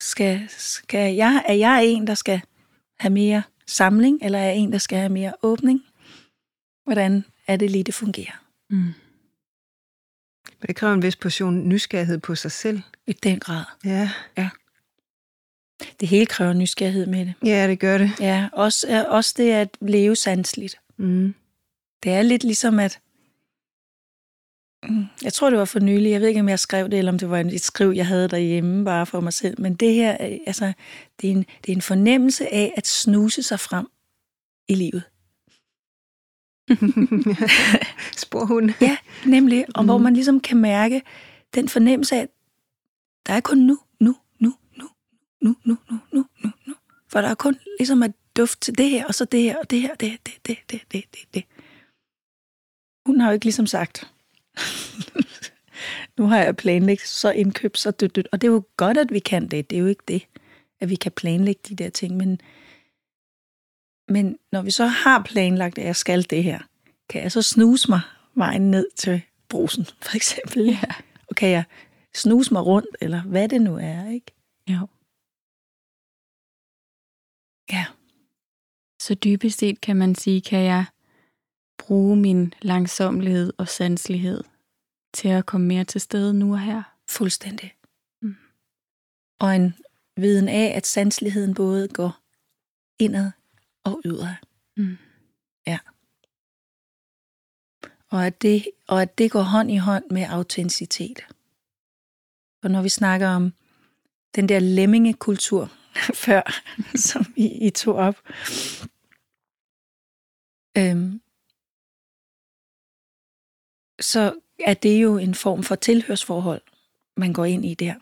Skal, 0.01 0.49
skal 0.49 1.15
jeg, 1.15 1.43
er 1.47 1.53
jeg 1.53 1.85
en, 1.85 2.07
der 2.07 2.13
skal 2.13 2.41
have 2.99 3.13
mere 3.13 3.43
samling, 3.67 4.19
eller 4.21 4.39
er 4.39 4.43
jeg 4.43 4.55
en, 4.55 4.71
der 4.71 4.77
skal 4.77 4.97
have 4.97 5.09
mere 5.09 5.33
åbning? 5.41 5.81
Hvordan 6.83 7.25
er 7.47 7.57
det 7.57 7.71
lige, 7.71 7.83
det 7.83 7.93
fungerer? 7.93 8.43
Mm. 8.69 8.93
Men 10.61 10.67
det 10.67 10.75
kræver 10.75 10.93
en 10.93 11.01
vis 11.01 11.15
portion 11.15 11.69
nysgerrighed 11.69 12.17
på 12.17 12.35
sig 12.35 12.51
selv. 12.51 12.81
I 13.07 13.13
den 13.13 13.39
grad. 13.39 13.63
Ja, 13.85 14.09
Det 15.99 16.07
hele 16.07 16.25
kræver 16.25 16.53
nysgerrighed 16.53 17.05
med 17.05 17.25
det. 17.25 17.33
ja 17.45 17.67
det 17.67 17.79
gør 17.79 17.97
det. 17.97 18.11
Ja, 18.19 18.49
også, 18.53 19.05
også 19.09 19.33
det 19.37 19.51
at 19.51 19.77
leve 19.81 20.15
sandsligt. 20.15 20.75
Mm. 20.97 21.35
Det 22.03 22.11
er 22.11 22.21
lidt 22.21 22.43
ligesom 22.43 22.79
at... 22.79 22.99
Mm, 24.89 25.05
Jeg 25.23 25.33
tror, 25.33 25.49
det 25.49 25.59
var 25.59 25.65
for 25.65 25.79
nylig. 25.79 26.11
Jeg 26.11 26.21
ved 26.21 26.27
ikke, 26.27 26.39
om 26.39 26.49
jeg 26.49 26.59
skrev 26.59 26.89
det, 26.89 26.99
eller 26.99 27.11
om 27.11 27.19
det 27.19 27.29
var 27.29 27.39
et 27.39 27.61
skriv, 27.61 27.89
jeg 27.95 28.07
havde 28.07 28.27
derhjemme 28.27 28.85
bare 28.85 29.05
for 29.05 29.19
mig 29.19 29.33
selv. 29.33 29.61
Men 29.61 29.75
det 29.75 29.93
her, 29.93 30.17
øh, 30.31 30.37
altså, 30.47 30.73
det 31.21 31.27
er 31.27 31.31
en, 31.31 31.45
det 31.65 31.71
er 31.71 31.75
en 31.75 31.81
fornemmelse 31.81 32.53
af 32.53 32.73
at 32.77 32.87
snuse 32.87 33.43
sig 33.43 33.59
frem 33.59 33.87
i 34.67 34.75
livet. 34.75 35.03
Sporhund. 38.37 38.73
Ja, 38.81 38.97
nemlig. 39.25 39.65
Og 39.75 39.83
mm. 39.83 39.87
hvor 39.87 39.97
man 39.97 40.13
ligesom 40.13 40.39
kan 40.39 40.57
mærke 40.57 41.01
den 41.55 41.69
fornemmelse 41.69 42.15
af, 42.15 42.21
at 42.21 42.29
der 43.25 43.33
er 43.33 43.39
kun 43.39 43.57
nu, 43.57 43.79
nu, 43.99 44.15
nu, 44.39 44.53
nu, 44.77 44.89
nu, 45.41 45.55
nu, 45.65 45.77
nu, 45.87 45.97
nu, 46.13 46.25
nu, 46.43 46.51
nu. 46.67 46.73
For 47.07 47.21
der 47.21 47.27
er 47.27 47.35
kun 47.35 47.57
ligesom 47.79 48.03
at 48.03 48.11
duft 48.37 48.61
til 48.61 48.77
det 48.77 48.89
her, 48.89 49.05
og 49.05 49.15
så 49.15 49.25
det 49.25 49.41
her, 49.41 49.57
og 49.57 49.69
det 49.69 49.81
her, 49.81 49.95
det, 49.95 50.11
det, 50.25 50.33
det, 50.47 50.57
det, 50.71 50.81
det, 50.91 51.03
det, 51.13 51.19
det. 51.33 51.43
Hun 53.05 53.19
har 53.19 53.29
jo 53.29 53.33
ikke 53.33 53.45
ligesom 53.45 53.67
sagt, 53.67 54.11
nu 56.17 56.27
har 56.27 56.37
jeg 56.37 56.55
planlagt 56.55 57.07
så 57.07 57.31
indkøbt, 57.31 57.77
så 57.77 57.91
dødt, 57.91 58.15
dødt. 58.15 58.27
Og 58.31 58.41
det 58.41 58.47
er 58.47 58.51
jo 58.51 58.63
godt, 58.77 58.97
at 58.97 59.11
vi 59.11 59.19
kan 59.19 59.47
det. 59.47 59.69
Det 59.69 59.75
er 59.75 59.79
jo 59.79 59.87
ikke 59.87 60.03
det, 60.07 60.27
at 60.79 60.89
vi 60.89 60.95
kan 60.95 61.11
planlægge 61.11 61.61
de 61.69 61.75
der 61.75 61.89
ting. 61.89 62.17
Men, 62.17 62.41
men 64.09 64.37
når 64.51 64.61
vi 64.61 64.71
så 64.71 64.85
har 64.85 65.23
planlagt, 65.23 65.77
at 65.77 65.85
jeg 65.85 65.95
skal 65.95 66.29
det 66.29 66.43
her, 66.43 66.59
kan 67.09 67.23
jeg 67.23 67.31
så 67.31 67.41
snuse 67.41 67.91
mig 67.91 68.01
vejen 68.37 68.71
ned 68.71 68.87
til 68.95 69.21
brusen, 69.49 69.85
for 69.85 70.15
eksempel? 70.15 70.65
Ja. 70.65 70.93
Og 71.27 71.35
kan 71.35 71.49
jeg 71.49 71.63
snuse 72.15 72.53
mig 72.53 72.65
rundt, 72.65 72.97
eller 73.01 73.21
hvad 73.21 73.49
det 73.49 73.61
nu 73.61 73.75
er, 73.75 74.09
ikke? 74.09 74.31
Jo. 74.69 74.87
Ja. 77.71 77.85
Så 79.01 79.13
dybest 79.13 79.59
set 79.59 79.81
kan 79.81 79.95
man 79.95 80.15
sige, 80.15 80.41
kan 80.41 80.63
jeg 80.63 80.85
bruge 81.77 82.15
min 82.15 82.53
langsomlighed 82.61 83.53
og 83.57 83.67
sanselighed 83.67 84.43
til 85.13 85.27
at 85.27 85.45
komme 85.45 85.67
mere 85.67 85.83
til 85.83 86.01
stede 86.01 86.33
nu 86.33 86.53
og 86.53 86.59
her. 86.59 86.83
Fuldstændig. 87.09 87.75
Mm. 88.21 88.35
Og 89.39 89.55
en 89.55 89.73
viden 90.17 90.49
af, 90.49 90.73
at 90.75 90.85
sanseligheden 90.85 91.53
både 91.53 91.87
går 91.87 92.19
indad 92.99 93.31
og 93.83 94.01
udad. 94.05 94.35
Mm. 94.77 94.97
Ja. 95.67 95.79
Og 98.09 98.25
at, 98.25 98.41
det, 98.41 98.69
og 98.87 99.01
at 99.01 99.17
det 99.17 99.31
går 99.31 99.41
hånd 99.41 99.71
i 99.71 99.77
hånd 99.77 100.03
med 100.11 100.25
autenticitet. 100.29 101.19
Og 102.63 102.71
når 102.71 102.81
vi 102.81 102.89
snakker 102.89 103.27
om 103.27 103.53
den 104.35 104.49
der 104.49 104.59
lemmingekultur 104.59 105.71
før, 106.25 106.41
som 106.95 107.25
I, 107.35 107.67
I 107.67 107.69
tog 107.69 107.95
op, 107.95 108.15
øhm, 110.77 111.21
så 113.99 114.39
er 114.65 114.73
det 114.73 115.01
jo 115.01 115.17
en 115.17 115.35
form 115.35 115.63
for 115.63 115.75
tilhørsforhold, 115.75 116.61
man 117.17 117.33
går 117.33 117.45
ind 117.45 117.65
i 117.65 117.73
der. 117.73 117.95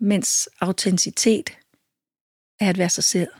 Mens 0.00 0.48
autenticitet 0.60 1.50
er 2.60 2.70
at 2.70 2.78
være 2.78 2.88
sig 2.88 3.04
selv. 3.04 3.30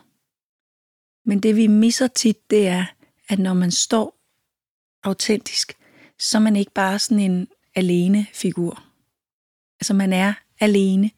Men 1.24 1.40
det 1.40 1.56
vi 1.56 1.66
misser 1.66 2.06
tit, 2.06 2.50
det 2.50 2.68
er, 2.68 2.86
at 3.28 3.38
når 3.38 3.54
man 3.54 3.70
står 3.70 4.17
autentisk, 5.08 5.72
så 6.18 6.38
er 6.38 6.42
man 6.42 6.56
ikke 6.56 6.72
bare 6.72 6.98
sådan 6.98 7.30
en 7.30 7.48
alene 7.74 8.26
figur. 8.32 8.84
Altså 9.80 9.94
man 9.94 10.12
er 10.12 10.34
alene, 10.60 11.10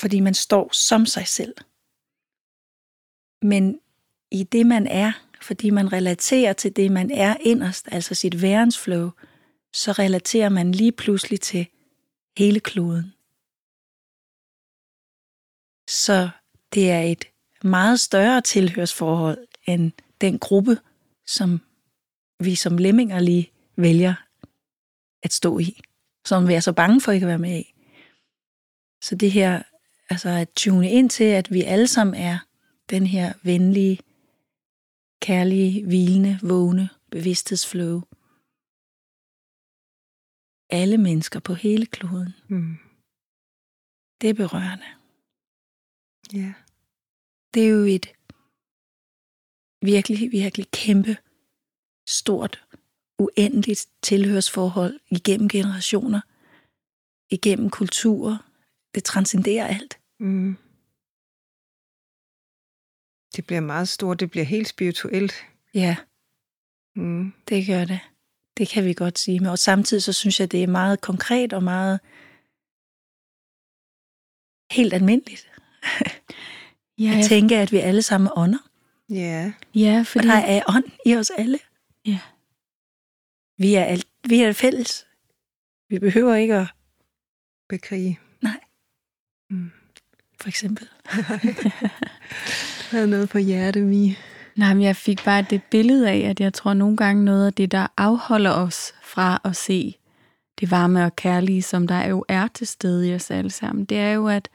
fordi 0.00 0.20
man 0.20 0.34
står 0.34 0.72
som 0.72 1.06
sig 1.06 1.26
selv. 1.28 1.54
Men 3.42 3.80
i 4.30 4.42
det 4.42 4.66
man 4.66 4.86
er, 4.86 5.12
fordi 5.42 5.70
man 5.70 5.92
relaterer 5.92 6.52
til 6.52 6.76
det 6.76 6.92
man 6.92 7.10
er 7.10 7.36
inderst, 7.40 7.88
altså 7.92 8.14
sit 8.14 8.42
værensflow, 8.42 9.10
så 9.72 9.92
relaterer 9.92 10.48
man 10.48 10.72
lige 10.72 10.92
pludselig 10.92 11.40
til 11.40 11.66
hele 12.38 12.60
kloden. 12.60 13.14
Så 15.88 16.30
det 16.74 16.90
er 16.90 17.00
et 17.00 17.24
meget 17.62 18.00
større 18.00 18.40
tilhørsforhold 18.40 19.48
end 19.66 19.92
den 20.20 20.38
gruppe, 20.38 20.78
som 21.26 21.60
vi 22.40 22.54
som 22.54 22.78
lemminger 22.78 23.20
lige 23.20 23.52
vælger 23.76 24.14
at 25.22 25.32
stå 25.32 25.58
i, 25.58 25.80
som 26.24 26.48
vi 26.48 26.54
er 26.54 26.60
så 26.60 26.72
bange 26.72 27.00
for 27.00 27.12
ikke 27.12 27.24
at 27.24 27.28
være 27.28 27.38
med 27.38 27.60
i. 27.60 27.74
Så 29.02 29.14
det 29.14 29.32
her, 29.32 29.62
altså 30.10 30.28
at 30.28 30.48
tune 30.56 30.90
ind 30.90 31.10
til, 31.10 31.24
at 31.24 31.52
vi 31.52 31.62
alle 31.62 31.86
sammen 31.86 32.14
er 32.14 32.38
den 32.90 33.06
her 33.06 33.32
venlige, 33.42 33.98
kærlige, 35.22 35.86
hvilende, 35.86 36.38
vågne 36.42 36.88
bevidsthedsflow. 37.10 38.02
Alle 40.70 40.98
mennesker 40.98 41.40
på 41.40 41.54
hele 41.54 41.86
kloden. 41.86 42.34
Mm. 42.48 42.76
Det 44.20 44.30
er 44.30 44.34
berørende. 44.34 44.86
Ja. 46.32 46.54
Det 47.54 47.64
er 47.64 47.68
jo 47.68 47.84
et 47.84 48.06
virkelig, 49.84 50.32
virkelig 50.32 50.70
kæmpe, 50.70 51.16
stort, 52.08 52.64
uendeligt 53.18 53.86
tilhørsforhold 54.02 55.00
igennem 55.10 55.48
generationer, 55.48 56.20
igennem 57.30 57.70
kulturer. 57.70 58.50
Det 58.94 59.04
transcenderer 59.04 59.66
alt. 59.66 59.98
Mm. 60.20 60.56
Det 63.36 63.46
bliver 63.46 63.60
meget 63.60 63.88
stort, 63.88 64.20
det 64.20 64.30
bliver 64.30 64.44
helt 64.44 64.68
spirituelt. 64.68 65.32
Ja, 65.74 65.96
Mm. 66.96 67.32
det 67.48 67.66
gør 67.66 67.84
det. 67.84 68.00
Det 68.56 68.68
kan 68.68 68.84
vi 68.84 68.94
godt 68.94 69.18
sige. 69.18 69.40
Men 69.40 69.48
og 69.48 69.58
samtidig 69.58 70.02
så 70.02 70.12
synes 70.12 70.40
jeg, 70.40 70.52
det 70.52 70.62
er 70.62 70.66
meget 70.66 71.00
konkret 71.00 71.52
og 71.52 71.62
meget 71.62 72.00
helt 74.70 74.92
almindeligt. 74.94 75.50
Ja, 76.98 77.18
At 77.18 77.24
tænke, 77.28 77.56
at 77.56 77.72
vi 77.72 77.76
alle 77.78 78.02
sammen 78.02 78.26
er 78.26 78.38
ånder. 78.38 78.58
Ja. 79.10 79.52
ja 79.74 79.98
For 79.98 80.04
fordi, 80.04 80.28
der 80.28 80.34
er 80.34 80.62
ånd 80.68 80.84
i 81.06 81.16
os 81.16 81.30
alle. 81.30 81.58
Ja. 82.06 82.18
Vi 83.58 83.74
er, 83.74 83.84
alt, 83.84 84.06
vi 84.28 84.42
er 84.42 84.52
fælles. 84.52 85.06
Vi 85.88 85.98
behøver 85.98 86.34
ikke 86.34 86.54
at 86.54 86.66
Bekrige. 87.68 88.20
for 90.40 90.48
eksempel. 90.48 90.88
Havde 92.90 93.06
noget 93.06 93.28
på 93.28 93.38
hjerte, 93.38 93.80
Mi. 93.80 94.16
Nej, 94.56 94.74
men 94.74 94.82
jeg 94.82 94.96
fik 94.96 95.24
bare 95.24 95.46
det 95.50 95.62
billede 95.62 96.10
af, 96.10 96.18
at 96.18 96.40
jeg 96.40 96.54
tror 96.54 96.74
nogle 96.74 96.96
gange 96.96 97.24
noget 97.24 97.46
af 97.46 97.52
det, 97.52 97.72
der 97.72 97.86
afholder 97.96 98.50
os 98.50 98.94
fra 99.02 99.40
at 99.44 99.56
se 99.56 99.96
det 100.60 100.70
varme 100.70 101.04
og 101.04 101.16
kærlige, 101.16 101.62
som 101.62 101.86
der 101.86 102.06
jo 102.06 102.24
er 102.28 102.48
til 102.54 102.66
stede 102.66 103.08
i 103.08 103.14
os 103.14 103.30
alle 103.30 103.50
sammen, 103.50 103.84
det 103.84 103.98
er 103.98 104.12
jo, 104.12 104.28
at, 104.28 104.48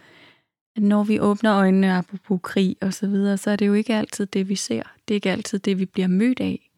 at 0.76 0.84
når 0.84 1.04
vi 1.04 1.20
åbner 1.20 1.54
øjnene, 1.56 1.94
apropos 1.94 2.40
krig 2.44 2.76
og 2.82 2.94
så 2.94 3.08
videre, 3.08 3.38
så 3.38 3.52
er 3.52 3.56
det 3.56 3.68
jo 3.68 3.74
ikke 3.74 3.94
altid 3.96 4.26
det, 4.26 4.50
vi 4.50 4.56
ser. 4.56 4.84
Det 5.08 5.14
er 5.14 5.16
ikke 5.16 5.32
altid 5.32 5.60
det, 5.60 5.80
vi 5.80 5.86
bliver 5.86 6.08
mødt 6.08 6.40
af. 6.40 6.70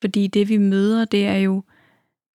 Fordi 0.00 0.26
det, 0.26 0.48
vi 0.48 0.56
møder, 0.56 1.04
det 1.04 1.26
er 1.26 1.36
jo 1.36 1.62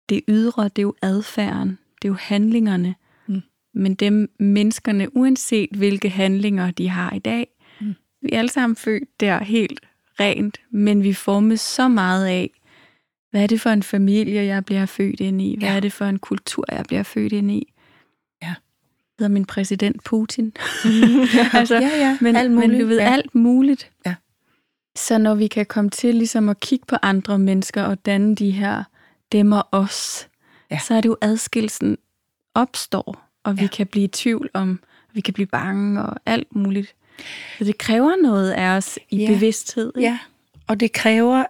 det 0.08 0.20
ydre, 0.28 0.64
det 0.64 0.78
er 0.78 0.82
jo 0.82 0.94
adfærden, 1.02 1.68
det 2.02 2.08
er 2.08 2.12
jo 2.12 2.16
handlingerne. 2.20 2.94
Mm. 3.26 3.40
Men 3.74 3.94
dem 3.94 4.30
menneskerne, 4.38 5.16
uanset 5.16 5.70
hvilke 5.76 6.08
handlinger 6.10 6.70
de 6.70 6.88
har 6.88 7.12
i 7.14 7.18
dag, 7.18 7.46
Mm. 7.80 7.94
vi 8.22 8.28
er 8.32 8.38
alle 8.38 8.50
sammen 8.50 8.76
født 8.76 9.20
der 9.20 9.44
helt 9.44 9.80
rent, 10.20 10.60
men 10.70 11.02
vi 11.02 11.12
formes 11.12 11.60
så 11.60 11.88
meget 11.88 12.26
af, 12.26 12.50
hvad 13.30 13.42
er 13.42 13.46
det 13.46 13.60
for 13.60 13.70
en 13.70 13.82
familie, 13.82 14.44
jeg 14.44 14.64
bliver 14.64 14.86
født 14.86 15.20
ind 15.20 15.42
i? 15.42 15.56
Hvad 15.58 15.68
Ja. 15.68 15.76
er 15.76 15.80
det 15.80 15.92
for 15.92 16.04
en 16.04 16.18
kultur, 16.18 16.64
jeg 16.72 16.84
bliver 16.88 17.02
født 17.02 17.32
ind 17.32 17.50
i? 17.50 17.72
Hedder 19.20 19.32
min 19.32 19.44
præsident 19.44 20.04
Putin? 20.04 20.46
altså, 21.52 21.74
Ja, 21.74 21.80
ja, 21.98 22.18
men, 22.20 22.36
alt 22.36 22.50
men 22.50 22.60
muligt. 22.60 22.80
du 22.82 22.86
ved, 22.86 22.96
ja. 22.98 23.12
alt 23.12 23.34
muligt. 23.34 23.90
Ja. 24.06 24.14
Så 24.96 25.18
når 25.18 25.34
vi 25.34 25.46
kan 25.46 25.66
komme 25.66 25.90
til 25.90 26.14
ligesom 26.14 26.48
at 26.48 26.60
kigge 26.60 26.86
på 26.88 26.96
andre 27.02 27.38
mennesker 27.38 27.82
og 27.82 28.06
danne 28.06 28.34
de 28.36 28.50
her 28.50 28.84
dem 29.32 29.52
og 29.52 29.66
os, 29.72 30.28
Ja. 30.70 30.78
så 30.78 30.94
er 30.94 31.00
det 31.00 31.08
jo 31.08 31.16
adskillelsen 31.20 31.98
opstår, 32.54 33.28
og 33.44 33.56
vi 33.56 33.62
Ja. 33.62 33.68
kan 33.68 33.86
blive 33.86 34.04
i 34.04 34.08
tvivl 34.08 34.50
om, 34.54 34.80
vi 35.12 35.20
kan 35.20 35.34
blive 35.34 35.46
bange 35.46 36.02
og 36.02 36.16
alt 36.26 36.56
muligt. 36.56 36.94
Så 37.58 37.64
det 37.64 37.78
kræver 37.78 38.12
noget 38.22 38.50
af 38.50 38.68
os 38.76 38.98
i 39.10 39.16
Ja. 39.16 39.26
bevidsthed. 39.32 39.92
ikke? 39.96 40.08
Ja, 40.08 40.18
og 40.66 40.80
det 40.80 40.92
kræver 40.92 41.44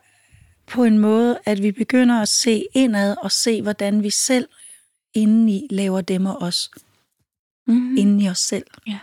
på 0.67 0.85
en 0.85 0.99
måde, 0.99 1.39
at 1.47 1.63
vi 1.63 1.73
begynder 1.73 2.21
at 2.23 2.29
se 2.29 2.65
indad 2.75 3.17
og 3.23 3.33
se, 3.33 3.63
hvordan 3.63 4.03
vi 4.03 4.11
selv 4.11 4.49
indeni 5.15 5.67
laver 5.71 6.01
dem 6.01 6.27
og 6.27 6.43
os. 6.43 6.71
Mm-hmm. 7.73 7.97
Inden 7.97 8.21
i 8.21 8.29
os 8.29 8.39
selv. 8.39 8.67
Ja. 8.87 8.99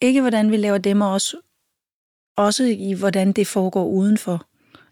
Ikke 0.00 0.20
hvordan 0.20 0.50
vi 0.50 0.56
laver 0.56 0.78
dem 0.78 1.00
og 1.00 1.12
os, 1.12 1.34
også 2.36 2.64
i 2.64 2.92
hvordan 2.92 3.32
det 3.32 3.46
foregår 3.46 3.86
udenfor, 3.86 4.46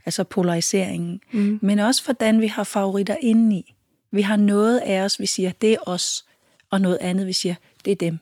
altså 0.07 0.25
polariseringen, 0.25 1.21
Mm. 1.33 1.59
men 1.63 1.79
også 1.79 2.05
hvordan 2.05 2.41
vi 2.41 2.47
har 2.47 2.65
favoritter 2.65 3.17
indeni. 3.21 3.75
Vi 4.13 4.23
har 4.23 4.37
noget 4.37 4.79
af 4.79 5.01
os, 5.01 5.21
vi 5.21 5.27
siger, 5.27 5.53
det 5.53 5.73
er 5.73 5.77
os, 5.87 6.25
og 6.71 6.81
noget 6.81 6.99
andet, 7.01 7.27
vi 7.27 7.33
siger, 7.33 7.55
det 7.85 7.91
er 7.91 7.97
dem. 7.97 8.19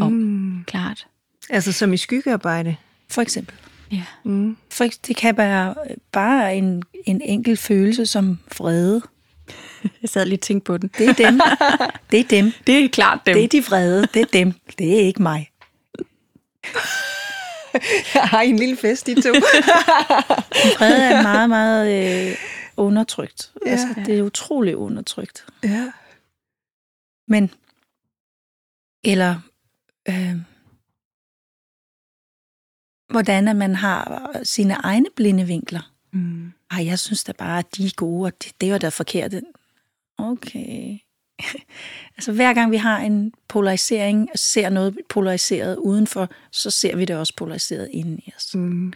Om. 0.00 0.12
Mm. 0.12 0.64
Klart. 0.64 1.06
Altså 1.50 1.72
som 1.72 1.92
i 1.92 1.96
skyggearbejde. 1.96 2.76
For 3.10 3.22
eksempel. 3.22 3.54
Ja. 3.92 4.04
Mm. 4.24 4.56
For 4.70 4.84
det 5.06 5.16
kan 5.16 5.36
være 5.36 5.74
bare 6.12 6.56
en, 6.56 6.82
en 7.04 7.20
enkelt 7.20 7.58
følelse 7.58 8.06
som 8.06 8.38
vrede. 8.58 9.02
Jeg 10.02 10.08
sad 10.10 10.26
lige 10.26 10.36
og 10.36 10.40
tænkte 10.40 10.64
på 10.64 10.78
den. 10.78 10.90
Det 10.98 11.08
er 11.08 11.12
dem. 11.14 11.40
Det 12.10 12.20
er 12.20 12.24
dem. 12.24 12.52
Det 12.66 12.84
er 12.84 12.88
klart 12.88 13.20
dem. 13.26 13.34
Det 13.34 13.44
er 13.44 13.48
de 13.48 13.64
vrede. 13.64 14.06
Det 14.14 14.22
er 14.22 14.26
dem. 14.32 14.52
Det 14.78 14.94
er 14.96 15.00
ikke 15.06 15.22
mig. 15.22 15.48
Jeg 18.14 18.22
har 18.22 18.40
en 18.40 18.56
lille 18.56 18.76
fest, 18.76 19.06
de 19.06 19.14
to. 19.22 19.28
Vrede 20.78 21.04
er 21.04 21.22
meget, 21.22 21.48
meget 21.48 22.28
øh, 22.30 22.36
undertrykt. 22.76 23.52
Ja. 23.66 23.70
Altså, 23.70 23.86
det 24.06 24.18
er 24.18 24.22
utroligt 24.22 24.76
undertrykt. 24.76 25.46
ja. 25.64 25.92
Men, 27.28 27.50
eller, 29.04 29.40
øh, 30.08 30.36
hvordan 33.10 33.48
at 33.48 33.56
man 33.56 33.74
har 33.74 34.30
sine 34.42 34.74
egne 34.74 35.06
blinde 35.16 35.44
vinkler. 35.44 35.92
Mm. 36.12 36.52
Ej, 36.72 36.86
jeg 36.86 36.98
synes 36.98 37.24
da 37.24 37.32
bare, 37.32 37.58
at 37.58 37.76
de 37.76 37.86
er 37.86 37.94
gode, 37.96 38.26
og 38.26 38.42
det, 38.44 38.60
det 38.60 38.72
var 38.72 38.78
da 38.78 38.88
forkert. 38.88 39.34
Okay. 40.18 40.98
altså 42.16 42.32
hver 42.32 42.54
gang 42.54 42.70
vi 42.70 42.76
har 42.76 42.98
en 42.98 43.32
polarisering, 43.48 44.28
og 44.32 44.38
ser 44.38 44.68
noget 44.68 44.98
polariseret 45.08 45.76
udenfor, 45.76 46.28
så 46.50 46.70
ser 46.70 46.96
vi 46.96 47.04
det 47.04 47.16
også 47.16 47.36
polariseret 47.36 47.88
inden 47.92 48.18
i 48.18 48.32
os. 48.36 48.54
Mm. 48.54 48.92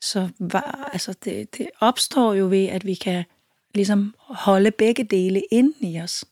Så 0.00 0.28
var, 0.38 0.90
altså 0.92 1.14
det, 1.24 1.58
det 1.58 1.70
opstår 1.80 2.34
jo 2.34 2.48
ved, 2.48 2.66
at 2.66 2.86
vi 2.86 2.94
kan 2.94 3.24
ligesom 3.74 4.14
holde 4.18 4.70
begge 4.70 5.04
dele 5.04 5.42
inden 5.50 5.88
i 5.88 6.00
os. 6.00 6.24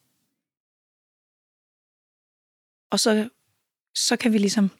Og 2.90 3.00
så, 3.00 3.28
så 3.94 4.16
kan 4.16 4.32
vi 4.32 4.38
ligesom 4.38 4.70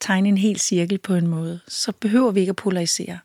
tegne 0.00 0.28
en 0.28 0.38
hel 0.38 0.60
cirkel 0.60 0.98
på 0.98 1.14
en 1.14 1.26
måde. 1.26 1.60
Så 1.68 1.92
behøver 1.92 2.30
vi 2.30 2.40
ikke 2.40 2.50
at 2.50 2.56
polarisere. 2.56 3.18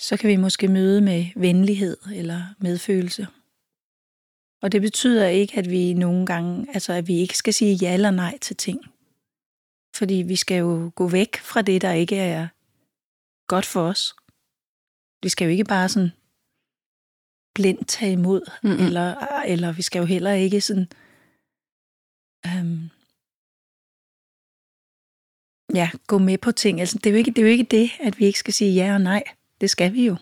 Så 0.00 0.16
kan 0.16 0.28
vi 0.28 0.36
måske 0.36 0.68
møde 0.68 1.00
med 1.00 1.26
venlighed 1.36 1.96
eller 2.14 2.54
medfølelse. 2.58 3.26
Og 4.62 4.72
det 4.72 4.82
betyder 4.82 5.26
ikke, 5.26 5.58
at 5.58 5.70
vi 5.70 5.94
nogle 5.94 6.26
gange, 6.26 6.66
altså 6.74 6.92
at 6.92 7.08
vi 7.08 7.18
ikke 7.18 7.36
skal 7.36 7.54
sige 7.54 7.74
ja 7.74 7.94
eller 7.94 8.10
nej 8.10 8.38
til 8.38 8.56
ting. 8.56 8.80
Fordi 9.96 10.14
vi 10.14 10.36
skal 10.36 10.58
jo 10.58 10.92
gå 10.94 11.08
væk 11.08 11.36
fra 11.36 11.62
det, 11.62 11.82
der 11.82 11.92
ikke 11.92 12.16
er 12.16 12.48
godt 13.48 13.66
for 13.66 13.82
os. 13.82 14.14
Vi 15.22 15.28
skal 15.28 15.44
jo 15.44 15.50
ikke 15.50 15.64
bare 15.64 15.88
sådan 15.88 16.12
blindt 17.54 17.88
tage 17.88 18.12
imod, 18.12 18.50
mm-hmm. 18.62 18.86
eller, 18.86 19.16
eller 19.46 19.72
vi 19.72 19.82
skal 19.82 19.98
jo 19.98 20.04
heller 20.04 20.32
ikke 20.32 20.60
sådan 20.60 20.88
øhm, 22.46 22.90
ja, 25.74 25.90
gå 26.06 26.18
med 26.18 26.38
på 26.38 26.52
ting. 26.52 26.80
Altså, 26.80 26.98
det, 26.98 27.06
er 27.06 27.10
jo 27.10 27.16
ikke, 27.16 27.30
det 27.30 27.38
er 27.38 27.42
jo 27.42 27.52
ikke 27.52 27.70
det, 27.70 27.90
at 28.00 28.18
vi 28.18 28.24
ikke 28.26 28.38
skal 28.38 28.54
sige 28.54 28.74
ja 28.74 28.94
og 28.94 29.00
nej. 29.00 29.22
Det 29.60 29.70
skal 29.70 29.92
vi 29.92 30.06
jo. 30.06 30.16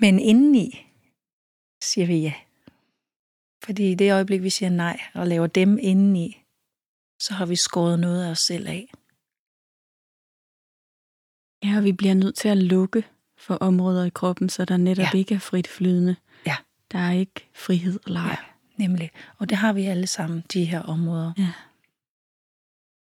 Men 0.00 0.18
indeni 0.18 0.86
siger 1.82 2.06
vi 2.06 2.18
ja. 2.20 2.34
Fordi 3.64 3.90
i 3.90 3.94
det 3.94 4.12
øjeblik, 4.12 4.42
vi 4.42 4.50
siger 4.50 4.70
nej 4.70 5.00
og 5.14 5.26
laver 5.26 5.46
dem 5.46 5.78
indeni, 5.80 6.42
så 7.20 7.34
har 7.34 7.46
vi 7.46 7.56
skåret 7.56 7.98
noget 8.00 8.24
af 8.24 8.30
os 8.30 8.38
selv 8.38 8.66
af. 8.68 8.92
Ja, 11.64 11.76
og 11.78 11.84
vi 11.84 11.92
bliver 11.92 12.14
nødt 12.14 12.34
til 12.34 12.48
at 12.48 12.58
lukke 12.58 13.04
for 13.38 13.54
områder 13.54 14.04
i 14.04 14.10
kroppen, 14.10 14.48
så 14.48 14.64
der 14.64 14.76
netop 14.76 15.02
Ja. 15.14 15.18
ikke 15.18 15.34
er 15.34 15.38
frit 15.38 15.68
flydende. 15.68 16.16
Ja. 16.46 16.56
Der 16.92 16.98
er 16.98 17.12
ikke 17.12 17.48
frihed 17.54 18.00
og 18.06 18.10
leg. 18.12 18.36
Ja. 18.40 18.84
Nemlig. 18.86 19.10
Og 19.38 19.48
det 19.48 19.56
har 19.58 19.72
vi 19.72 19.84
alle 19.84 20.06
sammen, 20.06 20.44
de 20.52 20.64
her 20.64 20.82
områder, 20.82 21.32
Ja. 21.38 21.52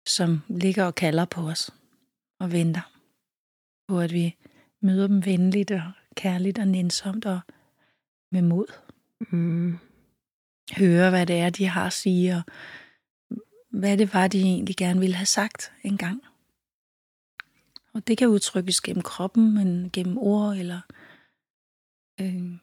som 0.06 0.42
ligger 0.48 0.84
og 0.84 0.94
kalder 0.94 1.24
på 1.24 1.40
os 1.40 1.70
og 2.40 2.52
venter 2.52 2.99
på, 3.91 4.01
at 4.01 4.12
vi 4.12 4.36
møder 4.82 5.07
dem 5.07 5.24
venligt 5.24 5.70
og 5.70 5.82
kærligt 6.14 6.59
og 6.59 6.68
nænsomt 6.68 7.26
og 7.26 7.41
med 8.32 8.43
mod. 8.43 8.66
Mm. 9.30 9.78
Høre, 10.76 11.11
hvad 11.11 11.26
det 11.26 11.38
er, 11.38 11.51
de 11.51 11.66
har 11.66 11.86
at 11.86 11.93
sige, 11.93 12.36
og 12.36 12.43
hvad 13.70 13.99
det 13.99 14.14
var, 14.14 14.28
de 14.28 14.41
egentlig 14.41 14.76
gerne 14.76 15.01
ville 15.01 15.16
have 15.16 15.26
sagt 15.26 15.72
engang. 15.82 16.22
Og 17.95 18.07
det 18.07 18.18
kan 18.18 18.28
udtrykkes 18.28 18.80
gennem 18.80 19.03
kroppen, 19.03 19.55
men 19.55 19.91
gennem 19.91 20.18
ord 20.18 20.57
eller 20.57 20.80
øh, 22.20 22.59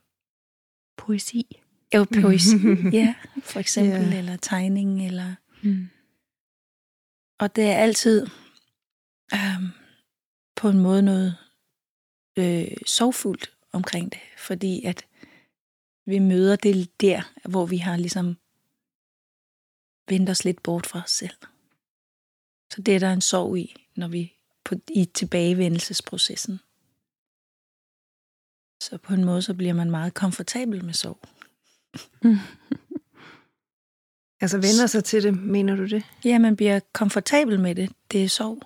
Poesi. 0.98 1.62
jo, 1.96 2.06
poesi. 2.22 2.58
ja, 3.00 3.16
for 3.44 3.60
eksempel, 3.60 4.02
yeah. 4.02 4.18
eller 4.18 4.38
tegning, 4.38 5.06
eller 5.06 5.36
Mm. 5.62 5.90
Og 7.40 7.56
det 7.56 7.64
er 7.64 7.76
altid 7.76 8.28
øhm, 9.34 9.68
på 10.58 10.70
en 10.70 10.80
måde 10.80 11.01
noget 11.01 11.38
øh, 12.38 12.78
sorgfuldt 12.86 13.51
omkring 13.72 14.12
det, 14.12 14.22
fordi 14.38 14.86
at 14.86 15.05
vi 16.05 16.20
møder 16.20 16.55
det 16.55 17.01
der, 17.01 17.22
hvor 17.49 17.66
vi 17.66 17.78
har 17.78 17.97
ligesom 17.97 18.38
vendt 20.10 20.30
os 20.30 20.45
lidt 20.45 20.64
bort 20.64 20.86
fra 20.86 21.01
os 21.03 21.12
selv. 21.12 21.36
Så 22.74 22.82
det 22.82 22.95
er 22.95 22.99
der 22.99 23.14
en 23.14 23.22
sorg 23.22 23.58
i, 23.58 23.88
når 23.95 24.08
vi 24.08 24.34
på, 24.64 24.76
i 24.89 25.05
tilbagevendelsesprocessen. 25.05 26.60
Så 28.84 28.97
på 28.97 29.14
en 29.14 29.24
måde, 29.24 29.41
så 29.41 29.53
bliver 29.53 29.74
man 29.74 29.91
meget 29.91 30.14
komfortabel 30.14 30.86
med 30.86 30.93
sorg. 30.93 31.20
Altså 34.41 34.58
vender 34.58 34.88
sig 34.88 35.03
til 35.03 35.24
det, 35.24 35.38
mener 35.38 35.76
du 35.76 35.86
det? 35.86 36.03
Ja, 36.26 36.39
man 36.39 36.55
bliver 36.55 36.80
komfortabel 36.93 37.60
med 37.60 37.76
det. 37.76 37.91
Det 38.12 38.24
er 38.24 38.30
sorg. 38.30 38.64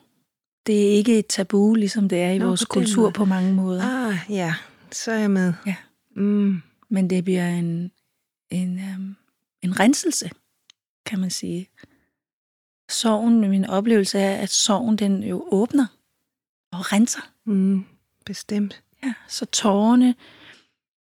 Det 0.68 0.88
er 0.88 0.92
ikke 0.92 1.20
et 1.20 1.28
tabu, 1.28 1.76
ligesom 1.76 2.10
det 2.10 2.22
er 2.22 2.30
i 2.30 2.38
Nå, 2.38 2.48
vores 2.48 2.66
på 2.66 2.70
kultur 2.70 3.02
måde. 3.02 3.14
på 3.14 3.26
mange 3.26 3.54
måder. 3.54 4.08
Ah, 4.08 4.16
ja. 4.30 4.56
Så 4.92 5.12
er 5.12 5.20
jeg 5.20 5.32
med. 5.32 5.54
Ja. 5.66 5.76
Mm. 6.16 6.62
Men 6.90 7.10
det 7.10 7.24
bliver 7.24 7.48
en, 7.48 7.92
en, 8.50 8.80
um, 8.96 9.16
en 9.62 9.80
renselse, 9.80 10.30
kan 11.06 11.20
man 11.20 11.30
sige. 11.30 11.70
Sorgen, 12.90 13.50
min 13.50 13.66
oplevelse 13.66 14.20
er, 14.20 14.36
at 14.36 14.50
sorgen 14.50 14.96
den 14.96 15.24
jo 15.24 15.48
åbner 15.52 15.86
og 16.72 16.92
renser. 16.92 17.22
Mm. 17.46 17.86
Bestemt. 18.26 18.84
Ja, 19.04 19.14
så 19.28 19.46
tårerne 19.46 20.16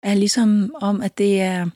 er 0.02 0.14
ligesom 0.14 0.74
om, 0.80 1.02
at 1.02 1.18
det 1.18 1.40
er, 1.40 1.70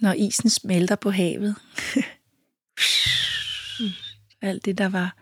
når 0.00 0.12
isen 0.12 0.50
smelter 0.50 0.96
på 0.96 1.10
havet. 1.10 1.56
Alt 4.42 4.64
det, 4.64 4.78
der 4.78 4.88
var 4.88 5.16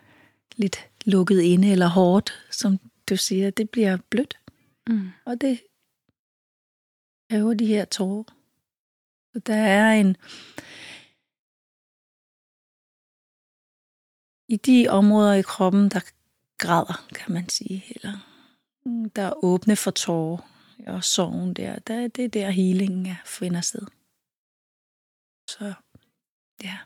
lidt 0.57 0.89
lukket 1.05 1.41
inde 1.41 1.71
eller 1.71 1.87
hårdt, 1.87 2.47
som 2.51 2.77
du 3.09 3.17
siger, 3.17 3.49
det 3.49 3.69
bliver 3.69 3.97
blødt. 4.09 4.39
Mm. 4.87 5.09
Og 5.25 5.41
det 5.41 5.61
laver 7.29 7.53
de 7.53 7.65
her 7.65 7.85
tårer. 7.85 8.23
Så 9.33 9.39
der 9.39 9.55
er 9.55 9.91
en... 9.93 10.17
I 14.49 14.57
de 14.57 14.87
områder 14.89 15.33
i 15.33 15.41
kroppen, 15.41 15.89
der 15.89 15.99
græder, 16.57 17.07
kan 17.15 17.33
man 17.33 17.49
sige, 17.49 17.83
eller 17.95 18.13
der 19.15 19.21
er 19.21 19.43
åbne 19.43 19.75
for 19.75 19.91
tårer 19.91 20.37
og 20.87 21.03
sorgen 21.03 21.53
der, 21.53 21.79
der 21.79 22.07
det 22.07 22.25
er 22.25 22.29
der 22.29 22.49
healingen 22.49 23.05
er, 23.05 23.15
finder 23.25 23.61
sted. 23.61 23.87
Så 25.49 25.73
ja. 26.63 26.77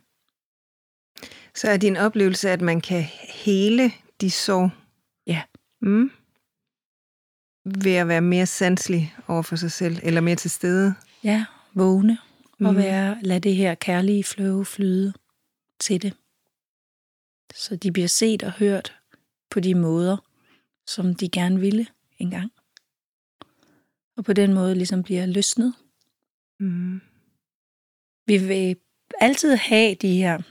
Så 1.62 1.68
er 1.70 1.78
din 1.78 1.98
oplevelse, 1.98 2.50
at 2.50 2.62
man 2.62 2.82
kan 2.82 3.04
hele 3.30 3.92
de 4.22 4.32
sår? 4.32 4.72
Ja. 5.28 5.42
Mm. 5.82 6.12
Ved 7.84 7.92
at 7.96 8.08
være 8.08 8.22
mere 8.22 8.46
sanselig 8.46 9.16
over 9.28 9.42
for 9.42 9.56
sig 9.56 9.72
selv, 9.72 9.98
eller 10.04 10.22
mere 10.22 10.36
til 10.36 10.52
stede? 10.52 10.94
Ja, 11.24 11.46
vågne 11.74 12.18
og 12.60 12.74
Mm. 12.74 12.76
være, 12.76 13.18
lad 13.22 13.42
det 13.42 13.56
her 13.56 13.76
kærlige 13.76 14.24
flow 14.24 14.64
flyde 14.64 15.14
til 15.80 16.02
det. 16.02 16.14
Så 17.54 17.76
de 17.76 17.92
bliver 17.92 18.08
set 18.08 18.44
og 18.44 18.52
hørt 18.52 19.00
på 19.50 19.60
de 19.60 19.76
måder, 19.76 20.18
som 20.88 21.16
de 21.16 21.30
gerne 21.30 21.60
ville 21.60 21.88
engang. 22.18 22.52
Og 24.18 24.26
på 24.26 24.34
den 24.34 24.54
måde 24.54 24.76
ligesom 24.76 25.04
bliver 25.04 25.26
løsnet. 25.26 25.74
Mm. 26.60 27.02
Vi 28.28 28.38
vil 28.38 28.76
altid 29.22 29.56
have 29.56 29.96
de 29.96 30.18
her, 30.18 30.42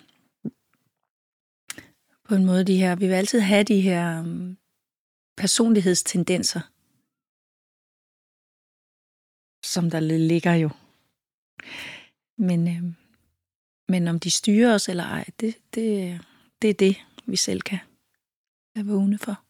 på 2.29 2.35
en 2.35 2.45
måde 2.45 2.65
de 2.65 2.77
her, 2.77 2.97
vi 2.97 3.07
vil 3.07 3.15
altid 3.15 3.41
have 3.41 3.65
de 3.65 3.81
her 3.81 4.21
um, 4.21 4.59
personlighedstendenser, 5.37 6.61
som 9.65 9.91
der 9.91 10.01
ligger 10.01 10.55
jo. 10.55 10.71
Men, 12.39 12.69
øh, 12.69 12.93
men 13.89 14.09
om 14.09 14.21
de 14.21 14.31
styrer 14.31 14.75
os 14.75 14.89
eller 14.89 15.05
ej, 15.05 15.25
det, 15.41 15.55
det, 15.75 16.21
det 16.63 16.71
er 16.71 16.75
det, 16.75 16.97
vi 17.27 17.37
selv 17.37 17.61
kan 17.61 17.79
være 18.75 18.87
vågne 18.87 19.19
for. 19.19 19.45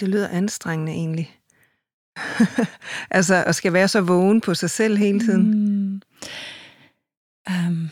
Det 0.00 0.08
lyder 0.08 0.28
anstrengende 0.28 0.92
egentlig. 0.92 1.40
altså 3.18 3.44
at 3.46 3.54
skal 3.54 3.72
være 3.72 3.88
så 3.88 4.00
vågen 4.00 4.40
på 4.40 4.54
sig 4.54 4.70
selv 4.70 4.96
hele 4.96 5.20
tiden. 5.20 5.50
Mm. 5.50 6.02
Um, 7.50 7.90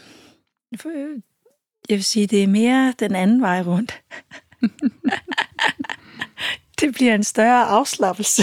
jeg 1.88 1.96
vil 1.96 2.04
sige, 2.04 2.26
det 2.26 2.42
er 2.42 2.46
mere 2.46 2.94
den 2.98 3.14
anden 3.14 3.42
vej 3.42 3.62
rundt. 3.62 4.02
det 6.80 6.94
bliver 6.94 7.14
en 7.14 7.24
større 7.24 7.64
afslappelse, 7.64 8.42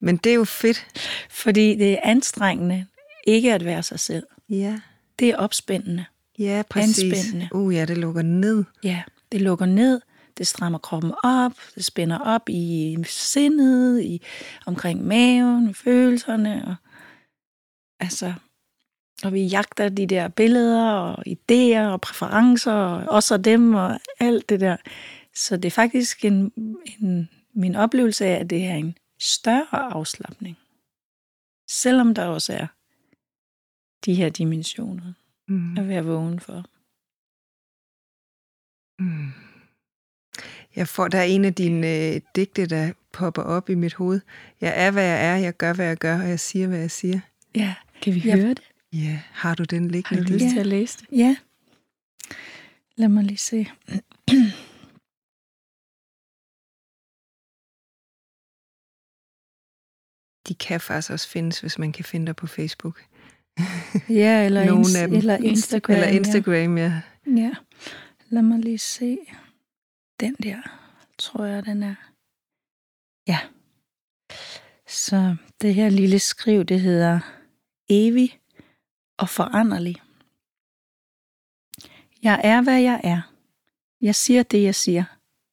Men 0.00 0.16
det 0.16 0.30
er 0.30 0.34
jo 0.36 0.44
fedt. 0.44 0.86
fordi 1.30 1.76
det 1.76 1.92
er 1.92 1.98
anstrengende 2.02 2.86
ikke 3.26 3.54
at 3.54 3.64
være 3.64 3.82
sig 3.82 4.00
selv. 4.00 4.26
Ja, 4.48 4.78
Det 5.18 5.28
er 5.28 5.36
opspændende. 5.36 6.04
ja 6.38 6.62
præcis. 6.70 7.04
Anspændende. 7.04 7.48
Uh, 7.52 7.74
ja, 7.74 7.84
det 7.84 7.98
lukker 7.98 8.22
ned. 8.22 8.64
Ja, 8.84 9.02
det 9.32 9.40
lukker 9.40 9.66
ned, 9.66 10.00
det 10.38 10.46
strammer 10.46 10.78
kroppen 10.78 11.12
op, 11.24 11.52
det 11.74 11.84
spænder 11.84 12.18
op 12.18 12.48
i 12.48 12.96
sindet, 13.06 14.02
i, 14.02 14.22
omkring 14.66 15.04
maven, 15.04 15.70
i 15.70 15.72
følelserne. 15.72 16.64
Og, 16.66 16.74
altså, 18.00 18.34
og 19.24 19.32
vi 19.32 19.46
jagter 19.46 19.88
de 19.88 20.06
der 20.06 20.28
billeder 20.28 20.90
og 20.92 21.24
idéer 21.28 21.80
og 21.92 22.00
præferencer, 22.00 22.72
og 22.72 23.04
os 23.08 23.30
og 23.30 23.44
dem 23.44 23.74
og 23.74 24.00
alt 24.20 24.48
det 24.48 24.60
der. 24.60 24.76
Så 25.34 25.56
det 25.56 25.64
er 25.64 25.70
faktisk 25.70 26.24
en, 26.24 26.52
en, 27.00 27.28
min 27.54 27.74
oplevelse 27.74 28.26
af, 28.26 28.40
at 28.40 28.50
det 28.50 28.64
er 28.64 28.74
en 28.74 28.96
større 29.20 29.92
afslappning. 29.92 30.56
Selvom 31.70 32.14
der 32.14 32.24
også 32.26 32.52
er 32.52 32.66
de 34.04 34.14
her 34.14 34.28
dimensioner 34.28 35.12
Mm. 35.48 35.78
at 35.78 35.88
være 35.88 36.04
vågen 36.04 36.40
for. 36.40 36.64
Mm. 38.98 39.32
Jeg 40.76 40.88
får, 40.88 41.08
der 41.08 41.18
er 41.18 41.22
en 41.22 41.44
af 41.44 41.54
dine 41.54 42.14
øh, 42.14 42.20
digte, 42.36 42.66
der 42.66 42.92
popper 43.12 43.42
op 43.42 43.70
i 43.70 43.74
mit 43.74 43.94
hoved. 43.94 44.20
Jeg 44.60 44.72
er, 44.86 44.90
hvad 44.90 45.04
jeg 45.04 45.26
er, 45.32 45.36
jeg 45.36 45.56
gør, 45.56 45.72
hvad 45.72 45.86
jeg 45.86 45.96
gør, 45.96 46.22
og 46.22 46.28
jeg 46.28 46.40
siger, 46.40 46.66
hvad 46.68 46.78
jeg 46.78 46.90
siger. 46.90 47.20
Ja, 47.54 47.74
Kan 48.02 48.14
vi 48.14 48.18
Ja. 48.20 48.36
høre 48.36 48.48
det? 48.48 48.62
Ja, 48.92 49.22
har 49.32 49.54
du 49.54 49.64
den 49.64 49.82
Har 49.82 49.90
liggende? 49.90 50.24
du 50.24 50.32
lyst 50.32 50.44
Ja. 50.44 50.48
til 50.50 50.58
at 50.58 50.66
læse 50.66 50.98
det? 50.98 51.06
Ja. 51.18 51.36
Lad 52.96 53.08
mig 53.08 53.24
lige 53.24 53.38
se. 53.38 53.66
De 60.48 60.54
kan 60.54 60.80
faktisk 60.80 61.10
også 61.10 61.28
findes, 61.28 61.60
hvis 61.60 61.78
man 61.78 61.92
kan 61.92 62.04
finde 62.04 62.26
dig 62.26 62.36
på 62.36 62.46
Facebook. 62.46 63.04
Ja, 64.08 64.44
eller, 64.46 64.62
ins- 64.64 64.98
af 64.98 65.08
dem. 65.08 65.16
eller 65.16 65.36
Instagram. 65.36 65.94
Eller 65.96 66.08
Instagram, 66.08 66.78
ja. 66.78 67.02
Ja. 67.26 67.32
ja. 67.42 67.54
Lad 68.28 68.42
mig 68.42 68.58
lige 68.58 68.78
se. 68.78 69.18
Den 70.20 70.34
der, 70.42 70.62
tror 71.18 71.44
jeg, 71.44 71.64
den 71.66 71.82
er. 71.82 71.94
Ja. 73.28 73.38
Så 74.88 75.36
det 75.60 75.74
her 75.74 75.88
lille 75.88 76.18
skriv, 76.18 76.64
det 76.64 76.80
hedder 76.80 77.20
evig 77.88 78.40
og 79.16 79.28
foranderlig. 79.28 79.96
Jeg 82.22 82.40
er, 82.44 82.62
hvad 82.62 82.80
jeg 82.80 83.00
er. 83.04 83.20
Jeg 84.00 84.14
siger 84.14 84.42
det, 84.42 84.62
jeg 84.62 84.74
siger. 84.74 85.04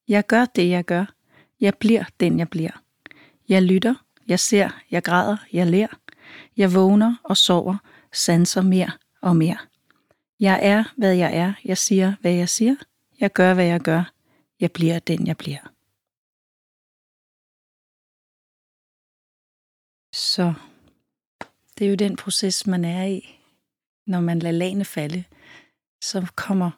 Jeg 0.08 0.26
gør 0.26 0.44
det, 0.44 0.70
jeg 0.70 0.84
gør. 0.84 1.04
Jeg 1.60 1.74
bliver 1.74 2.04
den, 2.20 2.38
jeg 2.38 2.48
bliver. 2.50 2.82
Jeg 3.48 3.62
lytter, 3.62 3.94
jeg 4.28 4.40
ser, 4.40 4.70
jeg 4.90 5.02
græder, 5.02 5.36
jeg 5.52 5.66
ler. 5.66 5.88
Jeg 6.56 6.74
vågner 6.74 7.16
og 7.24 7.36
sover, 7.36 7.76
sanser 8.12 8.62
mere 8.62 8.90
og 9.20 9.36
mere. 9.36 9.58
Jeg 10.40 10.60
er, 10.62 10.84
hvad 10.96 11.14
jeg 11.14 11.36
er. 11.36 11.52
Jeg 11.64 11.78
siger, 11.78 12.14
hvad 12.20 12.32
jeg 12.32 12.48
siger. 12.48 12.76
Jeg 13.20 13.32
gør, 13.32 13.54
hvad 13.54 13.64
jeg 13.64 13.80
gør. 13.80 14.12
Jeg 14.60 14.72
bliver 14.72 14.98
den, 14.98 15.26
jeg 15.26 15.36
bliver. 15.36 15.70
Så 20.12 20.54
det 21.78 21.84
er 21.84 21.88
jo 21.88 21.94
den 21.94 22.16
proces, 22.16 22.66
man 22.66 22.84
er 22.84 23.04
i. 23.04 23.33
Når 24.06 24.20
man 24.20 24.38
lader 24.38 24.58
lagene 24.58 24.84
falde, 24.84 25.24
så 26.02 26.26
kommer 26.36 26.70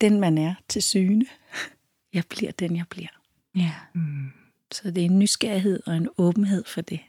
den, 0.00 0.20
man 0.20 0.38
er, 0.38 0.54
til 0.68 0.82
syne. 0.82 1.26
Jeg 2.14 2.24
bliver 2.28 2.52
den, 2.52 2.76
jeg 2.76 2.86
bliver. 2.90 3.20
Ja. 3.54 3.74
Mm. 3.94 4.30
Så 4.72 4.90
det 4.90 5.00
er 5.00 5.04
en 5.04 5.18
nysgerrighed 5.18 5.80
og 5.86 5.96
en 5.96 6.08
åbenhed 6.18 6.64
for 6.64 6.80
det. 6.80 7.00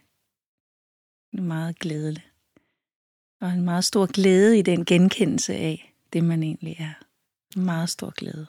Det 1.32 1.38
er 1.38 1.42
meget 1.42 1.78
glædeligt. 1.78 2.32
Og 3.40 3.50
en 3.50 3.64
meget 3.64 3.84
stor 3.84 4.06
glæde 4.06 4.58
i 4.58 4.62
den 4.62 4.84
genkendelse 4.84 5.54
af 5.54 5.94
det, 6.12 6.24
man 6.24 6.42
egentlig 6.42 6.76
er. 6.78 6.94
En 7.56 7.64
meget 7.64 7.88
stor 7.88 8.10
glæde. 8.10 8.46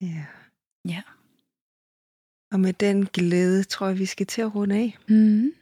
Ja. 0.00 0.24
Ja. 0.88 1.02
Og 2.52 2.60
med 2.60 2.72
den 2.72 3.06
glæde, 3.06 3.64
tror 3.64 3.86
jeg, 3.86 3.98
vi 3.98 4.06
skal 4.06 4.26
til 4.26 4.42
at 4.42 4.54
runde 4.54 4.76
af. 4.76 4.98
Mm. 5.08 5.52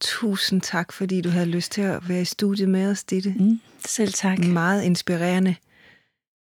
Tusind 0.00 0.60
tak, 0.60 0.92
fordi 0.92 1.20
du 1.20 1.28
havde 1.28 1.46
lyst 1.46 1.72
til 1.72 1.82
at 1.82 2.08
være 2.08 2.20
i 2.20 2.24
studiet 2.24 2.68
med 2.68 2.90
os, 2.90 3.04
Ditte. 3.04 3.34
Mm, 3.38 3.60
selv 3.86 4.12
tak. 4.12 4.38
Meget 4.38 4.82
inspirerende. 4.82 5.56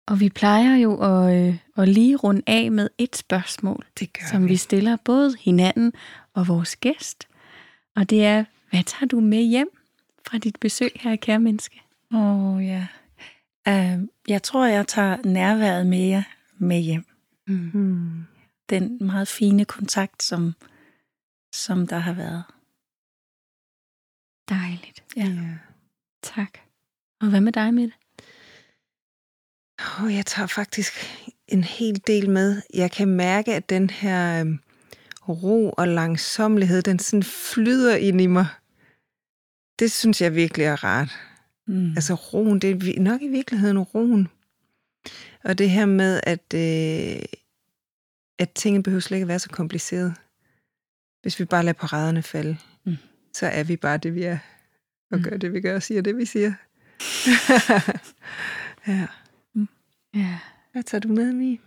Og 0.07 0.20
vi 0.20 0.28
plejer 0.28 0.76
jo 0.76 1.01
at, 1.01 1.34
øh, 1.37 1.59
at 1.76 1.89
lige 1.89 2.16
runde 2.16 2.43
af 2.47 2.70
med 2.70 2.89
et 2.99 3.16
spørgsmål, 3.16 3.87
Det 3.99 4.12
gør 4.12 4.26
som 4.30 4.49
vi 4.49 4.57
stiller 4.57 4.97
både 5.05 5.37
hinanden 5.41 5.93
og 6.34 6.49
vores 6.49 6.76
gæst. 6.76 7.28
Og 7.97 8.11
det 8.11 8.24
er, 8.24 8.45
hvad 8.70 8.84
tager 8.84 9.07
du 9.07 9.20
med 9.20 9.43
hjem 9.43 9.68
fra 10.28 10.39
dit 10.39 10.61
besøg 10.61 10.91
her, 10.95 11.16
kære 11.16 11.41
menneske? 11.41 11.82
Åh, 12.14 12.55
oh, 12.55 12.66
ja. 12.66 12.87
Uh, 13.68 14.09
jeg 14.28 14.43
tror, 14.43 14.66
jeg 14.66 14.89
tager 14.89 15.16
nærværet 15.24 15.87
med 15.87 15.99
jer 15.99 16.22
med 16.59 16.80
hjem. 16.80 17.05
Mm. 17.47 18.24
Den 18.70 18.99
meget 19.01 19.28
fine 19.28 19.64
kontakt, 19.64 20.22
som, 20.22 20.55
som 21.55 21.87
der 21.87 21.99
har 21.99 22.12
været. 22.12 22.43
Dejligt. 24.49 25.05
Ja. 25.16 25.22
ja. 25.22 25.59
Tak. 26.22 26.59
Og 27.20 27.30
hvad 27.30 27.40
med 27.40 27.53
dig, 27.53 27.74
Mette? 27.74 27.94
Og 29.78 30.14
jeg 30.14 30.26
tager 30.26 30.47
faktisk 30.47 30.92
en 31.49 31.64
hel 31.64 32.03
del 32.07 32.30
med. 32.30 32.62
Jeg 32.74 32.90
kan 32.92 33.09
mærke, 33.09 33.55
at 33.55 33.70
den 33.70 33.90
her 33.90 34.40
øhm, 34.40 34.59
ro 35.28 35.70
og 35.70 35.88
langsomlighed, 35.88 36.82
den 36.82 36.99
sådan 36.99 37.22
flyder 37.22 37.97
ind 37.97 38.20
i 38.20 38.26
mig. 38.26 38.47
Det 39.78 39.92
synes 39.92 40.22
jeg 40.22 40.34
virkelig 40.34 40.64
er 40.64 40.84
rart. 40.84 41.18
Mm. 41.66 41.90
Altså 41.90 42.14
roen, 42.14 42.59
det 42.59 42.70
er 42.70 43.01
nok 43.01 43.22
i 43.22 43.28
virkeligheden 43.28 43.78
roen. 43.78 44.28
Og 45.44 45.59
det 45.59 45.70
her 45.70 45.86
med, 45.86 46.20
at 46.22 46.55
øh, 46.55 47.24
at 48.38 48.51
tingene 48.51 48.82
behøver 48.82 49.01
slet 49.01 49.16
ikke 49.16 49.24
at 49.24 49.28
være 49.28 49.38
så 49.38 49.49
komplicerede. 49.49 50.14
Hvis 51.22 51.40
vi 51.40 51.44
bare 51.44 51.64
lader 51.64 51.78
paraderne 51.78 52.22
falde. 52.22 52.57
Så 53.39 53.47
er 53.47 53.64
vi 53.64 53.76
bare 53.76 53.97
det, 53.97 54.14
vi 54.14 54.22
er. 54.22 54.39
Og 55.11 55.18
Mm. 55.18 55.22
gør 55.24 55.37
det, 55.37 55.53
vi 55.53 55.61
gør, 55.61 55.74
og 55.74 55.82
siger 55.82 56.03
det, 56.03 56.16
vi 56.16 56.24
siger. 56.24 56.53
ja. 58.89 59.07
Ja. 60.14 60.39
Hvad 60.72 60.82
tager 60.82 61.01
du 61.01 61.09
med, 61.09 61.32
Mi? 61.32 61.61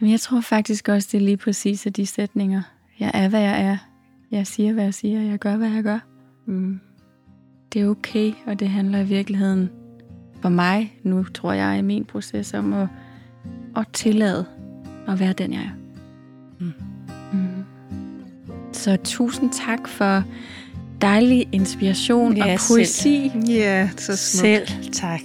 Men 0.00 0.10
jeg 0.10 0.20
tror 0.20 0.40
faktisk 0.40 0.88
også, 0.88 1.08
det 1.12 1.18
er 1.18 1.24
lige 1.24 1.36
præcis 1.36 1.86
af 1.86 1.92
de 1.92 2.06
sætninger. 2.06 2.62
Jeg 3.00 3.10
er, 3.14 3.28
hvad 3.28 3.40
jeg 3.40 3.62
er. 3.64 3.76
Jeg 4.30 4.46
siger, 4.46 4.72
hvad 4.72 4.84
jeg 4.84 4.94
siger. 4.94 5.22
Jeg 5.22 5.38
gør, 5.38 5.56
hvad 5.56 5.70
jeg 5.70 5.82
gør. 5.82 5.98
Mm. 6.46 6.80
Det 7.72 7.82
er 7.82 7.88
okay, 7.88 8.32
og 8.46 8.60
det 8.60 8.68
handler 8.68 8.98
i 9.00 9.04
virkeligheden 9.04 9.70
for 10.42 10.48
mig, 10.48 10.98
nu 11.02 11.24
tror 11.24 11.52
jeg 11.52 11.78
i 11.78 11.82
min 11.82 12.04
proces, 12.04 12.54
om 12.54 12.72
at, 12.72 12.88
at 13.76 13.86
tillade 13.92 14.46
at 15.08 15.20
være 15.20 15.32
den, 15.32 15.52
jeg 15.52 15.62
er. 15.62 15.70
Mm. 16.60 16.72
Mm. 17.32 17.64
Så 18.72 18.96
tusind 19.04 19.52
tak 19.52 19.88
for 19.88 20.24
dejlig 21.02 21.48
inspiration 21.52 22.36
Ja, 22.36 22.52
og 22.52 22.58
poesi. 22.68 23.30
selv. 23.32 23.48
Ja, 23.48 23.88
så 23.96 24.16
smukt. 24.16 24.40
Selv 24.70 24.92
tak. 24.92 25.20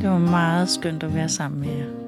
Det 0.00 0.10
var 0.10 0.18
meget 0.18 0.70
skønt 0.70 1.02
at 1.02 1.14
være 1.14 1.28
sammen 1.28 1.60
med 1.60 1.68
jer. 1.68 2.05